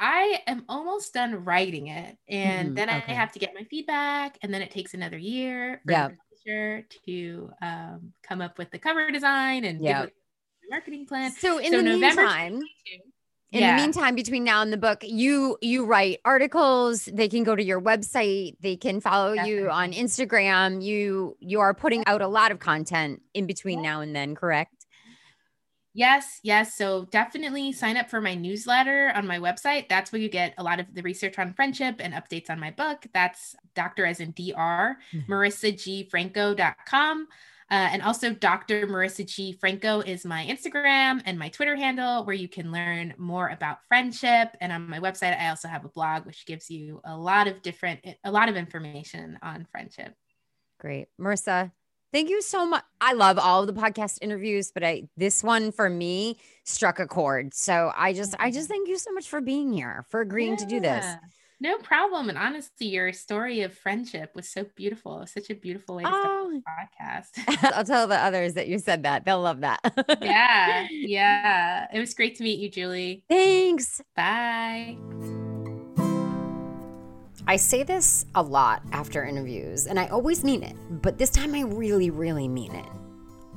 I 0.00 0.40
am 0.46 0.64
almost 0.68 1.12
done 1.12 1.44
writing 1.44 1.88
it, 1.88 2.16
and 2.28 2.70
Mhm, 2.70 2.74
then 2.74 2.88
I 2.88 2.98
okay. 2.98 3.14
have 3.14 3.32
to 3.32 3.38
get 3.38 3.52
my 3.54 3.64
feedback, 3.64 4.38
and 4.42 4.52
then 4.52 4.62
it 4.62 4.70
takes 4.70 4.94
another 4.94 5.18
year 5.18 5.82
for 5.84 5.92
Yeah. 5.92 6.08
the 6.08 6.16
publisher 6.16 6.86
to 7.06 7.52
um, 7.60 8.12
come 8.22 8.40
up 8.40 8.56
with 8.56 8.70
the 8.70 8.78
cover 8.78 9.10
design 9.10 9.64
and 9.64 9.80
Yeah. 9.82 10.06
the 10.06 10.12
marketing 10.70 11.06
plan. 11.06 11.30
So 11.32 11.58
in 11.58 11.70
So 11.70 11.76
the 11.76 11.82
November 11.82 12.22
meantime, 12.22 12.62
in 13.52 13.60
Yeah. 13.60 13.76
the 13.76 13.82
meantime 13.82 14.14
between 14.14 14.42
now 14.44 14.62
and 14.62 14.72
the 14.72 14.76
book 14.78 15.00
you 15.02 15.58
you 15.60 15.84
write 15.84 16.20
articles 16.24 17.04
they 17.06 17.28
can 17.28 17.42
go 17.42 17.56
to 17.56 17.62
your 17.62 17.80
website 17.80 18.56
they 18.60 18.76
can 18.76 19.00
follow 19.00 19.32
you 19.32 19.68
on 19.68 19.90
instagram 19.92 20.80
you 20.80 21.36
you 21.40 21.58
are 21.58 21.74
putting 21.74 22.04
out 22.06 22.22
a 22.22 22.28
lot 22.28 22.52
of 22.52 22.60
content 22.60 23.20
in 23.34 23.46
between 23.46 23.82
now 23.82 24.00
and 24.02 24.14
then 24.14 24.36
correct 24.36 24.79
Yes, 25.92 26.38
yes. 26.44 26.76
So 26.76 27.06
definitely 27.06 27.72
sign 27.72 27.96
up 27.96 28.08
for 28.08 28.20
my 28.20 28.34
newsletter 28.34 29.10
on 29.14 29.26
my 29.26 29.38
website. 29.38 29.88
That's 29.88 30.12
where 30.12 30.20
you 30.20 30.28
get 30.28 30.54
a 30.56 30.62
lot 30.62 30.78
of 30.78 30.94
the 30.94 31.02
research 31.02 31.38
on 31.38 31.52
friendship 31.52 31.96
and 31.98 32.14
updates 32.14 32.48
on 32.48 32.60
my 32.60 32.70
book. 32.70 33.06
That's 33.12 33.56
Dr. 33.74 34.06
as 34.06 34.20
in 34.20 34.30
DR, 34.32 34.98
Mhm. 35.12 35.26
marisagfranco.com. 35.26 37.28
Uh, 37.72 37.88
and 37.92 38.02
also, 38.02 38.32
Dr. 38.34 38.86
Marisa 38.88 39.24
G. 39.24 39.52
Franco 39.52 40.00
is 40.00 40.24
my 40.24 40.44
Instagram 40.46 41.22
and 41.24 41.38
my 41.38 41.48
Twitter 41.48 41.76
handle, 41.76 42.24
where 42.24 42.34
you 42.34 42.48
can 42.48 42.72
learn 42.72 43.14
more 43.16 43.48
about 43.48 43.84
friendship. 43.86 44.56
And 44.60 44.72
on 44.72 44.88
my 44.88 44.98
website, 44.98 45.38
I 45.40 45.50
also 45.50 45.68
have 45.68 45.84
a 45.84 45.88
blog, 45.88 46.26
which 46.26 46.46
gives 46.46 46.68
you 46.70 47.00
a 47.04 47.16
lot 47.16 47.46
of 47.46 47.62
different, 47.62 48.04
a 48.24 48.30
lot 48.30 48.48
of 48.48 48.56
information 48.56 49.38
on 49.42 49.66
friendship. 49.70 50.14
great 50.78 51.08
marisa 51.20 51.70
thank 52.12 52.28
you 52.28 52.42
so 52.42 52.66
much 52.66 52.82
i 53.00 53.12
love 53.12 53.38
all 53.38 53.62
of 53.62 53.66
the 53.66 53.80
podcast 53.80 54.18
interviews 54.20 54.70
but 54.72 54.84
i 54.84 55.02
this 55.16 55.42
one 55.42 55.72
for 55.72 55.88
me 55.88 56.36
struck 56.64 56.98
a 56.98 57.06
chord 57.06 57.54
so 57.54 57.92
i 57.96 58.12
just 58.12 58.34
i 58.38 58.50
just 58.50 58.66
mm. 58.68 58.72
thank 58.72 58.88
you 58.88 58.98
so 58.98 59.12
much 59.12 59.28
for 59.28 59.40
being 59.40 59.72
here 59.72 60.04
for 60.08 60.20
agreeing 60.20 60.56
to 60.56 60.66
do 60.66 60.80
this 60.80 61.04
No 61.62 61.76
problem. 61.76 62.30
And 62.30 62.38
honestly, 62.38 62.86
your 62.86 63.12
story 63.12 63.60
of 63.60 63.76
friendship 63.76 64.34
was 64.34 64.48
so 64.48 64.64
beautiful. 64.76 65.18
Was 65.18 65.32
such 65.32 65.50
a 65.50 65.54
beautiful 65.54 65.96
way 65.96 66.04
to 66.04 66.08
start 66.08 66.26
oh 66.26 66.50
the 66.50 66.62
podcast. 66.62 67.72
i'll 67.76 67.84
tell 67.84 68.06
the 68.06 68.16
others 68.16 68.54
that 68.54 68.66
you 68.66 68.78
said 68.78 69.02
that 69.02 69.24
they'll 69.24 69.42
love 69.42 69.60
that 69.60 69.80
yeah. 70.22 70.86
Yeah. 70.90 71.86
It 71.92 72.00
was 72.00 72.14
great 72.14 72.36
to 72.36 72.42
meet 72.42 72.60
you, 72.60 72.70
Julie. 72.70 73.24
thanks 73.28 74.00
Bye. 74.16 74.96
I 77.46 77.56
say 77.56 77.82
this 77.82 78.26
a 78.34 78.42
lot 78.42 78.82
after 78.92 79.24
interviews, 79.24 79.86
and 79.86 79.98
I 79.98 80.06
always 80.08 80.44
mean 80.44 80.62
it, 80.62 80.76
but 81.02 81.18
this 81.18 81.30
time 81.30 81.54
I 81.54 81.62
really, 81.62 82.10
really 82.10 82.46
mean 82.46 82.74
it. 82.74 82.86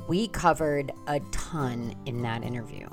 We 0.07 0.29
covered 0.29 0.91
a 1.07 1.19
ton 1.31 1.93
in 2.05 2.21
that 2.23 2.43
interview. 2.43 2.87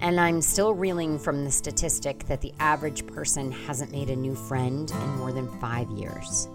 And 0.00 0.20
I'm 0.20 0.42
still 0.42 0.74
reeling 0.74 1.18
from 1.18 1.44
the 1.44 1.50
statistic 1.50 2.26
that 2.26 2.40
the 2.40 2.52
average 2.58 3.06
person 3.06 3.52
hasn't 3.52 3.92
made 3.92 4.10
a 4.10 4.16
new 4.16 4.34
friend 4.34 4.90
in 4.90 5.08
more 5.16 5.32
than 5.32 5.48
five 5.60 5.88
years. 5.90 6.48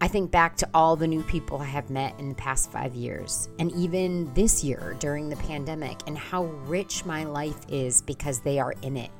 I 0.00 0.08
think 0.08 0.30
back 0.30 0.56
to 0.56 0.68
all 0.74 0.96
the 0.96 1.06
new 1.06 1.22
people 1.22 1.58
I 1.58 1.66
have 1.66 1.90
met 1.90 2.18
in 2.18 2.30
the 2.30 2.34
past 2.34 2.72
five 2.72 2.94
years, 2.94 3.48
and 3.58 3.70
even 3.72 4.32
this 4.34 4.64
year 4.64 4.96
during 4.98 5.28
the 5.28 5.36
pandemic, 5.36 6.00
and 6.06 6.16
how 6.16 6.44
rich 6.66 7.04
my 7.04 7.24
life 7.24 7.60
is 7.68 8.02
because 8.02 8.40
they 8.40 8.58
are 8.58 8.74
in 8.82 8.96
it. 8.96 9.10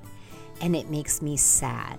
And 0.60 0.74
it 0.74 0.90
makes 0.90 1.22
me 1.22 1.36
sad 1.36 1.98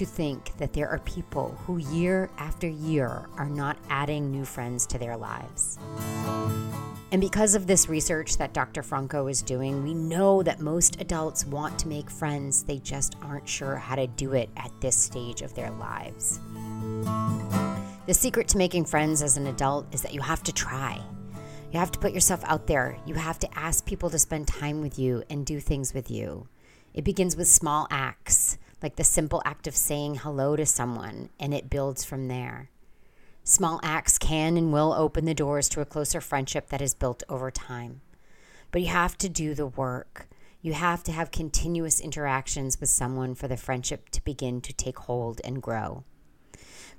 to 0.00 0.06
think 0.06 0.56
that 0.56 0.72
there 0.72 0.88
are 0.88 0.98
people 1.00 1.54
who, 1.66 1.76
year 1.76 2.30
after 2.38 2.66
year, 2.66 3.28
are 3.36 3.50
not 3.50 3.76
adding 3.90 4.30
new 4.30 4.46
friends 4.46 4.86
to 4.86 4.96
their 4.96 5.14
lives. 5.14 5.78
And 7.12 7.20
because 7.20 7.54
of 7.54 7.66
this 7.66 7.86
research 7.86 8.38
that 8.38 8.54
Dr. 8.54 8.82
Franco 8.82 9.26
is 9.26 9.42
doing, 9.42 9.82
we 9.82 9.92
know 9.92 10.42
that 10.42 10.58
most 10.58 10.98
adults 11.02 11.44
want 11.44 11.78
to 11.80 11.88
make 11.88 12.08
friends, 12.08 12.62
they 12.62 12.78
just 12.78 13.14
aren't 13.20 13.46
sure 13.46 13.76
how 13.76 13.94
to 13.94 14.06
do 14.06 14.32
it 14.32 14.48
at 14.56 14.72
this 14.80 14.96
stage 14.96 15.42
of 15.42 15.52
their 15.54 15.70
lives. 15.72 16.40
The 18.06 18.14
secret 18.14 18.48
to 18.48 18.56
making 18.56 18.86
friends 18.86 19.20
as 19.20 19.36
an 19.36 19.48
adult 19.48 19.94
is 19.94 20.00
that 20.00 20.14
you 20.14 20.22
have 20.22 20.42
to 20.44 20.52
try. 20.52 20.98
You 21.72 21.78
have 21.78 21.92
to 21.92 21.98
put 21.98 22.14
yourself 22.14 22.42
out 22.44 22.66
there. 22.66 22.96
You 23.04 23.16
have 23.16 23.38
to 23.40 23.58
ask 23.58 23.84
people 23.84 24.08
to 24.08 24.18
spend 24.18 24.48
time 24.48 24.80
with 24.80 24.98
you 24.98 25.24
and 25.28 25.44
do 25.44 25.60
things 25.60 25.92
with 25.92 26.10
you. 26.10 26.48
It 26.94 27.04
begins 27.04 27.36
with 27.36 27.48
small 27.48 27.86
acts, 27.90 28.58
like 28.82 28.96
the 28.96 29.04
simple 29.04 29.42
act 29.44 29.66
of 29.66 29.76
saying 29.76 30.16
hello 30.16 30.56
to 30.56 30.66
someone, 30.66 31.30
and 31.38 31.52
it 31.52 31.70
builds 31.70 32.04
from 32.04 32.28
there. 32.28 32.70
Small 33.44 33.80
acts 33.82 34.18
can 34.18 34.56
and 34.56 34.72
will 34.72 34.92
open 34.92 35.24
the 35.24 35.34
doors 35.34 35.68
to 35.70 35.80
a 35.80 35.86
closer 35.86 36.20
friendship 36.20 36.68
that 36.68 36.82
is 36.82 36.94
built 36.94 37.22
over 37.28 37.50
time. 37.50 38.00
But 38.70 38.82
you 38.82 38.88
have 38.88 39.18
to 39.18 39.28
do 39.28 39.54
the 39.54 39.66
work. 39.66 40.28
You 40.62 40.74
have 40.74 41.02
to 41.04 41.12
have 41.12 41.30
continuous 41.30 42.00
interactions 42.00 42.78
with 42.78 42.90
someone 42.90 43.34
for 43.34 43.48
the 43.48 43.56
friendship 43.56 44.10
to 44.10 44.24
begin 44.24 44.60
to 44.60 44.72
take 44.72 44.98
hold 45.00 45.40
and 45.42 45.62
grow. 45.62 46.04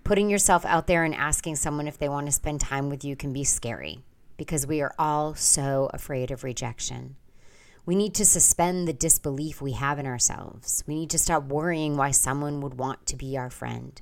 Putting 0.03 0.29
yourself 0.29 0.65
out 0.65 0.87
there 0.87 1.03
and 1.03 1.13
asking 1.13 1.57
someone 1.57 1.87
if 1.87 1.97
they 1.97 2.09
want 2.09 2.25
to 2.25 2.31
spend 2.31 2.59
time 2.59 2.89
with 2.89 3.05
you 3.05 3.15
can 3.15 3.31
be 3.31 3.43
scary 3.43 4.03
because 4.35 4.65
we 4.65 4.81
are 4.81 4.95
all 4.97 5.35
so 5.35 5.91
afraid 5.93 6.31
of 6.31 6.43
rejection. 6.43 7.15
We 7.83 7.95
need 7.95 8.13
to 8.15 8.25
suspend 8.25 8.87
the 8.87 8.93
disbelief 8.93 9.61
we 9.61 9.71
have 9.71 9.97
in 9.97 10.05
ourselves. 10.05 10.83
We 10.85 10.93
need 10.93 11.09
to 11.09 11.17
stop 11.17 11.45
worrying 11.45 11.97
why 11.97 12.11
someone 12.11 12.61
would 12.61 12.75
want 12.75 13.07
to 13.07 13.15
be 13.15 13.35
our 13.37 13.49
friend. 13.49 13.99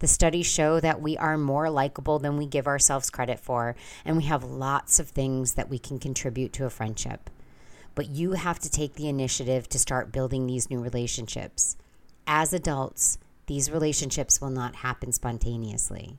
The 0.00 0.06
studies 0.06 0.44
show 0.44 0.80
that 0.80 1.00
we 1.00 1.16
are 1.16 1.38
more 1.38 1.70
likable 1.70 2.18
than 2.18 2.36
we 2.36 2.44
give 2.44 2.66
ourselves 2.66 3.08
credit 3.08 3.40
for, 3.40 3.74
and 4.04 4.18
we 4.18 4.24
have 4.24 4.44
lots 4.44 5.00
of 5.00 5.08
things 5.08 5.54
that 5.54 5.70
we 5.70 5.78
can 5.78 5.98
contribute 5.98 6.52
to 6.54 6.66
a 6.66 6.70
friendship. 6.70 7.30
But 7.94 8.10
you 8.10 8.32
have 8.32 8.58
to 8.58 8.70
take 8.70 8.94
the 8.94 9.08
initiative 9.08 9.66
to 9.70 9.78
start 9.78 10.12
building 10.12 10.46
these 10.46 10.68
new 10.68 10.80
relationships. 10.80 11.78
As 12.26 12.52
adults, 12.52 13.16
these 13.46 13.70
relationships 13.70 14.38
will 14.38 14.50
not 14.50 14.76
happen 14.76 15.12
spontaneously. 15.12 16.18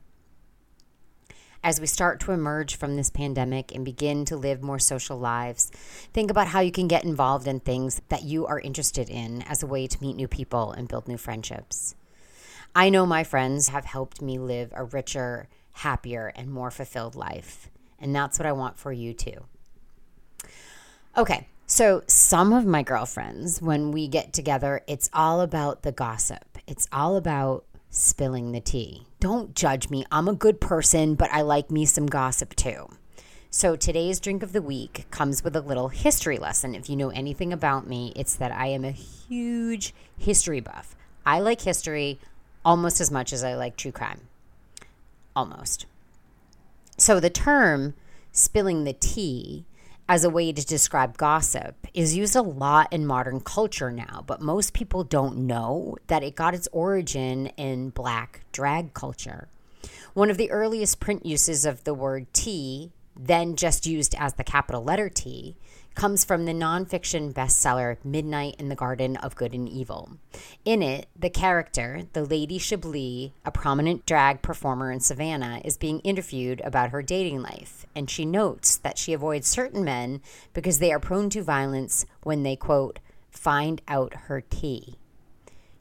As 1.64 1.80
we 1.80 1.86
start 1.86 2.20
to 2.20 2.32
emerge 2.32 2.76
from 2.76 2.94
this 2.94 3.10
pandemic 3.10 3.74
and 3.74 3.84
begin 3.84 4.24
to 4.26 4.36
live 4.36 4.62
more 4.62 4.78
social 4.78 5.18
lives, 5.18 5.70
think 6.12 6.30
about 6.30 6.48
how 6.48 6.60
you 6.60 6.70
can 6.70 6.86
get 6.86 7.04
involved 7.04 7.48
in 7.48 7.58
things 7.58 8.00
that 8.08 8.22
you 8.22 8.46
are 8.46 8.60
interested 8.60 9.10
in 9.10 9.42
as 9.42 9.62
a 9.62 9.66
way 9.66 9.86
to 9.88 10.00
meet 10.00 10.14
new 10.14 10.28
people 10.28 10.70
and 10.70 10.88
build 10.88 11.08
new 11.08 11.16
friendships. 11.16 11.96
I 12.76 12.90
know 12.90 13.04
my 13.06 13.24
friends 13.24 13.68
have 13.68 13.86
helped 13.86 14.22
me 14.22 14.38
live 14.38 14.72
a 14.74 14.84
richer, 14.84 15.48
happier, 15.72 16.32
and 16.36 16.48
more 16.50 16.70
fulfilled 16.70 17.16
life. 17.16 17.68
And 17.98 18.14
that's 18.14 18.38
what 18.38 18.46
I 18.46 18.52
want 18.52 18.78
for 18.78 18.92
you 18.92 19.12
too. 19.12 19.44
Okay, 21.16 21.48
so 21.66 22.02
some 22.06 22.52
of 22.52 22.66
my 22.66 22.84
girlfriends, 22.84 23.60
when 23.60 23.90
we 23.90 24.06
get 24.06 24.32
together, 24.32 24.82
it's 24.86 25.10
all 25.12 25.40
about 25.40 25.82
the 25.82 25.90
gossip. 25.90 26.58
It's 26.68 26.86
all 26.92 27.16
about 27.16 27.64
spilling 27.98 28.52
the 28.52 28.60
tea. 28.60 29.02
Don't 29.18 29.54
judge 29.54 29.90
me. 29.90 30.04
I'm 30.12 30.28
a 30.28 30.34
good 30.34 30.60
person, 30.60 31.16
but 31.16 31.30
I 31.32 31.42
like 31.42 31.70
me 31.70 31.84
some 31.84 32.06
gossip 32.06 32.54
too. 32.54 32.88
So 33.50 33.74
today's 33.74 34.20
drink 34.20 34.42
of 34.42 34.52
the 34.52 34.62
week 34.62 35.06
comes 35.10 35.42
with 35.42 35.56
a 35.56 35.60
little 35.60 35.88
history 35.88 36.38
lesson. 36.38 36.74
If 36.74 36.88
you 36.88 36.96
know 36.96 37.10
anything 37.10 37.52
about 37.52 37.88
me, 37.88 38.12
it's 38.14 38.36
that 38.36 38.52
I 38.52 38.68
am 38.68 38.84
a 38.84 38.92
huge 38.92 39.94
history 40.16 40.60
buff. 40.60 40.94
I 41.26 41.40
like 41.40 41.62
history 41.62 42.20
almost 42.64 43.00
as 43.00 43.10
much 43.10 43.32
as 43.32 43.42
I 43.42 43.54
like 43.54 43.76
true 43.76 43.92
crime. 43.92 44.20
Almost. 45.34 45.86
So 46.98 47.18
the 47.18 47.30
term 47.30 47.94
spilling 48.30 48.84
the 48.84 48.92
tea 48.92 49.64
as 50.08 50.24
a 50.24 50.30
way 50.30 50.52
to 50.52 50.64
describe 50.64 51.18
gossip 51.18 51.86
is 51.92 52.16
used 52.16 52.34
a 52.34 52.42
lot 52.42 52.90
in 52.92 53.06
modern 53.06 53.40
culture 53.40 53.90
now, 53.90 54.24
but 54.26 54.40
most 54.40 54.72
people 54.72 55.04
don't 55.04 55.36
know 55.36 55.96
that 56.06 56.22
it 56.22 56.34
got 56.34 56.54
its 56.54 56.68
origin 56.72 57.46
in 57.58 57.90
black 57.90 58.40
drag 58.50 58.94
culture. 58.94 59.48
One 60.14 60.30
of 60.30 60.38
the 60.38 60.50
earliest 60.50 60.98
print 60.98 61.26
uses 61.26 61.66
of 61.66 61.84
the 61.84 61.92
word 61.92 62.26
tea, 62.32 62.90
then 63.18 63.56
just 63.56 63.86
used 63.86 64.14
as 64.16 64.34
the 64.34 64.44
capital 64.44 64.82
letter 64.82 65.08
T, 65.08 65.56
comes 65.94 66.24
from 66.24 66.44
the 66.44 66.52
nonfiction 66.52 67.32
bestseller 67.32 67.96
Midnight 68.04 68.54
in 68.60 68.68
the 68.68 68.76
Garden 68.76 69.16
of 69.16 69.34
Good 69.34 69.52
and 69.52 69.68
Evil. 69.68 70.10
In 70.64 70.80
it, 70.80 71.08
the 71.18 71.28
character, 71.28 72.02
the 72.12 72.24
Lady 72.24 72.56
Chablis, 72.56 73.32
a 73.44 73.50
prominent 73.50 74.06
drag 74.06 74.40
performer 74.40 74.92
in 74.92 75.00
Savannah, 75.00 75.60
is 75.64 75.76
being 75.76 75.98
interviewed 76.00 76.60
about 76.60 76.90
her 76.90 77.02
dating 77.02 77.42
life, 77.42 77.84
and 77.96 78.08
she 78.08 78.24
notes 78.24 78.76
that 78.76 78.96
she 78.96 79.12
avoids 79.12 79.48
certain 79.48 79.82
men 79.82 80.20
because 80.54 80.78
they 80.78 80.92
are 80.92 81.00
prone 81.00 81.30
to 81.30 81.42
violence 81.42 82.06
when 82.22 82.44
they, 82.44 82.54
quote, 82.54 83.00
find 83.32 83.82
out 83.88 84.14
her 84.14 84.40
tea. 84.40 84.98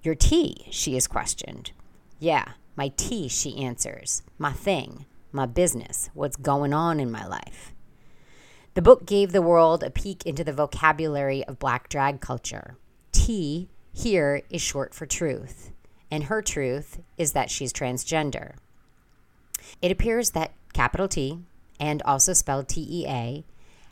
Your 0.02 0.16
tea, 0.16 0.66
she 0.72 0.98
is 0.98 1.06
questioned. 1.06 1.74
Yeah, 2.20 2.54
my 2.76 2.92
tea, 2.98 3.28
she 3.28 3.58
answers. 3.64 4.24
My 4.40 4.52
thing, 4.52 5.06
my 5.32 5.46
business, 5.46 6.10
what's 6.14 6.36
going 6.36 6.74
on 6.74 7.00
in 7.00 7.12
my 7.12 7.26
life. 7.26 7.74
The 8.74 8.82
book 8.82 9.06
gave 9.06 9.32
the 9.32 9.42
world 9.42 9.84
a 9.84 9.90
peek 9.90 10.26
into 10.26 10.44
the 10.44 10.54
vocabulary 10.54 11.44
of 11.46 11.60
black 11.60 11.90
drag 11.90 12.22
culture. 12.22 12.78
T 13.12 13.70
here 13.92 14.44
is 14.50 14.62
short 14.62 14.94
for 14.94 15.06
truth, 15.06 15.72
and 16.12 16.26
her 16.26 16.42
truth 16.42 17.00
is 17.18 17.34
that 17.34 17.50
she's 17.50 17.74
transgender. 17.74 18.56
It 19.82 19.92
appears 19.92 20.32
that 20.32 20.54
capital 20.74 21.08
T, 21.08 21.40
and 21.80 22.02
also 22.04 22.34
spelled 22.34 22.68
T 22.68 22.88
E 22.90 23.08
A, 23.08 23.46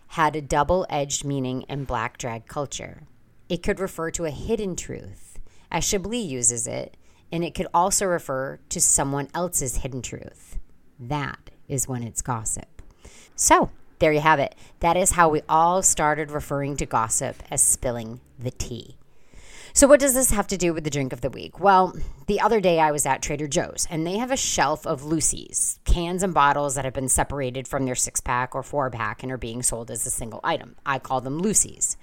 had 0.09 0.35
a 0.35 0.41
double 0.41 0.85
edged 0.89 1.25
meaning 1.25 1.63
in 1.63 1.83
black 1.83 2.17
drag 2.17 2.47
culture. 2.47 3.03
It 3.49 3.63
could 3.63 3.79
refer 3.79 4.11
to 4.11 4.25
a 4.25 4.31
hidden 4.31 4.75
truth, 4.75 5.39
as 5.71 5.83
Chablis 5.83 6.25
uses 6.25 6.67
it, 6.67 6.95
and 7.31 7.43
it 7.43 7.55
could 7.55 7.67
also 7.73 8.05
refer 8.05 8.59
to 8.69 8.79
someone 8.79 9.29
else's 9.33 9.77
hidden 9.77 10.03
truth. 10.03 10.59
That 10.99 11.49
is 11.67 11.87
when 11.87 12.03
it's 12.03 12.21
gossip. 12.21 12.81
So, 13.35 13.71
there 13.99 14.11
you 14.11 14.19
have 14.19 14.39
it. 14.39 14.55
That 14.79 14.97
is 14.97 15.11
how 15.11 15.29
we 15.29 15.41
all 15.47 15.81
started 15.81 16.31
referring 16.31 16.77
to 16.77 16.85
gossip 16.85 17.41
as 17.49 17.61
spilling 17.61 18.19
the 18.37 18.51
tea. 18.51 18.97
So, 19.75 19.87
what 19.87 19.99
does 19.99 20.13
this 20.13 20.31
have 20.31 20.47
to 20.47 20.57
do 20.57 20.73
with 20.73 20.85
the 20.85 20.89
drink 20.89 21.11
of 21.11 21.19
the 21.19 21.29
week? 21.29 21.59
Well, 21.59 21.93
the 22.27 22.39
other 22.39 22.61
day 22.61 22.79
I 22.79 22.93
was 22.93 23.05
at 23.05 23.21
Trader 23.21 23.45
Joe's 23.45 23.85
and 23.89 24.07
they 24.07 24.17
have 24.19 24.31
a 24.31 24.37
shelf 24.37 24.87
of 24.87 25.03
Lucy's, 25.03 25.81
cans 25.83 26.23
and 26.23 26.33
bottles 26.33 26.75
that 26.75 26.85
have 26.85 26.93
been 26.93 27.09
separated 27.09 27.67
from 27.67 27.83
their 27.83 27.93
six 27.93 28.21
pack 28.21 28.55
or 28.55 28.63
four 28.63 28.89
pack 28.89 29.21
and 29.21 29.33
are 29.33 29.37
being 29.37 29.61
sold 29.61 29.91
as 29.91 30.05
a 30.05 30.09
single 30.09 30.39
item. 30.45 30.77
I 30.85 30.97
call 30.97 31.19
them 31.19 31.39
Lucy's. 31.39 31.97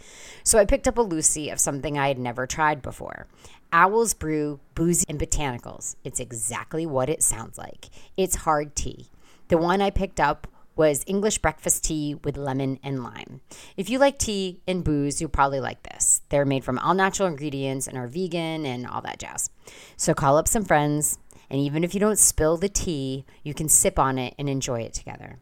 So, 0.44 0.58
I 0.58 0.66
picked 0.66 0.86
up 0.86 0.98
a 0.98 1.00
Lucy 1.00 1.48
of 1.48 1.58
something 1.58 1.98
I 1.98 2.08
had 2.08 2.18
never 2.18 2.46
tried 2.46 2.82
before. 2.82 3.26
Owl's 3.72 4.12
Brew 4.12 4.60
Boozy 4.74 5.06
and 5.08 5.18
Botanicals. 5.18 5.96
It's 6.04 6.20
exactly 6.20 6.84
what 6.84 7.08
it 7.08 7.22
sounds 7.22 7.56
like. 7.56 7.88
It's 8.18 8.36
hard 8.36 8.76
tea. 8.76 9.06
The 9.48 9.56
one 9.56 9.80
I 9.80 9.88
picked 9.88 10.20
up 10.20 10.46
was 10.76 11.04
English 11.06 11.38
breakfast 11.38 11.84
tea 11.84 12.14
with 12.24 12.36
lemon 12.36 12.78
and 12.82 13.02
lime. 13.02 13.40
If 13.76 13.90
you 13.90 13.98
like 13.98 14.18
tea 14.18 14.60
and 14.66 14.84
booze, 14.84 15.20
you'll 15.20 15.30
probably 15.30 15.60
like 15.60 15.82
this. 15.82 16.22
They're 16.28 16.44
made 16.44 16.64
from 16.64 16.78
all 16.78 16.94
natural 16.94 17.28
ingredients 17.28 17.86
and 17.86 17.98
are 17.98 18.06
vegan 18.06 18.64
and 18.64 18.86
all 18.86 19.02
that 19.02 19.18
jazz. 19.18 19.50
So 19.96 20.14
call 20.14 20.36
up 20.36 20.48
some 20.48 20.64
friends, 20.64 21.18
and 21.50 21.60
even 21.60 21.84
if 21.84 21.94
you 21.94 22.00
don't 22.00 22.18
spill 22.18 22.56
the 22.56 22.68
tea, 22.68 23.24
you 23.42 23.54
can 23.54 23.68
sip 23.68 23.98
on 23.98 24.18
it 24.18 24.34
and 24.38 24.48
enjoy 24.48 24.80
it 24.80 24.94
together. 24.94 25.38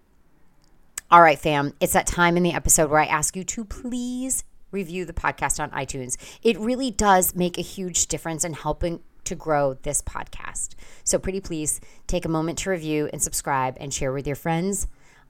All 1.11 1.23
right, 1.23 1.39
fam, 1.39 1.75
it's 1.81 1.93
that 1.93 2.07
time 2.07 2.37
in 2.37 2.43
the 2.43 2.53
episode 2.53 2.91
where 2.91 3.01
I 3.01 3.07
ask 3.07 3.35
you 3.35 3.45
to 3.45 3.65
please 3.65 4.45
review 4.71 5.05
the 5.05 5.13
podcast 5.13 5.61
on 5.61 5.71
iTunes. 5.71 6.17
It 6.43 6.59
really 6.59 6.91
does 6.91 7.35
make 7.35 7.59
a 7.59 7.63
huge 7.63 8.07
difference 8.07 8.45
in 8.45 8.53
helping 8.53 9.01
to 9.25 9.35
grow 9.35 9.75
this 9.75 10.03
podcast. 10.03 10.71
So, 11.05 11.19
pretty 11.19 11.41
please 11.41 11.81
take 12.07 12.25
a 12.25 12.29
moment 12.29 12.59
to 12.59 12.71
review 12.71 13.09
and 13.13 13.23
subscribe 13.23 13.77
and 13.81 13.93
share 13.93 14.13
with 14.13 14.27
your 14.27 14.37
friends. 14.37 14.87